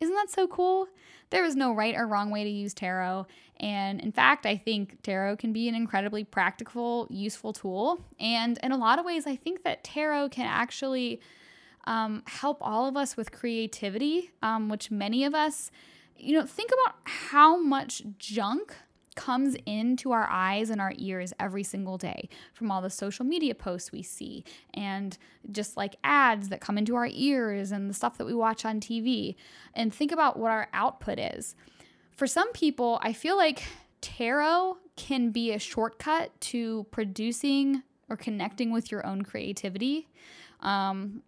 Isn't 0.00 0.14
that 0.14 0.30
so 0.30 0.46
cool? 0.46 0.86
There 1.30 1.44
is 1.44 1.56
no 1.56 1.72
right 1.72 1.96
or 1.96 2.06
wrong 2.06 2.30
way 2.30 2.44
to 2.44 2.50
use 2.50 2.72
tarot. 2.72 3.26
And 3.58 4.00
in 4.00 4.12
fact, 4.12 4.46
I 4.46 4.56
think 4.56 5.02
tarot 5.02 5.36
can 5.36 5.52
be 5.52 5.68
an 5.68 5.74
incredibly 5.74 6.22
practical, 6.22 7.08
useful 7.10 7.52
tool. 7.52 8.04
And 8.20 8.58
in 8.62 8.70
a 8.70 8.76
lot 8.76 9.00
of 9.00 9.04
ways, 9.04 9.26
I 9.26 9.34
think 9.34 9.64
that 9.64 9.82
tarot 9.82 10.28
can 10.28 10.46
actually 10.46 11.20
um, 11.86 12.22
help 12.26 12.58
all 12.60 12.86
of 12.86 12.96
us 12.96 13.16
with 13.16 13.32
creativity, 13.32 14.30
um, 14.42 14.68
which 14.68 14.90
many 14.90 15.24
of 15.24 15.34
us, 15.34 15.70
you 16.16 16.38
know, 16.38 16.46
think 16.46 16.70
about 16.70 16.96
how 17.04 17.56
much 17.56 18.02
junk 18.18 18.74
comes 19.18 19.56
into 19.66 20.12
our 20.12 20.28
eyes 20.30 20.70
and 20.70 20.80
our 20.80 20.92
ears 20.96 21.32
every 21.40 21.64
single 21.64 21.98
day 21.98 22.28
from 22.54 22.70
all 22.70 22.80
the 22.80 22.88
social 22.88 23.24
media 23.24 23.52
posts 23.52 23.90
we 23.90 24.00
see 24.00 24.44
and 24.74 25.18
just 25.50 25.76
like 25.76 25.96
ads 26.04 26.50
that 26.50 26.60
come 26.60 26.78
into 26.78 26.94
our 26.94 27.08
ears 27.10 27.72
and 27.72 27.90
the 27.90 27.94
stuff 27.94 28.16
that 28.16 28.26
we 28.26 28.32
watch 28.32 28.64
on 28.64 28.78
TV. 28.78 29.34
And 29.74 29.92
think 29.92 30.12
about 30.12 30.38
what 30.38 30.52
our 30.52 30.68
output 30.72 31.18
is. 31.18 31.56
For 32.12 32.28
some 32.28 32.52
people, 32.52 33.00
I 33.02 33.12
feel 33.12 33.36
like 33.36 33.64
tarot 34.00 34.78
can 34.94 35.30
be 35.30 35.52
a 35.52 35.58
shortcut 35.58 36.40
to 36.40 36.86
producing 36.92 37.82
or 38.08 38.16
connecting 38.16 38.70
with 38.70 38.92
your 38.92 39.04
own 39.04 39.22
creativity. 39.22 40.08
Um, 40.60 41.22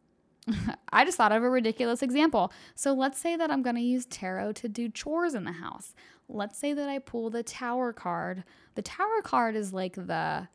I 0.93 1.05
just 1.05 1.17
thought 1.17 1.33
of 1.33 1.43
a 1.43 1.51
ridiculous 1.51 2.03
example. 2.03 2.53
So 2.75 2.93
let's 2.93 3.19
say 3.19 3.37
that 3.37 3.51
I'm 3.51 3.63
going 3.63 3.77
to 3.77 3.83
use 3.83 4.07
tarot 4.07 4.53
to 4.53 4.69
do 4.69 4.89
chores 4.89 5.35
in 5.35 5.45
the 5.45 5.53
house. 5.53 5.95
Let's 6.29 6.59
say 6.59 6.73
that 6.73 6.89
I 6.89 6.99
pull 6.99 7.31
the 7.31 7.43
tower 7.43 7.93
card. 7.93 8.45
The 8.75 8.83
tower 8.83 9.23
card 9.23 9.57
is 9.57 9.73
like 9.73 9.95
the 9.95 10.49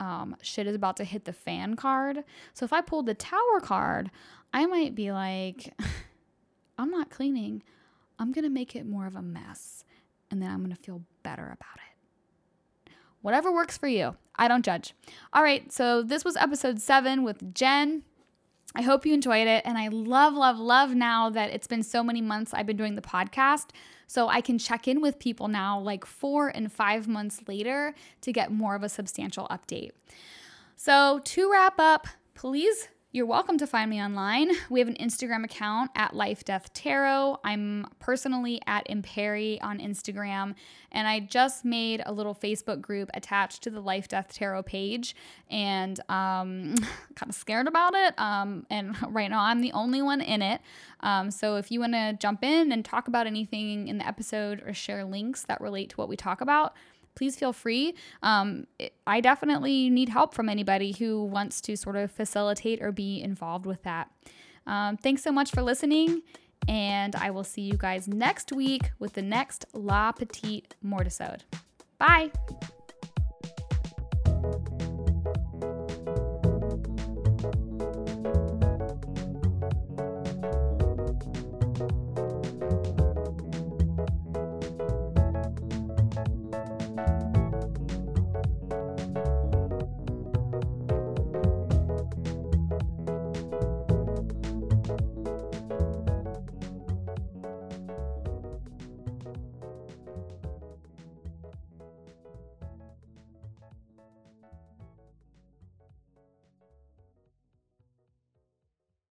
um, 0.00 0.36
shit 0.42 0.66
is 0.66 0.74
about 0.74 0.96
to 0.98 1.04
hit 1.04 1.24
the 1.24 1.32
fan 1.32 1.76
card. 1.76 2.24
So 2.54 2.64
if 2.64 2.72
I 2.72 2.80
pulled 2.80 3.06
the 3.06 3.14
tower 3.14 3.60
card, 3.62 4.10
I 4.52 4.66
might 4.66 4.94
be 4.94 5.12
like, 5.12 5.72
I'm 6.78 6.90
not 6.90 7.10
cleaning. 7.10 7.62
I'm 8.18 8.32
going 8.32 8.44
to 8.44 8.50
make 8.50 8.76
it 8.76 8.86
more 8.86 9.06
of 9.06 9.16
a 9.16 9.22
mess. 9.22 9.84
And 10.30 10.42
then 10.42 10.50
I'm 10.50 10.58
going 10.58 10.74
to 10.74 10.82
feel 10.82 11.02
better 11.22 11.44
about 11.44 11.76
it. 11.76 12.92
Whatever 13.20 13.52
works 13.52 13.78
for 13.78 13.86
you. 13.86 14.16
I 14.36 14.48
don't 14.48 14.64
judge. 14.64 14.94
All 15.32 15.42
right. 15.42 15.70
So 15.70 16.02
this 16.02 16.24
was 16.24 16.36
episode 16.36 16.80
seven 16.80 17.22
with 17.22 17.54
Jenn. 17.54 18.02
I 18.74 18.82
hope 18.82 19.04
you 19.04 19.12
enjoyed 19.12 19.46
it. 19.46 19.62
And 19.64 19.76
I 19.76 19.88
love, 19.88 20.34
love, 20.34 20.58
love 20.58 20.94
now 20.94 21.30
that 21.30 21.50
it's 21.50 21.66
been 21.66 21.82
so 21.82 22.02
many 22.02 22.20
months 22.20 22.54
I've 22.54 22.66
been 22.66 22.76
doing 22.76 22.94
the 22.94 23.02
podcast. 23.02 23.68
So 24.06 24.28
I 24.28 24.40
can 24.40 24.58
check 24.58 24.88
in 24.88 25.00
with 25.00 25.18
people 25.18 25.48
now, 25.48 25.78
like 25.78 26.04
four 26.04 26.48
and 26.48 26.70
five 26.72 27.08
months 27.08 27.40
later, 27.46 27.94
to 28.22 28.32
get 28.32 28.50
more 28.52 28.74
of 28.74 28.82
a 28.82 28.88
substantial 28.88 29.46
update. 29.50 29.92
So 30.76 31.20
to 31.24 31.50
wrap 31.50 31.78
up, 31.78 32.06
please 32.34 32.88
you're 33.14 33.26
welcome 33.26 33.58
to 33.58 33.66
find 33.66 33.90
me 33.90 34.02
online. 34.02 34.50
We 34.70 34.80
have 34.80 34.88
an 34.88 34.94
Instagram 34.94 35.44
account 35.44 35.90
at 35.94 36.16
Life 36.16 36.46
Death 36.46 36.72
Tarot. 36.72 37.40
I'm 37.44 37.86
personally 37.98 38.62
at 38.66 38.88
Imperi 38.88 39.58
on 39.60 39.80
Instagram, 39.80 40.54
and 40.90 41.06
I 41.06 41.20
just 41.20 41.62
made 41.62 42.02
a 42.06 42.12
little 42.12 42.34
Facebook 42.34 42.80
group 42.80 43.10
attached 43.12 43.64
to 43.64 43.70
the 43.70 43.80
Life 43.80 44.08
Death 44.08 44.32
Tarot 44.32 44.62
page, 44.62 45.14
and 45.50 46.00
um, 46.08 46.74
kind 47.14 47.28
of 47.28 47.34
scared 47.34 47.68
about 47.68 47.92
it. 47.94 48.18
Um, 48.18 48.64
and 48.70 48.96
right 49.14 49.28
now, 49.28 49.42
I'm 49.42 49.60
the 49.60 49.72
only 49.72 50.00
one 50.00 50.22
in 50.22 50.40
it. 50.40 50.62
Um, 51.00 51.30
so 51.30 51.56
if 51.56 51.70
you 51.70 51.80
want 51.80 51.92
to 51.92 52.16
jump 52.18 52.42
in 52.42 52.72
and 52.72 52.82
talk 52.82 53.08
about 53.08 53.26
anything 53.26 53.88
in 53.88 53.98
the 53.98 54.06
episode 54.06 54.62
or 54.64 54.72
share 54.72 55.04
links 55.04 55.44
that 55.44 55.60
relate 55.60 55.90
to 55.90 55.96
what 55.96 56.08
we 56.08 56.16
talk 56.16 56.40
about, 56.40 56.74
please 57.14 57.36
feel 57.36 57.52
free. 57.52 57.94
Um, 58.22 58.66
I 59.06 59.20
definitely 59.20 59.90
need 59.90 60.08
help 60.08 60.34
from 60.34 60.48
anybody 60.48 60.92
who 60.92 61.24
wants 61.24 61.60
to 61.62 61.76
sort 61.76 61.96
of 61.96 62.10
facilitate 62.10 62.82
or 62.82 62.92
be 62.92 63.22
involved 63.22 63.66
with 63.66 63.82
that. 63.82 64.10
Um, 64.66 64.96
thanks 64.96 65.22
so 65.22 65.32
much 65.32 65.50
for 65.50 65.62
listening, 65.62 66.22
and 66.68 67.16
I 67.16 67.30
will 67.30 67.44
see 67.44 67.62
you 67.62 67.76
guys 67.76 68.08
next 68.08 68.52
week 68.52 68.90
with 68.98 69.14
the 69.14 69.22
next 69.22 69.66
La 69.72 70.12
Petite 70.12 70.74
Mortisode. 70.84 71.40
Bye. 71.98 72.30